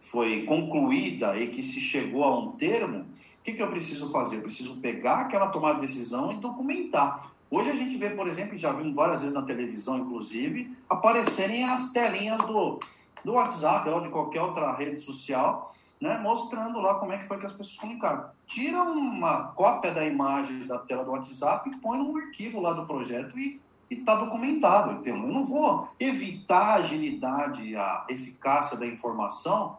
foi 0.00 0.44
concluída 0.44 1.36
e 1.36 1.48
que 1.48 1.60
se 1.60 1.80
chegou 1.80 2.22
a 2.22 2.38
um 2.38 2.52
termo, 2.52 3.00
o 3.00 3.42
que, 3.42 3.52
que 3.52 3.60
eu 3.60 3.68
preciso 3.68 4.12
fazer? 4.12 4.36
Eu 4.36 4.42
preciso 4.42 4.80
pegar 4.80 5.22
aquela 5.22 5.48
tomada 5.48 5.74
de 5.74 5.80
decisão 5.80 6.30
e 6.30 6.36
documentar. 6.36 7.32
Hoje 7.50 7.70
a 7.70 7.74
gente 7.74 7.96
vê, 7.96 8.10
por 8.10 8.28
exemplo, 8.28 8.56
já 8.56 8.72
vimos 8.72 8.94
várias 8.94 9.22
vezes 9.22 9.34
na 9.34 9.42
televisão, 9.42 9.98
inclusive, 9.98 10.72
aparecerem 10.88 11.64
as 11.64 11.90
telinhas 11.90 12.40
do, 12.42 12.78
do 13.24 13.32
WhatsApp 13.32 13.88
ou 13.90 14.02
de 14.02 14.10
qualquer 14.10 14.42
outra 14.42 14.72
rede 14.72 15.00
social, 15.00 15.74
né, 16.00 16.16
mostrando 16.22 16.78
lá 16.78 16.94
como 16.94 17.12
é 17.12 17.18
que 17.18 17.26
foi 17.26 17.40
que 17.40 17.46
as 17.46 17.52
pessoas 17.52 17.76
comunicaram. 17.76 18.26
Tira 18.46 18.84
uma 18.84 19.48
cópia 19.48 19.90
da 19.90 20.06
imagem 20.06 20.64
da 20.64 20.78
tela 20.78 21.04
do 21.04 21.10
WhatsApp 21.10 21.68
e 21.68 21.76
põe 21.78 21.98
no 21.98 22.16
arquivo 22.16 22.60
lá 22.60 22.72
do 22.72 22.86
projeto 22.86 23.36
e 23.36 23.60
está 23.90 24.14
documentado. 24.14 24.92
Entendeu? 24.92 25.22
Eu 25.22 25.32
não 25.32 25.44
vou 25.44 25.88
evitar 25.98 26.60
a 26.60 26.74
agilidade, 26.76 27.76
a 27.76 28.06
eficácia 28.08 28.78
da 28.78 28.86
informação 28.86 29.78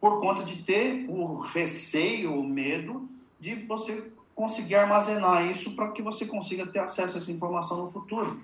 por 0.00 0.20
conta 0.20 0.44
de 0.44 0.62
ter 0.62 1.06
o 1.08 1.36
receio, 1.40 2.38
o 2.38 2.46
medo 2.46 3.08
de 3.40 3.54
você 3.54 4.12
conseguir 4.34 4.74
armazenar 4.76 5.50
isso 5.50 5.74
para 5.74 5.90
que 5.90 6.02
você 6.02 6.26
consiga 6.26 6.66
ter 6.66 6.80
acesso 6.80 7.16
a 7.16 7.20
essa 7.20 7.32
informação 7.32 7.84
no 7.84 7.90
futuro. 7.90 8.40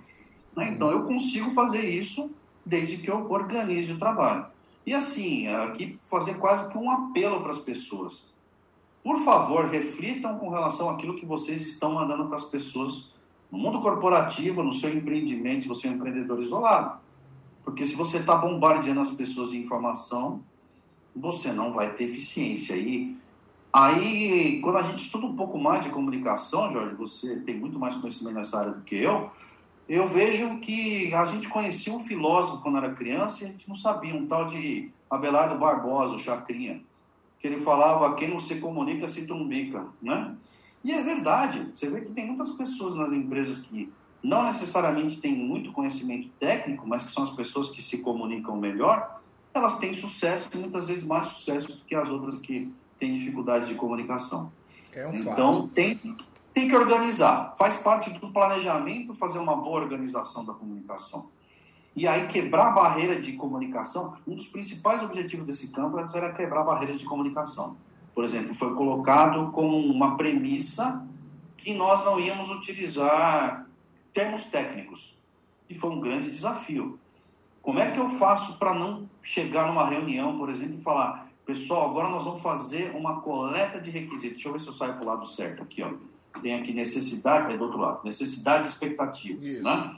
Né? 0.56 0.70
Então, 0.70 0.90
eu 0.90 1.04
consigo 1.04 1.50
fazer 1.50 1.88
isso 1.88 2.34
desde 2.64 2.98
que 2.98 3.10
eu 3.10 3.30
organize 3.30 3.92
o 3.92 3.98
trabalho. 3.98 4.46
E 4.86 4.94
assim, 4.94 5.46
aqui 5.48 5.98
fazer 6.02 6.34
quase 6.38 6.70
que 6.70 6.78
um 6.78 6.90
apelo 6.90 7.40
para 7.40 7.50
as 7.50 7.58
pessoas. 7.58 8.32
Por 9.04 9.18
favor, 9.18 9.66
reflitam 9.66 10.38
com 10.38 10.48
relação 10.48 10.88
àquilo 10.90 11.14
que 11.14 11.26
vocês 11.26 11.66
estão 11.66 11.92
mandando 11.92 12.26
para 12.26 12.36
as 12.36 12.44
pessoas 12.44 13.14
no 13.52 13.58
mundo 13.58 13.82
corporativo, 13.82 14.62
no 14.62 14.72
seu 14.72 14.90
empreendimento, 14.96 15.68
você 15.68 15.86
é 15.86 15.90
um 15.90 15.94
empreendedor 15.94 16.40
isolado. 16.40 16.98
Porque 17.62 17.84
se 17.84 17.94
você 17.94 18.16
está 18.16 18.34
bombardeando 18.34 19.00
as 19.00 19.10
pessoas 19.10 19.50
de 19.50 19.58
informação, 19.58 20.42
você 21.14 21.52
não 21.52 21.70
vai 21.70 21.92
ter 21.92 22.04
eficiência. 22.04 22.74
E 22.74 23.14
aí, 23.70 24.58
quando 24.62 24.78
a 24.78 24.82
gente 24.82 25.00
estuda 25.00 25.26
um 25.26 25.36
pouco 25.36 25.58
mais 25.58 25.84
de 25.84 25.90
comunicação, 25.90 26.72
Jorge, 26.72 26.94
você 26.94 27.40
tem 27.40 27.58
muito 27.58 27.78
mais 27.78 27.94
conhecimento 27.96 28.36
nessa 28.36 28.58
área 28.58 28.72
do 28.72 28.80
que 28.80 28.96
eu, 28.96 29.30
eu 29.86 30.08
vejo 30.08 30.58
que 30.60 31.12
a 31.12 31.26
gente 31.26 31.48
conhecia 31.50 31.92
um 31.92 32.00
filósofo 32.00 32.62
quando 32.62 32.78
era 32.78 32.94
criança 32.94 33.44
e 33.44 33.48
a 33.48 33.50
gente 33.50 33.68
não 33.68 33.74
sabia, 33.74 34.14
um 34.14 34.26
tal 34.26 34.46
de 34.46 34.90
Abelardo 35.10 35.58
Barbosa, 35.58 36.14
o 36.14 36.18
Chacrinha, 36.18 36.82
que 37.38 37.46
ele 37.46 37.58
falava, 37.58 38.14
quem 38.14 38.28
não 38.28 38.40
se 38.40 38.60
comunica 38.60 39.06
se 39.06 39.26
trumbica, 39.26 39.86
né? 40.00 40.34
E 40.84 40.92
é 40.92 41.02
verdade, 41.02 41.70
você 41.74 41.88
vê 41.88 42.00
que 42.00 42.12
tem 42.12 42.26
muitas 42.26 42.50
pessoas 42.50 42.96
nas 42.96 43.12
empresas 43.12 43.60
que 43.60 43.92
não 44.22 44.44
necessariamente 44.44 45.20
têm 45.20 45.34
muito 45.34 45.72
conhecimento 45.72 46.28
técnico, 46.38 46.86
mas 46.86 47.04
que 47.04 47.12
são 47.12 47.24
as 47.24 47.30
pessoas 47.30 47.70
que 47.70 47.82
se 47.82 48.02
comunicam 48.02 48.56
melhor, 48.56 49.20
elas 49.54 49.78
têm 49.78 49.92
sucesso, 49.94 50.48
e 50.54 50.58
muitas 50.58 50.88
vezes 50.88 51.06
mais 51.06 51.26
sucesso 51.26 51.78
do 51.78 51.84
que 51.84 51.94
as 51.94 52.10
outras 52.10 52.38
que 52.38 52.72
têm 52.98 53.14
dificuldade 53.14 53.66
de 53.66 53.74
comunicação. 53.74 54.52
É 54.92 55.06
um 55.06 55.14
então, 55.14 55.54
fato. 55.54 55.68
tem 55.68 56.00
tem 56.52 56.68
que 56.68 56.76
organizar. 56.76 57.54
Faz 57.58 57.78
parte 57.78 58.10
do 58.18 58.30
planejamento 58.30 59.14
fazer 59.14 59.38
uma 59.38 59.56
boa 59.56 59.80
organização 59.80 60.44
da 60.44 60.52
comunicação. 60.52 61.30
E 61.94 62.06
aí 62.06 62.26
quebrar 62.26 62.68
a 62.68 62.70
barreira 62.70 63.20
de 63.20 63.32
comunicação, 63.32 64.16
um 64.26 64.34
dos 64.34 64.48
principais 64.48 65.02
objetivos 65.02 65.46
desse 65.46 65.72
campo 65.72 65.98
era 65.98 66.32
quebrar 66.32 66.62
barreiras 66.64 66.98
de 66.98 67.04
comunicação. 67.04 67.76
Por 68.14 68.24
exemplo, 68.24 68.54
foi 68.54 68.74
colocado 68.74 69.50
como 69.52 69.76
uma 69.78 70.16
premissa 70.16 71.06
que 71.56 71.72
nós 71.72 72.04
não 72.04 72.20
íamos 72.20 72.50
utilizar 72.50 73.66
termos 74.12 74.46
técnicos. 74.46 75.18
E 75.68 75.74
foi 75.74 75.90
um 75.90 76.00
grande 76.00 76.30
desafio. 76.30 76.98
Como 77.62 77.78
é 77.78 77.90
que 77.90 77.98
eu 77.98 78.10
faço 78.10 78.58
para 78.58 78.74
não 78.74 79.08
chegar 79.22 79.66
numa 79.66 79.86
reunião, 79.86 80.36
por 80.36 80.50
exemplo, 80.50 80.74
e 80.74 80.82
falar, 80.82 81.28
pessoal, 81.46 81.90
agora 81.90 82.08
nós 82.08 82.24
vamos 82.24 82.42
fazer 82.42 82.94
uma 82.96 83.20
coleta 83.20 83.80
de 83.80 83.90
requisitos. 83.90 84.36
Deixa 84.36 84.48
eu 84.48 84.52
ver 84.52 84.60
se 84.60 84.66
eu 84.68 84.72
saio 84.72 84.94
para 84.94 85.04
o 85.04 85.06
lado 85.06 85.26
certo 85.26 85.62
aqui, 85.62 85.82
ó 85.82 85.92
tem 86.40 86.54
aqui 86.54 86.72
necessidade, 86.72 87.52
é 87.52 87.56
do 87.56 87.64
outro 87.64 87.78
lado, 87.78 88.00
necessidade 88.04 88.66
e 88.66 88.68
expectativas. 88.68 89.46
Isso. 89.46 89.62
Né? 89.62 89.96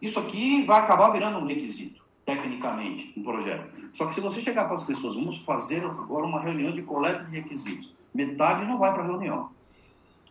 Isso 0.00 0.18
aqui 0.18 0.64
vai 0.64 0.80
acabar 0.80 1.10
virando 1.10 1.38
um 1.38 1.46
requisito, 1.46 1.99
tecnicamente, 2.36 3.12
um 3.16 3.22
projeto. 3.22 3.68
Só 3.92 4.06
que 4.06 4.14
se 4.14 4.20
você 4.20 4.40
chegar 4.40 4.64
para 4.64 4.74
as 4.74 4.84
pessoas, 4.84 5.14
vamos 5.14 5.38
fazer 5.38 5.84
agora 5.84 6.24
uma 6.24 6.40
reunião 6.40 6.72
de 6.72 6.82
coleta 6.82 7.24
de 7.24 7.32
requisitos, 7.32 7.92
metade 8.14 8.64
não 8.64 8.78
vai 8.78 8.92
para 8.92 9.02
a 9.02 9.06
reunião. 9.06 9.50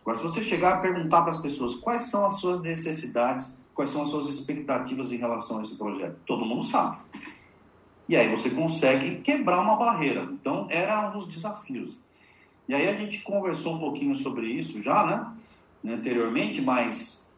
Agora, 0.00 0.16
se 0.16 0.22
você 0.22 0.40
chegar 0.40 0.74
a 0.74 0.78
perguntar 0.78 1.22
para 1.22 1.30
as 1.30 1.40
pessoas 1.40 1.76
quais 1.76 2.02
são 2.10 2.26
as 2.26 2.40
suas 2.40 2.62
necessidades, 2.62 3.58
quais 3.74 3.90
são 3.90 4.02
as 4.02 4.08
suas 4.08 4.28
expectativas 4.28 5.12
em 5.12 5.18
relação 5.18 5.58
a 5.58 5.62
esse 5.62 5.76
projeto, 5.76 6.16
todo 6.26 6.44
mundo 6.44 6.62
sabe. 6.62 6.96
E 8.08 8.16
aí 8.16 8.28
você 8.28 8.50
consegue 8.50 9.20
quebrar 9.20 9.60
uma 9.60 9.76
barreira. 9.76 10.22
Então, 10.32 10.66
era 10.70 11.08
um 11.08 11.12
dos 11.12 11.28
desafios. 11.28 12.00
E 12.66 12.74
aí 12.74 12.88
a 12.88 12.94
gente 12.94 13.22
conversou 13.22 13.76
um 13.76 13.78
pouquinho 13.78 14.14
sobre 14.14 14.46
isso 14.46 14.82
já, 14.82 15.04
né? 15.04 15.92
Anteriormente, 15.94 16.60
mas 16.60 17.29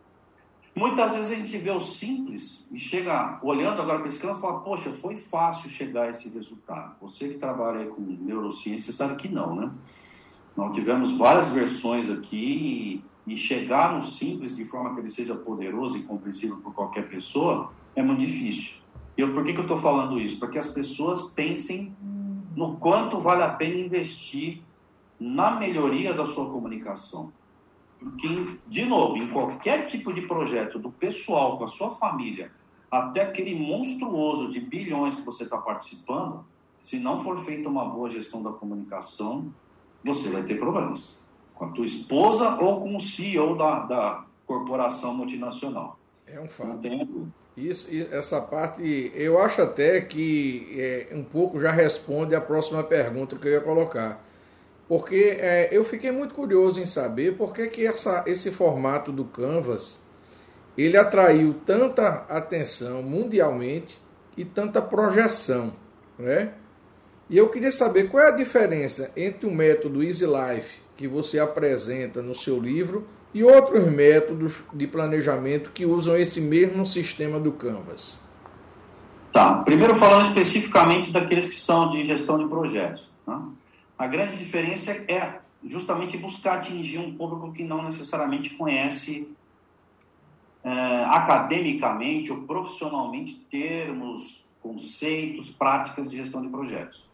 muitas 0.75 1.15
vezes 1.15 1.33
a 1.33 1.35
gente 1.37 1.57
vê 1.59 1.71
o 1.71 1.81
simples 1.81 2.69
e 2.73 2.79
chega, 2.79 3.39
olhando 3.43 3.83
agora 3.83 3.99
para 3.99 4.09
esse 4.09 4.21
campo, 4.21 4.41
fala, 4.41 4.61
poxa, 4.61 4.91
foi 4.91 5.17
fácil 5.17 5.71
chegar 5.71 6.05
a 6.05 6.11
esse 6.11 6.29
resultado. 6.31 6.97
Você 7.01 7.29
que 7.29 7.39
trabalha 7.39 7.87
com 7.87 8.01
neurociência 8.01 8.93
sabe 8.93 9.17
que 9.17 9.29
não, 9.29 9.55
né? 9.55 9.71
Nós 10.57 10.75
tivemos 10.75 11.13
várias 11.13 11.51
versões 11.51 12.11
aqui 12.11 13.03
e, 13.27 13.33
e 13.35 13.37
chegar 13.37 13.95
no 13.95 14.03
simples 14.03 14.57
de 14.57 14.65
forma 14.65 14.95
que 14.95 15.01
ele 15.01 15.11
seja 15.11 15.35
poderoso 15.35 15.97
e 15.99 16.03
compreensível 16.03 16.59
por 16.59 16.75
qualquer 16.75 17.09
pessoa 17.09 17.73
é 17.95 18.03
muito 18.03 18.21
difícil. 18.21 18.83
E 19.17 19.21
eu, 19.21 19.33
por 19.35 19.45
que, 19.45 19.53
que 19.53 19.59
eu 19.59 19.65
estou 19.65 19.77
falando 19.77 20.19
isso? 20.19 20.41
Para 20.41 20.51
que 20.51 20.59
as 20.59 20.69
pessoas 20.69 21.31
pensem 21.31 21.95
no 22.57 22.77
quanto 22.77 23.19
vale 23.19 23.43
a 23.43 23.49
pena 23.49 23.77
investir 23.77 24.63
na 25.19 25.53
melhoria 25.53 26.13
da 26.13 26.27
sua 26.27 26.51
comunicação. 26.51 27.33
Porque, 28.03 28.59
de 28.67 28.85
novo, 28.85 29.17
em 29.17 29.29
qualquer 29.29 29.87
tipo 29.87 30.13
de 30.13 30.23
projeto 30.23 30.79
do 30.79 30.91
pessoal, 30.91 31.57
com 31.57 31.65
a 31.65 31.69
sua 31.69 31.91
família, 31.91 32.51
até 32.91 33.23
aquele 33.23 33.55
monstruoso 33.55 34.51
de 34.51 34.61
bilhões 34.61 35.17
que 35.17 35.25
você 35.25 35.45
está 35.45 35.57
participando, 35.57 36.45
se 36.81 36.99
não 36.99 37.19
for 37.19 37.39
feita 37.39 37.69
uma 37.69 37.85
boa 37.85 38.09
gestão 38.09 38.43
da 38.43 38.51
comunicação, 38.51 39.53
você 40.05 40.31
vai 40.31 40.43
ter 40.43 40.59
problemas. 40.59 41.23
Com 41.55 41.67
a 41.67 41.69
tua 41.69 41.85
esposa 41.85 42.57
ou 42.61 42.81
com 42.81 42.97
o 42.97 43.01
CEO 43.01 43.57
da, 43.57 43.81
da 43.81 44.25
corporação 44.45 45.15
multinacional. 45.15 45.99
É 46.27 46.41
um 46.41 46.49
fato. 46.49 46.81
Isso, 47.57 47.87
essa 48.11 48.41
parte, 48.41 49.13
eu 49.15 49.39
acho 49.39 49.61
até 49.61 50.01
que 50.01 50.75
é, 50.75 51.09
um 51.15 51.23
pouco 51.23 51.61
já 51.61 51.71
responde 51.71 52.35
a 52.35 52.41
próxima 52.41 52.83
pergunta 52.83 53.37
que 53.37 53.47
eu 53.47 53.53
ia 53.53 53.61
colocar 53.61 54.25
porque 54.93 55.39
é, 55.41 55.71
eu 55.73 55.87
fiquei 55.87 56.13
muito 56.13 56.35
curioso 56.35 56.79
em 56.79 56.85
saber 56.85 57.35
por 57.39 57.55
que, 57.55 57.67
que 57.69 57.87
essa, 57.87 58.25
esse 58.27 58.51
formato 58.51 59.11
do 59.11 59.25
Canvas 59.25 59.99
ele 60.77 60.99
atraiu 60.99 61.55
tanta 61.65 62.27
atenção 62.29 63.03
mundialmente 63.03 63.99
e 64.37 64.45
tanta 64.45 64.83
projeção, 64.83 65.73
né? 66.19 66.53
E 67.31 67.39
eu 67.39 67.49
queria 67.49 67.73
saber 67.73 68.11
qual 68.11 68.23
é 68.23 68.29
a 68.29 68.33
diferença 68.33 69.11
entre 69.17 69.47
o 69.47 69.51
método 69.51 70.03
Easy 70.03 70.27
Life 70.27 70.83
que 70.95 71.09
você 71.09 71.39
apresenta 71.39 72.21
no 72.21 72.35
seu 72.35 72.61
livro 72.61 73.09
e 73.33 73.43
outros 73.43 73.91
métodos 73.91 74.57
de 74.75 74.87
planejamento 74.87 75.71
que 75.71 75.87
usam 75.87 76.19
esse 76.19 76.39
mesmo 76.39 76.85
sistema 76.85 77.41
do 77.41 77.53
Canvas. 77.53 78.21
Tá. 79.33 79.55
Primeiro 79.65 79.95
falando 79.95 80.27
especificamente 80.27 81.11
daqueles 81.11 81.49
que 81.49 81.57
são 81.57 81.89
de 81.89 82.03
gestão 82.03 82.37
de 82.37 82.47
projetos. 82.47 83.11
Né? 83.27 83.41
A 83.99 84.07
grande 84.07 84.37
diferença 84.37 84.93
é 85.11 85.41
justamente 85.65 86.17
buscar 86.19 86.55
atingir 86.55 86.99
um 86.99 87.17
público 87.17 87.53
que 87.53 87.65
não 87.65 87.83
necessariamente 87.83 88.51
conhece 88.57 89.33
é, 90.65 91.05
academicamente 91.05 92.33
ou 92.33 92.43
profissionalmente 92.43 93.47
termos, 93.51 94.51
conceitos, 94.61 95.51
práticas 95.51 96.09
de 96.09 96.17
gestão 96.17 96.43
de 96.43 96.49
projetos. 96.49 97.11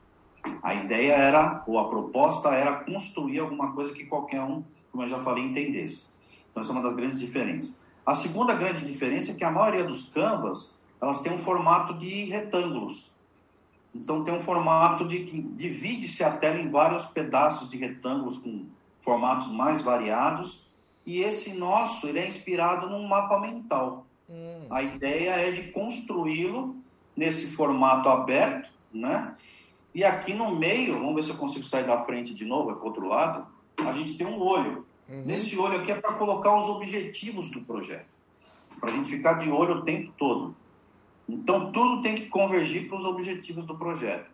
A 0.62 0.74
ideia 0.74 1.12
era, 1.12 1.62
ou 1.66 1.78
a 1.78 1.88
proposta 1.88 2.50
era 2.50 2.84
construir 2.84 3.40
alguma 3.40 3.72
coisa 3.72 3.92
que 3.92 4.04
qualquer 4.04 4.42
um, 4.42 4.62
como 4.90 5.02
eu 5.02 5.06
já 5.06 5.18
falei, 5.18 5.44
entendesse. 5.44 6.10
Então, 6.50 6.62
essa 6.62 6.72
é 6.72 6.74
uma 6.74 6.82
das 6.82 6.94
grandes 6.94 7.18
diferenças. 7.18 7.82
A 8.04 8.14
segunda 8.14 8.54
grande 8.54 8.84
diferença 8.84 9.32
é 9.32 9.34
que 9.34 9.44
a 9.44 9.50
maioria 9.50 9.84
dos 9.84 10.08
canvas, 10.08 10.82
elas 11.00 11.20
têm 11.20 11.32
um 11.32 11.38
formato 11.38 11.94
de 11.98 12.24
retângulos. 12.24 13.17
Então, 13.94 14.22
tem 14.22 14.34
um 14.34 14.40
formato 14.40 15.06
de 15.06 15.20
que 15.20 15.40
divide-se 15.40 16.22
a 16.22 16.36
tela 16.36 16.58
em 16.58 16.68
vários 16.68 17.06
pedaços 17.06 17.68
de 17.68 17.76
retângulos 17.76 18.38
com 18.38 18.66
formatos 19.00 19.50
mais 19.52 19.80
variados 19.80 20.68
e 21.08 21.22
esse 21.22 21.58
nosso 21.58 22.06
ele 22.06 22.18
é 22.18 22.26
inspirado 22.26 22.90
num 22.90 23.08
mapa 23.08 23.40
mental. 23.40 24.04
Hum. 24.28 24.66
A 24.68 24.82
ideia 24.82 25.30
é 25.30 25.50
de 25.50 25.72
construí-lo 25.72 26.76
nesse 27.16 27.46
formato 27.46 28.10
aberto, 28.10 28.68
né? 28.92 29.34
E 29.94 30.04
aqui 30.04 30.34
no 30.34 30.54
meio, 30.54 30.98
vamos 30.98 31.14
ver 31.14 31.22
se 31.22 31.30
eu 31.30 31.36
consigo 31.36 31.64
sair 31.64 31.86
da 31.86 31.98
frente 32.00 32.34
de 32.34 32.44
novo, 32.44 32.70
é 32.70 32.74
para 32.74 32.82
o 32.82 32.86
outro 32.86 33.08
lado, 33.08 33.46
a 33.86 33.92
gente 33.94 34.18
tem 34.18 34.26
um 34.26 34.38
olho. 34.38 34.86
Uhum. 35.08 35.24
Nesse 35.24 35.58
olho 35.58 35.80
aqui 35.80 35.90
é 35.90 35.94
para 35.94 36.12
colocar 36.12 36.54
os 36.54 36.68
objetivos 36.68 37.50
do 37.50 37.62
projeto, 37.62 38.08
para 38.78 38.90
a 38.90 38.92
gente 38.92 39.08
ficar 39.08 39.34
de 39.34 39.50
olho 39.50 39.76
o 39.76 39.82
tempo 39.82 40.12
todo. 40.18 40.54
Então, 41.28 41.70
tudo 41.70 42.00
tem 42.00 42.14
que 42.14 42.26
convergir 42.26 42.88
para 42.88 42.96
os 42.96 43.04
objetivos 43.04 43.66
do 43.66 43.76
projeto. 43.76 44.30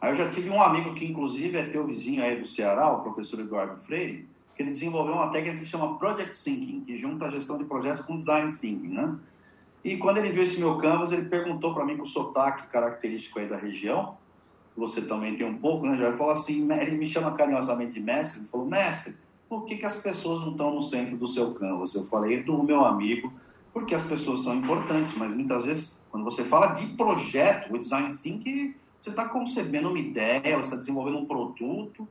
Aí 0.00 0.12
eu 0.12 0.16
já 0.16 0.28
tive 0.30 0.50
um 0.50 0.62
amigo 0.62 0.94
que, 0.94 1.04
inclusive, 1.04 1.56
é 1.56 1.64
teu 1.64 1.86
vizinho 1.86 2.22
aí 2.22 2.38
do 2.38 2.46
Ceará, 2.46 2.90
o 2.92 3.02
professor 3.02 3.40
Eduardo 3.40 3.76
Freire, 3.76 4.28
que 4.54 4.62
ele 4.62 4.70
desenvolveu 4.70 5.14
uma 5.14 5.30
técnica 5.30 5.58
que 5.58 5.66
chama 5.66 5.98
Project 5.98 6.42
Thinking, 6.42 6.80
que 6.80 6.96
junta 6.96 7.26
a 7.26 7.30
gestão 7.30 7.58
de 7.58 7.64
projetos 7.64 8.02
com 8.02 8.18
Design 8.18 8.46
Thinking, 8.46 8.88
né? 8.88 9.16
E 9.84 9.96
quando 9.96 10.18
ele 10.18 10.30
viu 10.30 10.44
esse 10.44 10.60
meu 10.60 10.76
canvas, 10.76 11.12
ele 11.12 11.28
perguntou 11.28 11.74
para 11.74 11.84
mim 11.84 11.96
com 11.96 12.04
o 12.04 12.06
sotaque 12.06 12.68
característico 12.68 13.40
aí 13.40 13.48
da 13.48 13.56
região, 13.56 14.16
você 14.76 15.02
também 15.02 15.36
tem 15.36 15.46
um 15.46 15.58
pouco, 15.58 15.86
né? 15.86 15.96
Já 15.96 16.12
falou 16.12 16.32
assim, 16.32 16.70
ele 16.72 16.96
me 16.96 17.06
chama 17.06 17.32
carinhosamente 17.32 17.94
de 17.94 18.00
mestre, 18.00 18.40
ele 18.40 18.48
falou, 18.48 18.66
mestre, 18.66 19.16
por 19.48 19.64
que, 19.64 19.76
que 19.76 19.84
as 19.84 19.96
pessoas 19.96 20.40
não 20.40 20.52
estão 20.52 20.74
no 20.74 20.80
centro 20.80 21.16
do 21.16 21.26
seu 21.26 21.52
canvas? 21.54 21.94
Eu 21.94 22.04
falei, 22.04 22.42
do 22.42 22.62
meu 22.62 22.84
amigo, 22.84 23.32
porque 23.72 23.94
as 23.94 24.02
pessoas 24.02 24.40
são 24.40 24.54
importantes, 24.56 25.16
mas 25.16 25.34
muitas 25.34 25.66
vezes, 25.66 26.00
quando 26.10 26.24
você 26.24 26.44
fala 26.44 26.68
de 26.68 26.86
projeto, 26.94 27.74
o 27.74 27.78
Design 27.78 28.08
Thinking, 28.08 28.74
você 29.00 29.10
está 29.10 29.28
concebendo 29.28 29.88
uma 29.88 29.98
ideia, 29.98 30.56
você 30.56 30.68
está 30.68 30.76
desenvolvendo 30.76 31.18
um 31.18 31.24
produto, 31.24 32.06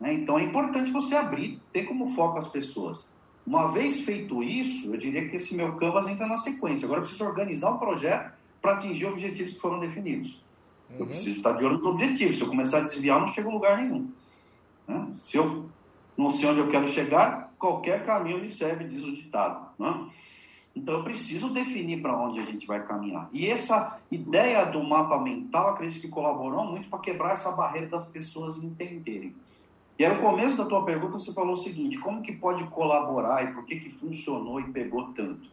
né? 0.00 0.12
Então 0.14 0.38
é 0.38 0.42
importante 0.42 0.90
você 0.90 1.14
abrir, 1.14 1.60
ter 1.72 1.84
como 1.84 2.08
foco 2.08 2.38
as 2.38 2.48
pessoas. 2.48 3.08
Uma 3.46 3.70
vez 3.70 4.02
feito 4.02 4.42
isso, 4.42 4.92
eu 4.92 4.96
diria 4.96 5.28
que 5.28 5.36
esse 5.36 5.56
meu 5.56 5.76
canvas 5.76 6.08
entra 6.08 6.26
na 6.26 6.36
sequência. 6.36 6.86
Agora 6.86 6.98
eu 7.00 7.02
preciso 7.02 7.24
organizar 7.24 7.70
o 7.70 7.74
um 7.76 7.78
projeto 7.78 8.32
para 8.60 8.72
atingir 8.72 9.06
objetivos 9.06 9.52
que 9.52 9.60
foram 9.60 9.80
definidos. 9.80 10.44
Uhum. 10.90 10.96
Eu 11.00 11.06
preciso 11.06 11.36
estar 11.36 11.52
de 11.52 11.64
olho 11.64 11.78
nos 11.78 11.86
objetivos. 11.86 12.36
Se 12.36 12.42
eu 12.42 12.48
começar 12.48 12.78
a 12.78 12.80
desviar, 12.82 13.16
eu 13.16 13.20
não 13.20 13.28
chego 13.28 13.50
a 13.50 13.52
lugar 13.52 13.76
nenhum. 13.78 14.10
Né? 14.86 15.08
Se 15.14 15.36
eu 15.36 15.68
não 16.16 16.30
sei 16.30 16.48
onde 16.48 16.60
eu 16.60 16.68
quero 16.68 16.86
chegar, 16.86 17.52
qualquer 17.58 18.04
caminho 18.04 18.40
me 18.40 18.48
serve, 18.48 18.84
diz 18.84 19.04
o 19.04 19.12
ditado. 19.12 19.68
Né? 19.78 20.06
Então 20.74 20.94
eu 20.94 21.04
preciso 21.04 21.52
definir 21.52 22.00
para 22.00 22.16
onde 22.16 22.40
a 22.40 22.44
gente 22.44 22.66
vai 22.66 22.84
caminhar. 22.84 23.28
E 23.32 23.46
essa 23.46 23.98
ideia 24.10 24.64
do 24.64 24.82
mapa 24.82 25.18
mental, 25.18 25.68
acredito 25.68 26.00
que 26.00 26.08
colaborou 26.08 26.64
muito 26.64 26.88
para 26.88 26.98
quebrar 26.98 27.32
essa 27.32 27.52
barreira 27.52 27.88
das 27.88 28.08
pessoas 28.08 28.62
entenderem. 28.62 29.34
E 29.98 30.04
aí, 30.04 30.14
no 30.14 30.22
começo 30.22 30.56
da 30.56 30.64
tua 30.64 30.84
pergunta, 30.84 31.18
você 31.18 31.32
falou 31.34 31.52
o 31.52 31.56
seguinte: 31.56 31.98
como 31.98 32.22
que 32.22 32.32
pode 32.32 32.64
colaborar 32.70 33.44
e 33.44 33.52
por 33.52 33.64
que, 33.64 33.78
que 33.78 33.90
funcionou 33.90 34.58
e 34.58 34.64
pegou 34.64 35.12
tanto? 35.12 35.50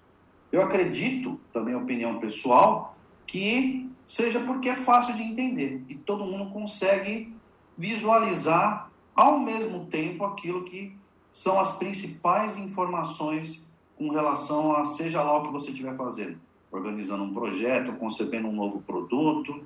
Eu 0.52 0.62
acredito, 0.62 1.40
também 1.54 1.76
opinião 1.76 2.20
pessoal, 2.20 2.98
que 3.28 3.90
seja 4.08 4.40
porque 4.40 4.70
é 4.70 4.76
fácil 4.76 5.16
de 5.16 5.22
entender 5.22 5.84
e 5.88 5.94
todo 5.94 6.26
mundo 6.26 6.52
consegue 6.52 7.32
visualizar 7.78 8.90
ao 9.16 9.40
mesmo 9.40 9.86
tempo 9.86 10.26
aquilo 10.26 10.64
que 10.64 10.98
são 11.32 11.60
as 11.60 11.76
principais 11.78 12.58
informações 12.58 13.69
com 14.00 14.10
relação 14.10 14.74
a 14.74 14.86
seja 14.86 15.22
lá 15.22 15.38
o 15.38 15.46
que 15.46 15.52
você 15.52 15.72
estiver 15.72 15.94
fazendo, 15.98 16.40
organizando 16.72 17.22
um 17.22 17.34
projeto, 17.34 17.92
concebendo 17.98 18.48
um 18.48 18.56
novo 18.56 18.80
produto, 18.82 19.62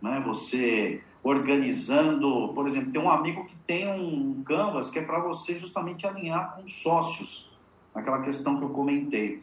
né? 0.00 0.22
Você 0.26 1.02
organizando, 1.22 2.52
por 2.54 2.66
exemplo, 2.66 2.90
tem 2.90 3.02
um 3.02 3.10
amigo 3.10 3.44
que 3.44 3.54
tem 3.66 3.86
um 3.86 4.42
canvas 4.44 4.88
que 4.90 4.98
é 4.98 5.02
para 5.02 5.18
você 5.18 5.56
justamente 5.56 6.06
alinhar 6.06 6.56
com 6.56 6.66
sócios, 6.66 7.52
aquela 7.94 8.22
questão 8.22 8.58
que 8.58 8.64
eu 8.64 8.70
comentei, 8.70 9.42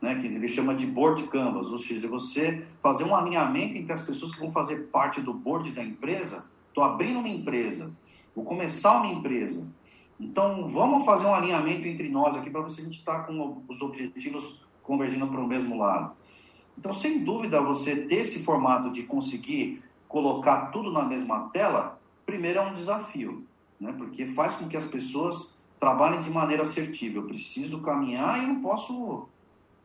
né, 0.00 0.16
que 0.16 0.26
ele 0.26 0.46
chama 0.46 0.74
de 0.74 0.86
board 0.86 1.24
canvas, 1.28 1.72
ou 1.72 1.78
seja, 1.78 2.06
você 2.06 2.66
fazer 2.82 3.04
um 3.04 3.16
alinhamento 3.16 3.78
entre 3.78 3.92
as 3.92 4.02
pessoas 4.02 4.32
que 4.32 4.40
vão 4.40 4.50
fazer 4.50 4.88
parte 4.88 5.22
do 5.22 5.32
board 5.32 5.72
da 5.72 5.82
empresa. 5.82 6.50
Estou 6.68 6.84
abrindo 6.84 7.18
uma 7.18 7.28
empresa, 7.28 7.92
vou 8.36 8.44
começar 8.44 8.98
uma 8.98 9.06
empresa. 9.06 9.72
Então, 10.22 10.68
vamos 10.68 11.04
fazer 11.04 11.26
um 11.26 11.34
alinhamento 11.34 11.86
entre 11.88 12.08
nós 12.08 12.36
aqui 12.36 12.48
para 12.48 12.60
ver 12.60 12.70
se 12.70 12.80
a 12.80 12.84
gente 12.84 12.98
está 12.98 13.20
com 13.24 13.60
os 13.66 13.82
objetivos 13.82 14.64
convergindo 14.80 15.26
para 15.26 15.40
o 15.40 15.46
mesmo 15.46 15.76
lado. 15.76 16.12
Então, 16.78 16.92
sem 16.92 17.24
dúvida, 17.24 17.60
você 17.60 18.06
ter 18.06 18.16
esse 18.16 18.44
formato 18.44 18.90
de 18.92 19.02
conseguir 19.02 19.82
colocar 20.08 20.66
tudo 20.66 20.92
na 20.92 21.02
mesma 21.02 21.50
tela, 21.52 22.00
primeiro 22.24 22.60
é 22.60 22.62
um 22.62 22.72
desafio, 22.72 23.44
né? 23.80 23.92
porque 23.98 24.24
faz 24.26 24.54
com 24.54 24.68
que 24.68 24.76
as 24.76 24.84
pessoas 24.84 25.60
trabalhem 25.80 26.20
de 26.20 26.30
maneira 26.30 26.62
assertiva. 26.62 27.18
Eu 27.18 27.24
preciso 27.24 27.82
caminhar 27.82 28.40
e 28.40 28.46
não 28.46 28.62
posso, 28.62 29.26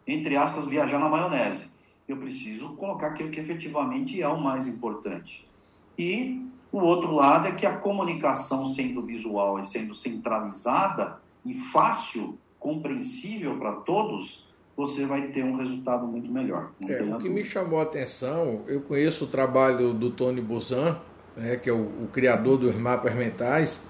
entre 0.06 0.38
aspas, 0.38 0.68
viajar 0.68 1.00
na 1.00 1.10
maionese. 1.10 1.72
Eu 2.08 2.18
preciso 2.18 2.76
colocar 2.76 3.08
aquilo 3.08 3.32
que 3.32 3.40
efetivamente 3.40 4.22
é 4.22 4.28
o 4.28 4.40
mais 4.40 4.68
importante. 4.68 5.50
E 5.98 6.46
o 6.72 6.80
outro 6.80 7.12
lado 7.14 7.48
é 7.48 7.52
que 7.52 7.66
a 7.66 7.78
comunicação 7.78 8.68
sendo 8.68 9.02
visual 9.02 9.60
e 9.60 9.64
sendo 9.64 9.96
centralizada 9.96 11.18
e 11.46 11.54
fácil, 11.54 12.38
compreensível 12.60 13.58
para 13.58 13.72
todos, 13.74 14.48
você 14.76 15.06
vai 15.06 15.28
ter 15.30 15.44
um 15.44 15.56
resultado 15.56 16.06
muito 16.06 16.32
melhor. 16.32 16.72
É, 16.88 17.02
o 17.02 17.18
que 17.18 17.30
me 17.30 17.44
chamou 17.44 17.80
a 17.80 17.84
atenção, 17.84 18.64
eu 18.68 18.82
conheço 18.82 19.26
o 19.26 19.28
trabalho 19.28 19.94
do 19.94 20.12
Tony 20.12 20.42
Buzan, 20.42 21.00
né, 21.36 21.56
que 21.56 21.70
é 21.70 21.74
o, 21.74 21.82
o, 22.04 22.10
criador 22.12 22.58
dos 22.58 22.76
mapas 22.76 23.16
mentais, 23.16 23.82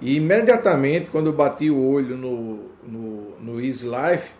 e 0.00 0.16
imediatamente, 0.16 1.08
quando 1.10 1.26
eu 1.26 1.32
bati 1.32 1.70
o 1.70 1.78
olho 1.78 2.16
no, 2.16 2.70
no, 2.82 3.38
no 3.38 3.60
Easy 3.60 3.86
Life, 3.86 4.30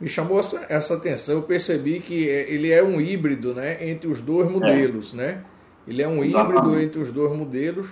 me 0.00 0.08
chamou 0.08 0.40
essa, 0.40 0.66
essa, 0.68 0.94
atenção. 0.94 1.36
Eu 1.36 1.42
percebi 1.42 2.00
que 2.00 2.28
é, 2.28 2.50
ele 2.50 2.70
é 2.70 2.82
um 2.82 3.00
híbrido 3.00 3.54
né, 3.54 3.88
entre 3.88 4.08
os 4.08 4.20
dois 4.20 4.50
modelos. 4.50 5.14
É. 5.14 5.16
Né? 5.16 5.44
Ele 5.86 6.02
é 6.02 6.08
um 6.08 6.22
Exatamente. 6.24 6.58
híbrido 6.58 6.80
entre 6.80 7.00
os 7.00 7.10
dois 7.10 7.36
modelos 7.36 7.88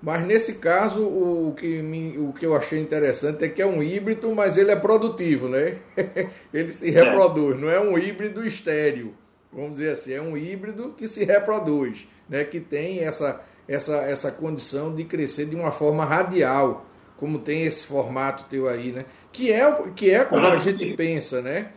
mas 0.00 0.24
nesse 0.24 0.54
caso, 0.54 1.02
o 1.02 1.54
que, 1.58 1.82
me, 1.82 2.16
o 2.18 2.32
que 2.32 2.46
eu 2.46 2.54
achei 2.54 2.78
interessante 2.78 3.44
é 3.44 3.48
que 3.48 3.60
é 3.60 3.66
um 3.66 3.82
híbrido, 3.82 4.32
mas 4.32 4.56
ele 4.56 4.70
é 4.70 4.76
produtivo, 4.76 5.48
né? 5.48 5.78
ele 6.54 6.72
se 6.72 6.88
reproduz, 6.90 7.58
não 7.58 7.68
é 7.68 7.80
um 7.80 7.98
híbrido 7.98 8.46
estéreo, 8.46 9.12
vamos 9.52 9.72
dizer 9.72 9.90
assim, 9.90 10.12
é 10.12 10.22
um 10.22 10.36
híbrido 10.36 10.94
que 10.96 11.08
se 11.08 11.24
reproduz, 11.24 12.06
né? 12.28 12.44
que 12.44 12.60
tem 12.60 13.00
essa, 13.00 13.40
essa, 13.66 13.96
essa 13.96 14.30
condição 14.30 14.94
de 14.94 15.02
crescer 15.02 15.46
de 15.46 15.56
uma 15.56 15.72
forma 15.72 16.04
radial, 16.04 16.86
como 17.16 17.40
tem 17.40 17.64
esse 17.64 17.84
formato 17.84 18.44
teu 18.48 18.68
aí, 18.68 18.92
né? 18.92 19.04
Que 19.32 19.50
é, 19.50 19.72
que 19.96 20.08
é 20.08 20.24
como 20.24 20.46
a 20.46 20.58
gente 20.58 20.94
pensa, 20.94 21.42
né? 21.42 21.72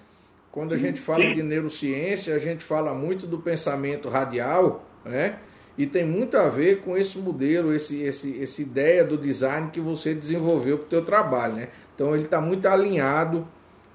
Quando 0.52 0.76
a 0.76 0.78
gente 0.78 1.02
fala 1.02 1.34
de 1.34 1.42
neurociência, 1.42 2.36
a 2.36 2.40
gente 2.40 2.64
fala 2.64 2.94
muito 2.94 3.26
do 3.26 3.40
pensamento 3.40 4.08
radial, 4.08 4.86
né? 5.04 5.40
E 5.82 5.88
tem 5.88 6.06
muito 6.06 6.38
a 6.38 6.48
ver 6.48 6.82
com 6.82 6.96
esse 6.96 7.18
modelo, 7.18 7.74
esse, 7.74 8.04
esse, 8.04 8.40
essa 8.40 8.62
ideia 8.62 9.04
do 9.04 9.18
design 9.18 9.72
que 9.72 9.80
você 9.80 10.14
desenvolveu 10.14 10.78
para 10.78 10.86
o 10.86 10.90
teu 10.90 11.04
trabalho. 11.04 11.56
Né? 11.56 11.70
Então 11.96 12.14
ele 12.14 12.26
está 12.26 12.40
muito 12.40 12.68
alinhado 12.68 13.48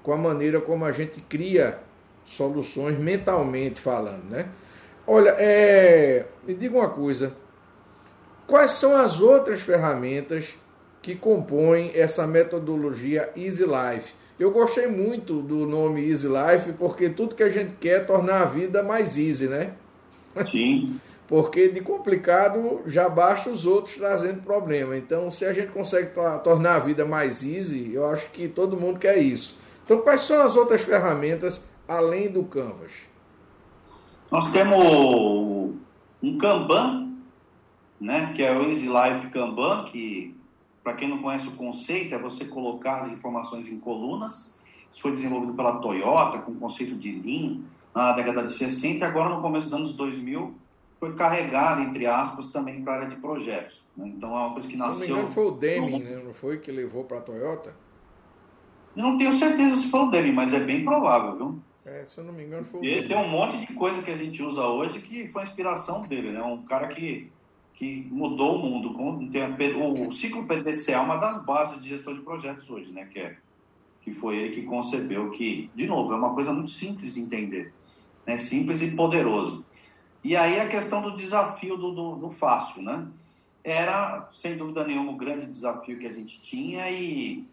com 0.03 0.11
a 0.11 0.17
maneira 0.17 0.59
como 0.59 0.83
a 0.83 0.91
gente 0.91 1.21
cria 1.21 1.79
soluções 2.25 2.99
mentalmente 2.99 3.79
falando. 3.79 4.25
Né? 4.29 4.47
Olha, 5.07 5.29
é, 5.39 6.25
me 6.45 6.53
diga 6.53 6.75
uma 6.75 6.89
coisa, 6.89 7.33
quais 8.45 8.71
são 8.71 8.93
as 8.93 9.21
outras 9.21 9.61
ferramentas 9.61 10.57
que 11.01 11.15
compõem 11.15 11.93
essa 11.95 12.27
metodologia 12.27 13.29
Easy 13.33 13.63
Life? 13.63 14.13
Eu 14.37 14.51
gostei 14.51 14.87
muito 14.87 15.41
do 15.41 15.65
nome 15.65 16.05
Easy 16.05 16.27
Life 16.27 16.73
porque 16.73 17.09
tudo 17.09 17.33
que 17.33 17.43
a 17.43 17.49
gente 17.49 17.75
quer 17.79 18.01
é 18.01 18.03
tornar 18.03 18.41
a 18.41 18.45
vida 18.45 18.83
mais 18.83 19.17
easy, 19.17 19.47
né? 19.47 19.71
Sim 20.45 20.99
porque 21.27 21.67
de 21.67 21.81
complicado 21.81 22.81
já 22.85 23.09
basta 23.09 23.49
os 23.49 23.65
outros 23.65 23.97
trazendo 23.97 24.41
problema. 24.41 24.97
Então, 24.97 25.29
se 25.29 25.45
a 25.45 25.53
gente 25.53 25.71
consegue 25.71 26.11
tornar 26.43 26.75
a 26.75 26.79
vida 26.79 27.05
mais 27.05 27.43
easy, 27.43 27.91
eu 27.93 28.07
acho 28.07 28.31
que 28.31 28.47
todo 28.47 28.79
mundo 28.79 28.97
quer 28.97 29.17
isso. 29.17 29.59
Então, 29.83 29.99
quais 29.99 30.21
são 30.21 30.41
as 30.41 30.55
outras 30.55 30.81
ferramentas 30.81 31.61
além 31.87 32.29
do 32.29 32.43
Canvas? 32.43 32.91
Nós 34.31 34.51
temos 34.51 35.75
um 36.21 36.37
Kanban, 36.37 37.13
né, 37.99 38.31
que 38.33 38.43
é 38.43 38.57
o 38.57 38.63
Easy 38.63 38.87
Life 38.87 39.29
Kanban, 39.29 39.83
que 39.83 40.35
para 40.83 40.93
quem 40.93 41.09
não 41.09 41.17
conhece 41.17 41.49
o 41.49 41.53
conceito, 41.53 42.15
é 42.15 42.17
você 42.17 42.45
colocar 42.45 42.99
as 42.99 43.11
informações 43.11 43.67
em 43.67 43.77
colunas. 43.77 44.61
Isso 44.89 45.01
foi 45.01 45.11
desenvolvido 45.11 45.53
pela 45.53 45.79
Toyota 45.79 46.39
com 46.39 46.53
o 46.53 46.55
conceito 46.55 46.95
de 46.95 47.11
Lean 47.11 47.59
na 47.93 48.13
década 48.13 48.45
de 48.45 48.53
60 48.53 48.99
e 48.99 49.03
agora 49.03 49.35
no 49.35 49.41
começo 49.41 49.65
dos 49.65 49.73
anos 49.73 49.93
2000 49.95 50.55
foi 50.99 51.13
carregado, 51.13 51.81
entre 51.81 52.05
aspas, 52.05 52.51
também 52.51 52.83
para 52.83 52.93
a 52.93 52.95
área 52.97 53.07
de 53.07 53.17
projetos. 53.17 53.85
Né? 53.95 54.07
Então 54.07 54.29
é 54.29 54.39
uma 54.45 54.53
coisa 54.53 54.67
que 54.67 54.75
nasceu... 54.75 55.05
Se 55.05 55.11
não 55.11 55.17
me 55.17 55.21
engano 55.23 55.33
foi 55.33 55.45
o 55.45 55.51
Deming, 55.51 56.03
né? 56.03 56.23
não 56.23 56.33
foi 56.33 56.57
que 56.57 56.71
levou 56.71 57.03
para 57.03 57.17
a 57.19 57.21
Toyota? 57.21 57.75
Eu 58.95 59.03
não 59.03 59.17
tenho 59.17 59.33
certeza 59.33 59.75
se 59.75 59.89
foi 59.89 60.01
o 60.01 60.09
Deming, 60.09 60.33
mas 60.33 60.53
é 60.53 60.59
bem 60.59 60.83
provável, 60.83 61.37
viu? 61.37 61.59
É, 61.85 62.05
se 62.07 62.17
eu 62.17 62.23
não 62.23 62.33
me 62.33 62.43
engano 62.43 62.65
foi 62.65 62.79
o 62.79 62.83
Deming. 62.83 63.07
Tem 63.07 63.17
um 63.17 63.29
monte 63.29 63.59
de 63.59 63.73
coisa 63.73 64.01
que 64.01 64.11
a 64.11 64.15
gente 64.15 64.41
usa 64.41 64.65
hoje 64.65 65.01
que 65.01 65.27
foi 65.27 65.41
a 65.41 65.45
inspiração 65.45 66.01
dele, 66.03 66.31
né? 66.31 66.41
Um 66.41 66.63
cara 66.63 66.87
que 66.87 67.31
que 67.77 68.07
mudou 68.09 68.55
o 68.55 68.59
mundo. 68.59 68.97
O 70.07 70.11
ciclo 70.11 70.47
PDCA 70.47 70.93
é 70.93 70.99
uma 70.99 71.15
das 71.17 71.45
bases 71.45 71.79
de 71.81 71.89
gestão 71.89 72.11
de 72.15 72.21
projetos 72.21 72.71
hoje, 72.71 72.91
né? 72.91 73.05
Que, 73.05 73.19
é, 73.19 73.37
que 74.01 74.11
foi 74.11 74.35
ele 74.35 74.49
que 74.49 74.63
concebeu 74.63 75.29
que, 75.29 75.69
de 75.75 75.85
novo, 75.85 76.11
é 76.11 76.15
uma 76.15 76.33
coisa 76.33 76.51
muito 76.51 76.71
simples 76.71 77.13
de 77.13 77.21
entender, 77.21 77.71
né? 78.25 78.35
Simples 78.35 78.81
e 78.81 78.95
poderoso. 78.95 79.63
E 80.23 80.35
aí 80.35 80.59
a 80.59 80.67
questão 80.67 81.01
do 81.01 81.15
desafio 81.15 81.77
do, 81.77 81.91
do, 81.91 82.15
do 82.15 82.29
fácil, 82.29 82.83
né? 82.83 83.07
Era, 83.63 84.27
sem 84.31 84.55
dúvida 84.55 84.85
nenhuma, 84.85 85.11
o 85.11 85.17
grande 85.17 85.45
desafio 85.45 85.99
que 85.99 86.07
a 86.07 86.11
gente 86.11 86.41
tinha 86.41 86.89
e, 86.89 87.45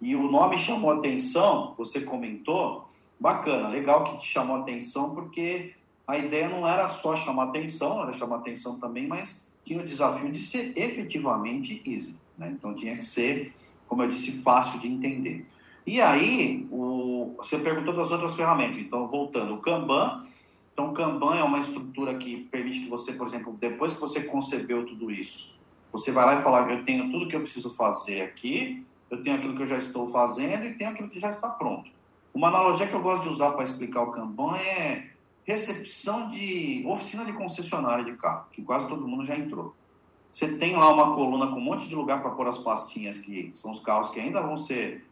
e 0.00 0.16
o 0.16 0.30
nome 0.30 0.58
chamou 0.58 0.90
atenção, 0.90 1.74
você 1.78 2.00
comentou, 2.00 2.88
bacana, 3.18 3.68
legal 3.68 4.04
que 4.04 4.18
te 4.18 4.26
chamou 4.26 4.56
atenção, 4.56 5.14
porque 5.14 5.74
a 6.06 6.18
ideia 6.18 6.48
não 6.48 6.66
era 6.66 6.88
só 6.88 7.16
chamar 7.16 7.44
atenção, 7.44 8.02
era 8.02 8.12
chamar 8.12 8.36
atenção 8.36 8.80
também, 8.80 9.06
mas 9.06 9.52
tinha 9.64 9.80
o 9.80 9.84
desafio 9.84 10.30
de 10.32 10.38
ser 10.38 10.72
efetivamente 10.76 11.82
easy. 11.86 12.18
Né? 12.36 12.50
Então 12.50 12.74
tinha 12.74 12.96
que 12.96 13.04
ser, 13.04 13.54
como 13.86 14.02
eu 14.02 14.08
disse, 14.08 14.42
fácil 14.42 14.80
de 14.80 14.88
entender. 14.88 15.46
E 15.86 16.00
aí, 16.00 16.66
o, 16.70 17.34
você 17.36 17.58
perguntou 17.58 17.94
das 17.94 18.10
outras 18.10 18.34
ferramentas. 18.34 18.78
Então, 18.78 19.06
voltando, 19.06 19.54
o 19.54 19.58
Kanban. 19.58 20.26
Então, 20.72 20.94
Kanban 20.94 21.36
é 21.36 21.42
uma 21.42 21.58
estrutura 21.58 22.14
que 22.16 22.44
permite 22.44 22.80
que 22.80 22.88
você, 22.88 23.12
por 23.12 23.26
exemplo, 23.26 23.56
depois 23.60 23.94
que 23.94 24.00
você 24.00 24.24
concebeu 24.24 24.86
tudo 24.86 25.10
isso, 25.10 25.58
você 25.92 26.10
vai 26.10 26.24
lá 26.24 26.40
e 26.40 26.42
fala: 26.42 26.70
eu 26.70 26.84
tenho 26.84 27.10
tudo 27.10 27.28
que 27.28 27.36
eu 27.36 27.40
preciso 27.40 27.70
fazer 27.74 28.22
aqui, 28.22 28.84
eu 29.10 29.22
tenho 29.22 29.36
aquilo 29.36 29.56
que 29.56 29.62
eu 29.62 29.66
já 29.66 29.76
estou 29.76 30.06
fazendo 30.06 30.64
e 30.64 30.74
tenho 30.74 30.90
aquilo 30.90 31.08
que 31.08 31.20
já 31.20 31.30
está 31.30 31.48
pronto. 31.48 31.90
Uma 32.32 32.48
analogia 32.48 32.86
que 32.86 32.94
eu 32.94 33.02
gosto 33.02 33.24
de 33.24 33.28
usar 33.28 33.50
para 33.52 33.64
explicar 33.64 34.02
o 34.02 34.12
Kanban 34.12 34.56
é 34.56 35.10
recepção 35.44 36.30
de 36.30 36.84
oficina 36.86 37.24
de 37.24 37.32
concessionária 37.32 38.04
de 38.04 38.12
carro, 38.12 38.46
que 38.52 38.62
quase 38.62 38.86
todo 38.88 39.06
mundo 39.06 39.24
já 39.24 39.36
entrou. 39.36 39.74
Você 40.30 40.56
tem 40.56 40.76
lá 40.76 40.92
uma 40.92 41.14
coluna 41.16 41.48
com 41.48 41.56
um 41.58 41.64
monte 41.64 41.88
de 41.88 41.94
lugar 41.94 42.22
para 42.22 42.30
pôr 42.30 42.46
as 42.46 42.58
pastinhas, 42.58 43.18
que 43.18 43.52
são 43.56 43.72
os 43.72 43.80
carros 43.80 44.10
que 44.10 44.20
ainda 44.20 44.40
vão 44.40 44.56
ser 44.56 45.04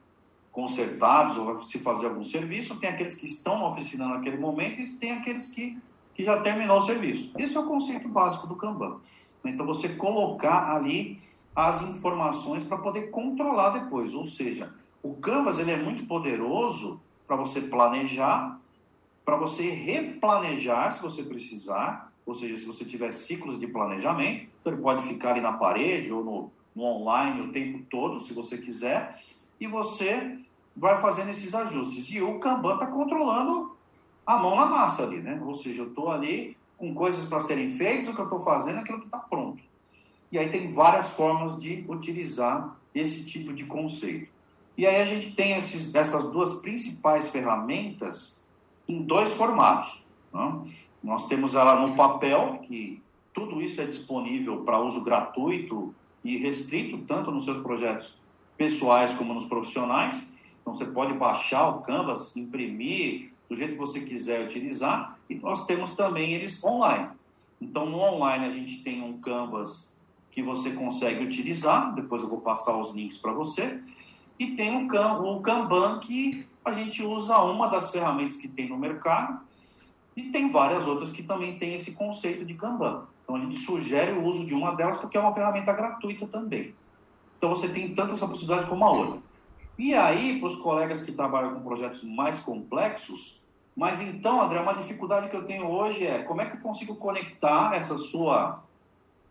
consertados 0.52 1.36
ou 1.36 1.58
se 1.60 1.78
fazer 1.78 2.06
algum 2.06 2.22
serviço. 2.22 2.80
Tem 2.80 2.90
aqueles 2.90 3.14
que 3.14 3.26
estão 3.26 3.58
na 3.58 3.68
oficina 3.68 4.08
naquele 4.08 4.36
momento 4.36 4.80
e 4.80 4.96
tem 4.96 5.12
aqueles 5.12 5.48
que, 5.48 5.78
que 6.14 6.24
já 6.24 6.40
terminou 6.40 6.78
o 6.78 6.80
serviço. 6.80 7.32
Esse 7.38 7.56
é 7.56 7.60
o 7.60 7.66
conceito 7.66 8.08
básico 8.08 8.46
do 8.46 8.56
Kanban. 8.56 8.96
Então, 9.44 9.64
você 9.64 9.90
colocar 9.90 10.74
ali 10.74 11.20
as 11.54 11.82
informações 11.82 12.62
para 12.62 12.78
poder 12.78 13.10
controlar 13.10 13.70
depois. 13.70 14.14
Ou 14.14 14.24
seja, 14.24 14.72
o 15.02 15.14
Canvas 15.14 15.58
ele 15.58 15.72
é 15.72 15.76
muito 15.76 16.06
poderoso 16.06 17.02
para 17.26 17.36
você 17.36 17.62
planejar, 17.62 18.60
para 19.24 19.36
você 19.36 19.68
replanejar 19.68 20.90
se 20.90 21.02
você 21.02 21.24
precisar, 21.24 22.12
ou 22.24 22.34
seja, 22.34 22.56
se 22.56 22.64
você 22.64 22.84
tiver 22.84 23.10
ciclos 23.10 23.58
de 23.58 23.66
planejamento, 23.66 24.48
então 24.60 24.72
ele 24.72 24.82
pode 24.82 25.02
ficar 25.02 25.30
ali 25.30 25.40
na 25.40 25.52
parede 25.52 26.12
ou 26.12 26.24
no, 26.24 26.52
no 26.74 26.84
online 26.84 27.40
o 27.40 27.52
tempo 27.52 27.84
todo, 27.90 28.18
se 28.18 28.32
você 28.32 28.58
quiser, 28.58 29.22
e 29.60 29.66
você 29.66 30.38
vai 30.76 31.00
fazendo 31.00 31.30
esses 31.30 31.54
ajustes. 31.54 32.12
E 32.12 32.22
o 32.22 32.38
Kanban 32.38 32.74
está 32.74 32.86
controlando 32.86 33.76
a 34.26 34.38
mão 34.38 34.54
na 34.54 34.66
massa 34.66 35.04
ali, 35.04 35.18
né? 35.18 35.40
Ou 35.44 35.54
seja, 35.54 35.82
eu 35.82 35.88
estou 35.88 36.10
ali 36.10 36.56
com 36.76 36.94
coisas 36.94 37.28
para 37.28 37.40
serem 37.40 37.70
feitas, 37.70 38.08
o 38.08 38.14
que 38.14 38.20
eu 38.20 38.24
estou 38.24 38.40
fazendo 38.40 38.78
é 38.78 38.80
aquilo 38.80 39.00
que 39.00 39.06
está 39.06 39.18
pronto. 39.18 39.62
E 40.30 40.38
aí 40.38 40.48
tem 40.48 40.70
várias 40.70 41.10
formas 41.10 41.58
de 41.58 41.84
utilizar 41.88 42.76
esse 42.94 43.26
tipo 43.26 43.52
de 43.52 43.64
conceito. 43.64 44.30
E 44.76 44.86
aí 44.86 45.02
a 45.02 45.04
gente 45.04 45.34
tem 45.34 45.56
esses, 45.56 45.92
essas 45.94 46.30
duas 46.30 46.56
principais 46.60 47.30
ferramentas 47.30 48.44
em 48.86 49.02
dois 49.02 49.32
formatos. 49.32 50.08
Né? 50.32 50.72
Nós 51.02 51.26
temos 51.26 51.54
ela 51.54 51.84
no 51.84 51.96
papel, 51.96 52.60
que 52.62 53.02
tudo 53.34 53.60
isso 53.60 53.80
é 53.80 53.84
disponível 53.84 54.62
para 54.62 54.80
uso 54.80 55.02
gratuito 55.02 55.94
e 56.22 56.36
restrito, 56.36 56.98
tanto 56.98 57.30
nos 57.32 57.44
seus 57.44 57.58
projetos 57.62 58.20
pessoais 58.58 59.14
como 59.16 59.32
nos 59.32 59.46
profissionais. 59.46 60.30
Então, 60.60 60.74
você 60.74 60.84
pode 60.86 61.14
baixar 61.14 61.68
o 61.68 61.80
Canvas, 61.80 62.36
imprimir 62.36 63.32
do 63.48 63.56
jeito 63.56 63.72
que 63.72 63.78
você 63.78 64.00
quiser 64.00 64.44
utilizar, 64.44 65.18
e 65.30 65.36
nós 65.36 65.64
temos 65.64 65.96
também 65.96 66.34
eles 66.34 66.62
online. 66.62 67.08
Então, 67.58 67.86
no 67.86 67.98
online, 67.98 68.44
a 68.44 68.50
gente 68.50 68.82
tem 68.82 69.02
um 69.02 69.18
Canvas 69.18 69.96
que 70.30 70.42
você 70.42 70.72
consegue 70.72 71.24
utilizar, 71.24 71.94
depois 71.94 72.22
eu 72.22 72.28
vou 72.28 72.42
passar 72.42 72.76
os 72.76 72.92
links 72.92 73.16
para 73.16 73.32
você, 73.32 73.82
e 74.38 74.48
tem 74.48 74.76
o, 74.76 75.36
o 75.36 75.40
Kanban 75.40 75.98
que 75.98 76.46
a 76.64 76.72
gente 76.72 77.02
usa 77.02 77.38
uma 77.38 77.66
das 77.68 77.90
ferramentas 77.90 78.36
que 78.36 78.46
tem 78.46 78.68
no 78.68 78.76
mercado 78.76 79.40
e 80.14 80.24
tem 80.24 80.50
várias 80.50 80.86
outras 80.86 81.10
que 81.10 81.22
também 81.22 81.58
têm 81.58 81.74
esse 81.74 81.94
conceito 81.94 82.44
de 82.44 82.54
Kanban. 82.54 83.04
Então 83.22 83.36
a 83.36 83.38
gente 83.38 83.56
sugere 83.56 84.12
o 84.12 84.24
uso 84.24 84.46
de 84.46 84.54
uma 84.54 84.74
delas 84.74 84.96
porque 84.98 85.16
é 85.16 85.20
uma 85.20 85.34
ferramenta 85.34 85.72
gratuita 85.72 86.26
também. 86.26 86.74
Então 87.38 87.50
você 87.50 87.68
tem 87.68 87.94
tanto 87.94 88.12
essa 88.12 88.28
possibilidade 88.28 88.68
como 88.68 88.84
a 88.84 88.90
outra. 88.90 89.22
E 89.78 89.94
aí, 89.94 90.38
para 90.38 90.48
os 90.48 90.56
colegas 90.56 91.02
que 91.02 91.12
trabalham 91.12 91.54
com 91.54 91.62
projetos 91.62 92.04
mais 92.04 92.40
complexos, 92.40 93.40
mas 93.74 94.00
então, 94.00 94.42
André, 94.42 94.60
uma 94.60 94.74
dificuldade 94.74 95.28
que 95.28 95.36
eu 95.36 95.44
tenho 95.44 95.70
hoje 95.70 96.04
é 96.04 96.22
como 96.24 96.40
é 96.40 96.46
que 96.46 96.56
eu 96.56 96.60
consigo 96.60 96.96
conectar 96.96 97.74
essa 97.74 97.96
sua 97.96 98.62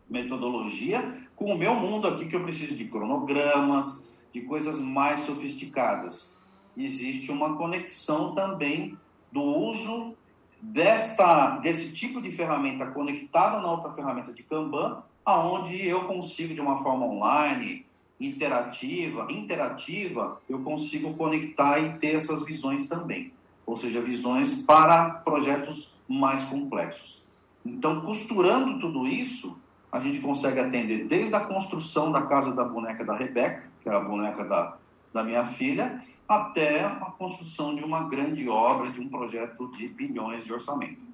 metodologia 0.10 1.28
com 1.36 1.54
o 1.54 1.58
meu 1.58 1.76
mundo 1.76 2.08
aqui, 2.08 2.26
que 2.26 2.36
eu 2.36 2.44
preciso 2.44 2.76
de 2.76 2.86
cronogramas, 2.86 4.14
de 4.32 4.42
coisas 4.42 4.80
mais 4.80 5.22
sofisticadas 5.22 6.38
existe 6.86 7.32
uma 7.32 7.58
conexão 7.58 8.36
também 8.36 8.98
do 9.32 9.42
uso 9.42 10.16
desta, 10.62 11.58
desse 11.58 11.96
tipo 11.96 12.22
de 12.22 12.32
ferramenta 12.32 12.88
conectada 12.88 13.60
na 13.60 13.72
outra 13.72 13.92
ferramenta 13.94 14.32
de 14.32 14.44
Kanban, 14.44 15.04
aonde 15.26 15.86
eu 15.86 16.06
consigo, 16.06 16.54
de 16.54 16.62
uma 16.62 16.78
forma 16.78 17.06
online, 17.06 17.86
interativa, 18.20 19.28
interativa, 19.30 20.42
eu 20.50 20.60
consigo 20.60 21.14
conectar 21.14 21.80
e 21.80 21.98
ter 22.00 22.16
essas 22.16 22.44
visões 22.44 22.88
também. 22.88 23.32
Ou 23.66 23.78
seja, 23.78 24.02
visões 24.02 24.66
para 24.66 25.10
projetos 25.10 26.00
mais 26.08 26.46
complexos. 26.46 27.26
Então, 27.66 28.02
costurando 28.02 28.80
tudo 28.80 29.06
isso, 29.08 29.62
a 29.92 30.00
gente 30.00 30.20
consegue 30.22 30.60
atender 30.60 31.06
desde 31.06 31.36
a 31.36 31.42
construção 31.42 32.12
da 32.12 32.22
casa 32.24 32.56
da 32.56 32.64
boneca 32.64 33.04
da 33.04 33.16
Rebeca, 33.16 33.64
que 33.82 33.90
é 33.90 33.94
a 33.94 34.00
boneca 34.00 34.44
da, 34.44 34.78
da 35.14 35.24
minha 35.24 35.46
filha, 35.46 36.04
até 36.28 36.84
a 36.84 37.14
construção 37.18 37.76
de 37.76 37.84
uma 37.84 38.04
grande 38.04 38.48
obra, 38.50 38.90
de 38.90 39.00
um 39.00 39.10
projeto 39.10 39.70
de 39.72 39.88
bilhões 39.88 40.44
de 40.44 40.54
orçamento. 40.54 41.08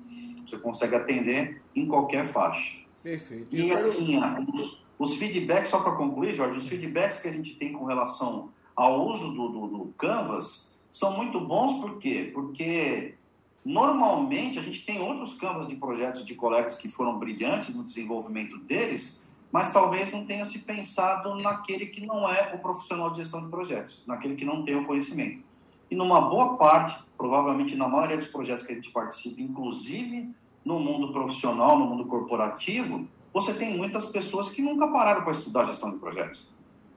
Você 0.47 0.57
consegue 0.57 0.95
atender 0.95 1.61
em 1.75 1.87
qualquer 1.87 2.25
faixa. 2.25 2.79
Perfeito. 3.01 3.47
E 3.51 3.71
assim, 3.71 4.19
os, 4.53 4.82
os 4.97 5.15
feedbacks, 5.15 5.69
só 5.69 5.81
para 5.81 5.93
concluir, 5.93 6.33
Jorge, 6.33 6.57
os 6.57 6.67
feedbacks 6.67 7.19
que 7.19 7.27
a 7.27 7.31
gente 7.31 7.55
tem 7.55 7.73
com 7.73 7.85
relação 7.85 8.49
ao 8.75 9.07
uso 9.07 9.33
do, 9.33 9.49
do, 9.49 9.67
do 9.67 9.93
Canvas 9.97 10.73
são 10.91 11.17
muito 11.17 11.39
bons, 11.39 11.79
por 11.79 11.97
quê? 11.97 12.31
Porque 12.33 13.15
normalmente 13.65 14.59
a 14.59 14.61
gente 14.61 14.85
tem 14.85 15.01
outros 15.01 15.33
Canvas 15.35 15.67
de 15.67 15.75
projetos 15.75 16.25
de 16.25 16.35
colegas 16.35 16.77
que 16.77 16.89
foram 16.89 17.17
brilhantes 17.17 17.75
no 17.75 17.83
desenvolvimento 17.83 18.57
deles, 18.59 19.23
mas 19.51 19.71
talvez 19.71 20.11
não 20.11 20.25
tenha 20.25 20.45
se 20.45 20.59
pensado 20.59 21.35
naquele 21.35 21.87
que 21.87 22.05
não 22.05 22.27
é 22.27 22.53
o 22.55 22.59
profissional 22.59 23.09
de 23.09 23.17
gestão 23.17 23.43
de 23.43 23.49
projetos, 23.49 24.03
naquele 24.07 24.35
que 24.35 24.45
não 24.45 24.63
tem 24.63 24.75
o 24.75 24.85
conhecimento. 24.85 25.43
E 25.89 25.95
numa 25.95 26.21
boa 26.21 26.57
parte, 26.57 27.03
provavelmente 27.17 27.75
na 27.75 27.87
maioria 27.87 28.17
dos 28.17 28.27
projetos 28.27 28.65
que 28.65 28.71
a 28.71 28.75
gente 28.75 28.89
participa, 28.91 29.41
inclusive 29.41 30.33
no 30.65 30.79
mundo 30.79 31.11
profissional, 31.11 31.77
no 31.77 31.85
mundo 31.85 32.05
corporativo, 32.05 33.07
você 33.34 33.53
tem 33.53 33.75
muitas 33.75 34.05
pessoas 34.05 34.49
que 34.49 34.61
nunca 34.61 34.88
pararam 34.88 35.23
para 35.23 35.31
estudar 35.31 35.65
gestão 35.65 35.91
de 35.91 35.97
projetos. 35.97 36.51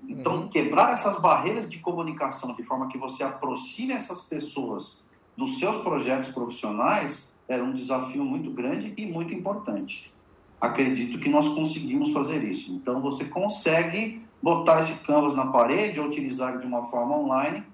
Então, 0.08 0.42
uhum. 0.42 0.48
quebrar 0.48 0.92
essas 0.92 1.20
barreiras 1.20 1.68
de 1.68 1.78
comunicação 1.78 2.54
de 2.54 2.62
forma 2.62 2.88
que 2.88 2.98
você 2.98 3.24
aproxime 3.24 3.92
essas 3.92 4.26
pessoas 4.26 5.04
dos 5.36 5.58
seus 5.58 5.76
projetos 5.78 6.30
profissionais 6.30 7.34
era 7.48 7.64
um 7.64 7.72
desafio 7.72 8.24
muito 8.24 8.50
grande 8.50 8.94
e 8.96 9.06
muito 9.06 9.34
importante 9.34 10.14
acredito 10.60 11.18
que 11.18 11.28
nós 11.28 11.48
conseguimos 11.48 12.12
fazer 12.12 12.42
isso. 12.44 12.74
Então, 12.74 13.00
você 13.00 13.26
consegue 13.26 14.22
botar 14.42 14.80
esse 14.80 15.04
canvas 15.04 15.34
na 15.34 15.46
parede 15.46 16.00
ou 16.00 16.06
utilizar 16.06 16.58
de 16.58 16.66
uma 16.66 16.82
forma 16.84 17.16
online 17.16 17.64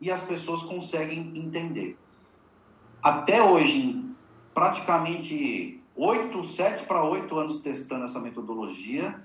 e 0.00 0.10
as 0.10 0.22
pessoas 0.22 0.62
conseguem 0.62 1.32
entender. 1.34 1.96
Até 3.02 3.42
hoje, 3.42 4.02
praticamente 4.52 5.82
oito, 5.96 6.44
sete 6.44 6.84
para 6.84 7.04
oito 7.04 7.38
anos 7.38 7.60
testando 7.60 8.04
essa 8.04 8.20
metodologia, 8.20 9.20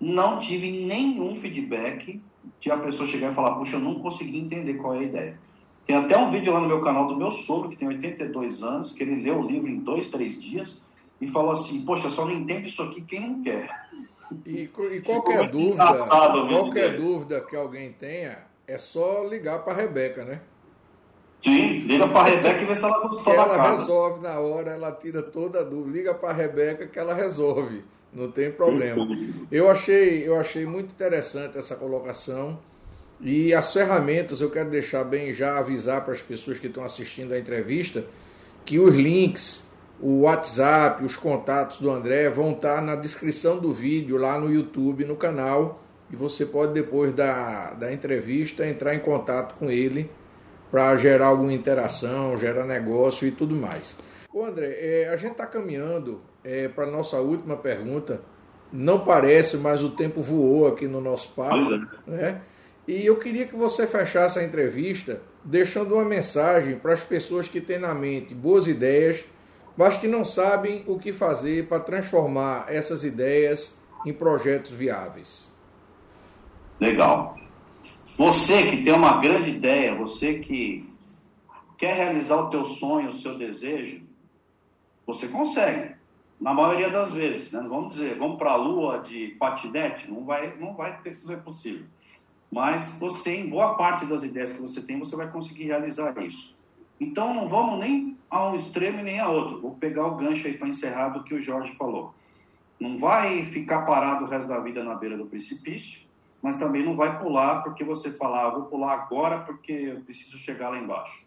não 0.00 0.38
tive 0.38 0.70
nenhum 0.86 1.34
feedback 1.34 2.20
de 2.60 2.70
a 2.70 2.76
pessoa 2.76 3.08
chegar 3.08 3.32
e 3.32 3.34
falar, 3.34 3.56
puxa, 3.56 3.76
eu 3.76 3.80
não 3.80 4.00
consegui 4.00 4.38
entender 4.38 4.74
qual 4.74 4.94
é 4.94 4.98
a 4.98 5.02
ideia. 5.02 5.40
Tem 5.86 5.96
até 5.96 6.16
um 6.16 6.30
vídeo 6.30 6.52
lá 6.52 6.60
no 6.60 6.68
meu 6.68 6.82
canal 6.82 7.06
do 7.06 7.16
meu 7.16 7.30
sogro, 7.30 7.70
que 7.70 7.76
tem 7.76 7.88
82 7.88 8.62
anos, 8.62 8.92
que 8.92 9.02
ele 9.02 9.22
leu 9.22 9.40
o 9.40 9.46
livro 9.46 9.68
em 9.68 9.78
dois, 9.78 10.10
três 10.10 10.40
dias 10.40 10.86
e 11.20 11.26
falou 11.26 11.50
assim, 11.50 11.84
poxa, 11.84 12.08
só 12.08 12.24
não 12.24 12.32
entende 12.32 12.68
isso 12.68 12.82
aqui 12.82 13.00
quem 13.00 13.20
não 13.20 13.42
quer. 13.42 13.88
E, 14.44 14.62
e 14.62 15.00
qualquer 15.00 15.50
dúvida, 15.50 15.98
qualquer 16.48 16.96
dúvida 16.96 17.40
que 17.40 17.56
alguém 17.56 17.92
tenha, 17.92 18.38
é 18.66 18.78
só 18.78 19.24
ligar 19.24 19.64
para 19.64 19.72
a 19.72 19.76
Rebeca, 19.76 20.24
né? 20.24 20.40
Sim, 21.40 21.80
liga 21.86 22.08
para 22.08 22.20
a 22.20 22.24
Rebeca 22.24 22.62
e 22.62 22.64
vê 22.64 22.74
se 22.74 22.84
ela 22.84 23.00
gostou 23.00 23.24
da 23.24 23.42
ela 23.42 23.56
casa. 23.56 23.62
Ela 23.62 23.80
resolve 23.80 24.22
na 24.22 24.38
hora, 24.40 24.70
ela 24.72 24.92
tira 24.92 25.22
toda 25.22 25.60
a 25.60 25.62
dúvida. 25.62 25.96
Liga 25.96 26.14
para 26.14 26.30
a 26.30 26.32
Rebeca 26.32 26.86
que 26.86 26.98
ela 26.98 27.14
resolve, 27.14 27.84
não 28.12 28.30
tem 28.30 28.50
problema. 28.50 29.06
Eu 29.50 29.70
achei, 29.70 30.26
eu 30.26 30.38
achei 30.38 30.66
muito 30.66 30.92
interessante 30.92 31.56
essa 31.56 31.76
colocação. 31.76 32.58
E 33.20 33.52
as 33.52 33.72
ferramentas, 33.72 34.40
eu 34.40 34.50
quero 34.50 34.70
deixar 34.70 35.04
bem 35.04 35.32
já 35.34 35.58
avisar 35.58 36.04
para 36.04 36.12
as 36.12 36.22
pessoas 36.22 36.58
que 36.58 36.68
estão 36.68 36.84
assistindo 36.84 37.32
a 37.32 37.38
entrevista 37.38 38.04
que 38.64 38.78
os 38.78 38.94
links, 38.94 39.64
o 39.98 40.20
WhatsApp, 40.20 41.02
os 41.02 41.16
contatos 41.16 41.80
do 41.80 41.90
André 41.90 42.28
vão 42.28 42.52
estar 42.52 42.82
na 42.82 42.94
descrição 42.94 43.58
do 43.58 43.72
vídeo 43.72 44.18
lá 44.18 44.38
no 44.38 44.52
YouTube, 44.52 45.06
no 45.06 45.16
canal. 45.16 45.82
E 46.10 46.16
você 46.16 46.44
pode, 46.44 46.74
depois 46.74 47.14
da, 47.14 47.70
da 47.72 47.90
entrevista, 47.90 48.66
entrar 48.66 48.94
em 48.94 48.98
contato 48.98 49.54
com 49.58 49.70
ele 49.70 50.10
para 50.70 50.96
gerar 50.96 51.26
alguma 51.26 51.52
interação, 51.52 52.38
gerar 52.38 52.64
negócio 52.64 53.26
e 53.26 53.30
tudo 53.30 53.54
mais. 53.54 53.96
Ô 54.32 54.44
André, 54.44 54.76
é, 54.78 55.08
a 55.08 55.16
gente 55.16 55.32
está 55.32 55.46
caminhando 55.46 56.20
é, 56.44 56.68
para 56.68 56.84
a 56.84 56.90
nossa 56.90 57.18
última 57.18 57.56
pergunta. 57.56 58.20
Não 58.70 59.00
parece, 59.00 59.56
mas 59.56 59.82
o 59.82 59.90
tempo 59.90 60.20
voou 60.20 60.66
aqui 60.66 60.86
no 60.86 61.00
nosso 61.00 61.30
papo. 61.30 61.56
É. 62.06 62.10
Né? 62.10 62.40
E 62.86 63.04
eu 63.04 63.16
queria 63.16 63.46
que 63.46 63.56
você 63.56 63.86
fechasse 63.86 64.38
a 64.38 64.44
entrevista 64.44 65.20
deixando 65.44 65.94
uma 65.94 66.04
mensagem 66.04 66.76
para 66.76 66.92
as 66.92 67.02
pessoas 67.02 67.48
que 67.48 67.60
têm 67.60 67.78
na 67.78 67.94
mente 67.94 68.34
boas 68.34 68.66
ideias, 68.66 69.24
mas 69.76 69.96
que 69.96 70.08
não 70.08 70.24
sabem 70.24 70.84
o 70.86 70.98
que 70.98 71.12
fazer 71.12 71.66
para 71.66 71.80
transformar 71.80 72.66
essas 72.68 73.04
ideias 73.04 73.74
em 74.04 74.12
projetos 74.12 74.72
viáveis. 74.72 75.50
Legal. 76.80 77.36
Você 78.18 78.68
que 78.68 78.82
tem 78.82 78.92
uma 78.92 79.18
grande 79.18 79.50
ideia, 79.50 79.94
você 79.94 80.40
que 80.40 80.92
quer 81.76 81.94
realizar 81.94 82.34
o 82.34 82.50
teu 82.50 82.64
sonho, 82.64 83.10
o 83.10 83.12
seu 83.12 83.38
desejo, 83.38 84.02
você 85.06 85.28
consegue. 85.28 85.94
Na 86.40 86.52
maioria 86.52 86.90
das 86.90 87.12
vezes, 87.12 87.52
né? 87.52 87.64
vamos 87.68 87.94
dizer, 87.94 88.18
vamos 88.18 88.36
para 88.36 88.50
a 88.50 88.56
lua 88.56 88.98
de 88.98 89.36
patinete, 89.38 90.10
não 90.10 90.24
vai, 90.24 90.56
não 90.56 90.74
vai 90.74 91.00
ter 91.00 91.16
ser 91.16 91.44
possível. 91.44 91.86
Mas 92.50 92.98
você, 92.98 93.36
em 93.36 93.48
boa 93.48 93.76
parte 93.76 94.04
das 94.06 94.24
ideias 94.24 94.52
que 94.52 94.60
você 94.60 94.82
tem, 94.82 94.98
você 94.98 95.14
vai 95.14 95.30
conseguir 95.30 95.66
realizar 95.66 96.20
isso. 96.20 96.58
Então, 96.98 97.32
não 97.32 97.46
vamos 97.46 97.78
nem 97.78 98.16
a 98.28 98.48
um 98.48 98.54
extremo 98.56 99.00
nem 99.00 99.20
a 99.20 99.28
outro. 99.28 99.60
Vou 99.60 99.76
pegar 99.76 100.08
o 100.08 100.16
gancho 100.16 100.48
aí 100.48 100.58
para 100.58 100.66
encerrar 100.66 101.10
do 101.10 101.22
que 101.22 101.34
o 101.34 101.40
Jorge 101.40 101.72
falou. 101.76 102.12
Não 102.80 102.96
vai 102.96 103.44
ficar 103.44 103.82
parado 103.82 104.24
o 104.24 104.28
resto 104.28 104.48
da 104.48 104.58
vida 104.58 104.82
na 104.82 104.96
beira 104.96 105.16
do 105.16 105.26
precipício 105.26 106.07
mas 106.42 106.56
também 106.56 106.84
não 106.84 106.94
vai 106.94 107.18
pular 107.18 107.62
porque 107.62 107.84
você 107.84 108.10
falar, 108.10 108.46
ah, 108.46 108.50
vou 108.50 108.62
pular 108.64 108.92
agora 108.94 109.40
porque 109.40 109.72
eu 109.72 110.00
preciso 110.00 110.38
chegar 110.38 110.70
lá 110.70 110.78
embaixo. 110.78 111.26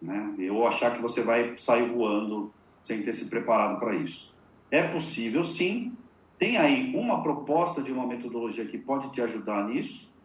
Né? 0.00 0.36
Ou 0.50 0.66
achar 0.66 0.94
que 0.94 1.02
você 1.02 1.22
vai 1.22 1.56
sair 1.56 1.88
voando 1.88 2.52
sem 2.82 3.02
ter 3.02 3.12
se 3.12 3.28
preparado 3.28 3.78
para 3.78 3.94
isso. 3.94 4.36
É 4.70 4.82
possível, 4.82 5.42
sim. 5.42 5.92
Tem 6.38 6.56
aí 6.56 6.94
uma 6.94 7.22
proposta 7.22 7.82
de 7.82 7.92
uma 7.92 8.06
metodologia 8.06 8.64
que 8.64 8.78
pode 8.78 9.10
te 9.10 9.20
ajudar 9.20 9.66
nisso. 9.68 10.16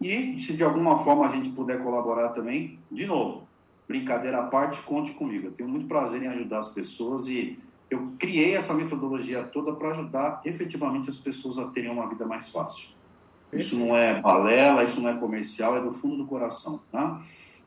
E 0.00 0.38
se 0.38 0.56
de 0.56 0.64
alguma 0.64 0.96
forma 0.96 1.24
a 1.24 1.28
gente 1.28 1.50
puder 1.50 1.82
colaborar 1.82 2.30
também, 2.30 2.78
de 2.90 3.06
novo, 3.06 3.46
brincadeira 3.86 4.38
à 4.38 4.42
parte, 4.44 4.80
conte 4.82 5.12
comigo. 5.12 5.46
Eu 5.48 5.52
tenho 5.52 5.68
muito 5.68 5.86
prazer 5.86 6.22
em 6.22 6.26
ajudar 6.28 6.58
as 6.58 6.68
pessoas 6.68 7.28
e 7.28 7.58
eu 7.90 8.12
criei 8.18 8.54
essa 8.54 8.72
metodologia 8.72 9.42
toda 9.42 9.72
para 9.74 9.90
ajudar 9.90 10.40
efetivamente 10.44 11.10
as 11.10 11.16
pessoas 11.16 11.58
a 11.58 11.68
terem 11.68 11.90
uma 11.90 12.08
vida 12.08 12.24
mais 12.24 12.50
fácil. 12.50 12.99
Isso 13.52 13.78
não 13.78 13.96
é 13.96 14.20
balela, 14.20 14.84
isso 14.84 15.00
não 15.00 15.10
é 15.10 15.16
comercial, 15.16 15.76
é 15.76 15.80
do 15.80 15.92
fundo 15.92 16.16
do 16.16 16.26
coração, 16.26 16.80
tá? 16.90 17.20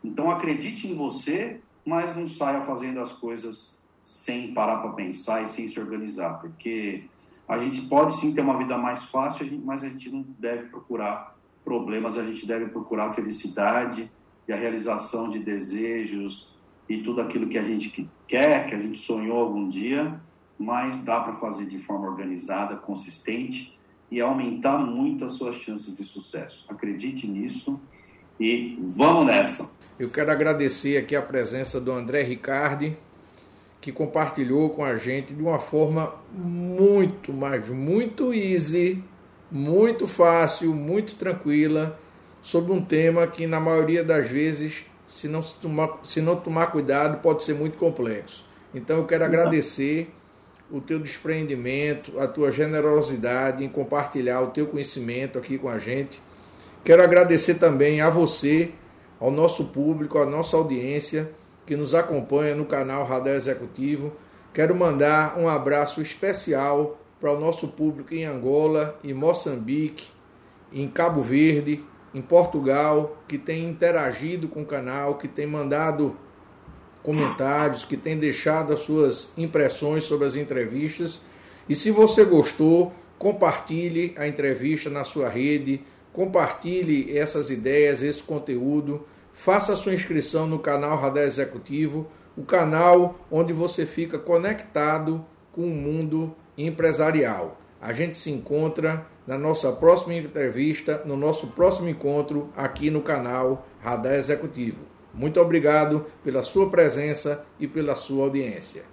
Então 0.03 0.31
acredite 0.31 0.87
em 0.87 0.95
você, 0.95 1.59
mas 1.85 2.15
não 2.15 2.27
saia 2.27 2.61
fazendo 2.61 2.99
as 2.99 3.13
coisas 3.13 3.79
sem 4.03 4.53
parar 4.53 4.77
para 4.77 4.91
pensar 4.91 5.41
e 5.41 5.47
sem 5.47 5.67
se 5.67 5.79
organizar, 5.79 6.39
porque 6.39 7.05
a 7.47 7.57
gente 7.57 7.81
pode 7.83 8.15
sim 8.15 8.33
ter 8.33 8.41
uma 8.41 8.57
vida 8.57 8.77
mais 8.77 9.03
fácil, 9.03 9.61
mas 9.65 9.83
a 9.83 9.89
gente 9.89 10.09
não 10.09 10.25
deve 10.39 10.69
procurar 10.69 11.35
problemas, 11.63 12.17
a 12.17 12.23
gente 12.23 12.45
deve 12.45 12.67
procurar 12.67 13.13
felicidade 13.13 14.11
e 14.47 14.53
a 14.53 14.55
realização 14.55 15.29
de 15.29 15.39
desejos 15.39 16.53
e 16.87 16.97
tudo 16.97 17.21
aquilo 17.21 17.47
que 17.47 17.57
a 17.57 17.63
gente 17.63 18.09
quer, 18.27 18.65
que 18.65 18.75
a 18.75 18.79
gente 18.79 18.99
sonhou 18.99 19.39
algum 19.39 19.67
dia, 19.67 20.19
mas 20.57 21.03
dá 21.03 21.19
para 21.21 21.33
fazer 21.33 21.65
de 21.65 21.79
forma 21.79 22.07
organizada, 22.07 22.75
consistente 22.75 23.77
e 24.13 24.21
aumentar 24.21 24.77
muito 24.77 25.25
as 25.25 25.31
suas 25.31 25.55
chances 25.55 25.97
de 25.97 26.03
sucesso. 26.03 26.67
Acredite 26.69 27.27
nisso 27.27 27.81
e 28.39 28.77
vamos 28.79 29.25
nessa. 29.25 29.75
Eu 29.97 30.07
quero 30.07 30.31
agradecer 30.31 30.97
aqui 30.97 31.15
a 31.15 31.21
presença 31.21 31.81
do 31.81 31.91
André 31.91 32.21
Ricardi, 32.21 32.95
que 33.81 33.91
compartilhou 33.91 34.69
com 34.69 34.85
a 34.85 34.97
gente 34.97 35.33
de 35.33 35.41
uma 35.41 35.59
forma 35.59 36.13
muito, 36.31 37.33
mas 37.33 37.67
muito 37.67 38.31
easy, 38.31 39.03
muito 39.51 40.07
fácil, 40.07 40.75
muito 40.75 41.15
tranquila, 41.15 41.99
sobre 42.43 42.71
um 42.71 42.85
tema 42.85 43.25
que 43.25 43.47
na 43.47 43.59
maioria 43.59 44.03
das 44.03 44.29
vezes, 44.29 44.85
se 45.07 45.27
não, 45.27 45.41
se 45.41 45.55
tomar, 45.57 46.01
se 46.03 46.21
não 46.21 46.35
tomar 46.35 46.67
cuidado, 46.67 47.19
pode 47.19 47.43
ser 47.43 47.55
muito 47.55 47.79
complexo. 47.79 48.45
Então 48.75 48.97
eu 48.97 49.07
quero 49.07 49.25
agradecer 49.25 50.13
o 50.71 50.81
teu 50.81 50.99
desprendimento, 50.99 52.19
a 52.19 52.27
tua 52.27 52.51
generosidade 52.51 53.63
em 53.63 53.69
compartilhar 53.69 54.41
o 54.41 54.47
teu 54.47 54.67
conhecimento 54.67 55.37
aqui 55.37 55.57
com 55.57 55.69
a 55.69 55.77
gente. 55.77 56.21
Quero 56.83 57.03
agradecer 57.03 57.55
também 57.55 58.01
a 58.01 58.09
você, 58.09 58.71
ao 59.19 59.31
nosso 59.31 59.65
público, 59.65 60.17
à 60.17 60.25
nossa 60.25 60.57
audiência 60.57 61.31
que 61.65 61.75
nos 61.75 61.95
acompanha 61.95 62.55
no 62.55 62.65
canal 62.65 63.05
Radar 63.05 63.35
Executivo. 63.35 64.13
Quero 64.53 64.75
mandar 64.75 65.37
um 65.37 65.47
abraço 65.47 66.01
especial 66.01 66.99
para 67.19 67.31
o 67.31 67.39
nosso 67.39 67.69
público 67.69 68.13
em 68.13 68.25
Angola, 68.25 68.99
em 69.03 69.13
Moçambique, 69.13 70.11
em 70.71 70.87
Cabo 70.89 71.21
Verde, 71.21 71.83
em 72.13 72.21
Portugal, 72.21 73.17
que 73.27 73.37
tem 73.37 73.65
interagido 73.65 74.47
com 74.47 74.63
o 74.63 74.65
canal, 74.65 75.17
que 75.17 75.27
tem 75.27 75.47
mandado 75.47 76.17
comentários, 77.03 77.85
que 77.85 77.97
tem 77.97 78.17
deixado 78.17 78.73
as 78.73 78.79
suas 78.79 79.31
impressões 79.37 80.05
sobre 80.05 80.25
as 80.25 80.35
entrevistas. 80.35 81.19
E 81.67 81.75
se 81.75 81.91
você 81.91 82.23
gostou, 82.23 82.93
compartilhe 83.19 84.15
a 84.17 84.27
entrevista 84.27 84.89
na 84.89 85.03
sua 85.03 85.29
rede, 85.29 85.81
compartilhe 86.11 87.15
essas 87.15 87.49
ideias, 87.49 88.01
esse 88.01 88.23
conteúdo, 88.23 89.05
faça 89.33 89.75
sua 89.75 89.93
inscrição 89.93 90.47
no 90.47 90.59
canal 90.59 90.97
Radar 90.97 91.23
Executivo, 91.23 92.07
o 92.35 92.43
canal 92.43 93.19
onde 93.29 93.53
você 93.53 93.85
fica 93.85 94.17
conectado 94.17 95.25
com 95.51 95.61
o 95.61 95.75
mundo 95.75 96.35
empresarial. 96.57 97.59
A 97.81 97.91
gente 97.93 98.17
se 98.17 98.31
encontra 98.31 99.05
na 99.27 99.37
nossa 99.37 99.71
próxima 99.71 100.15
entrevista, 100.15 101.01
no 101.05 101.15
nosso 101.15 101.47
próximo 101.47 101.89
encontro 101.89 102.49
aqui 102.55 102.89
no 102.89 103.01
canal 103.01 103.67
Radar 103.81 104.13
Executivo. 104.13 104.92
Muito 105.13 105.39
obrigado 105.39 106.05
pela 106.23 106.41
sua 106.41 106.69
presença 106.69 107.45
e 107.59 107.67
pela 107.67 107.95
sua 107.95 108.23
audiência. 108.25 108.83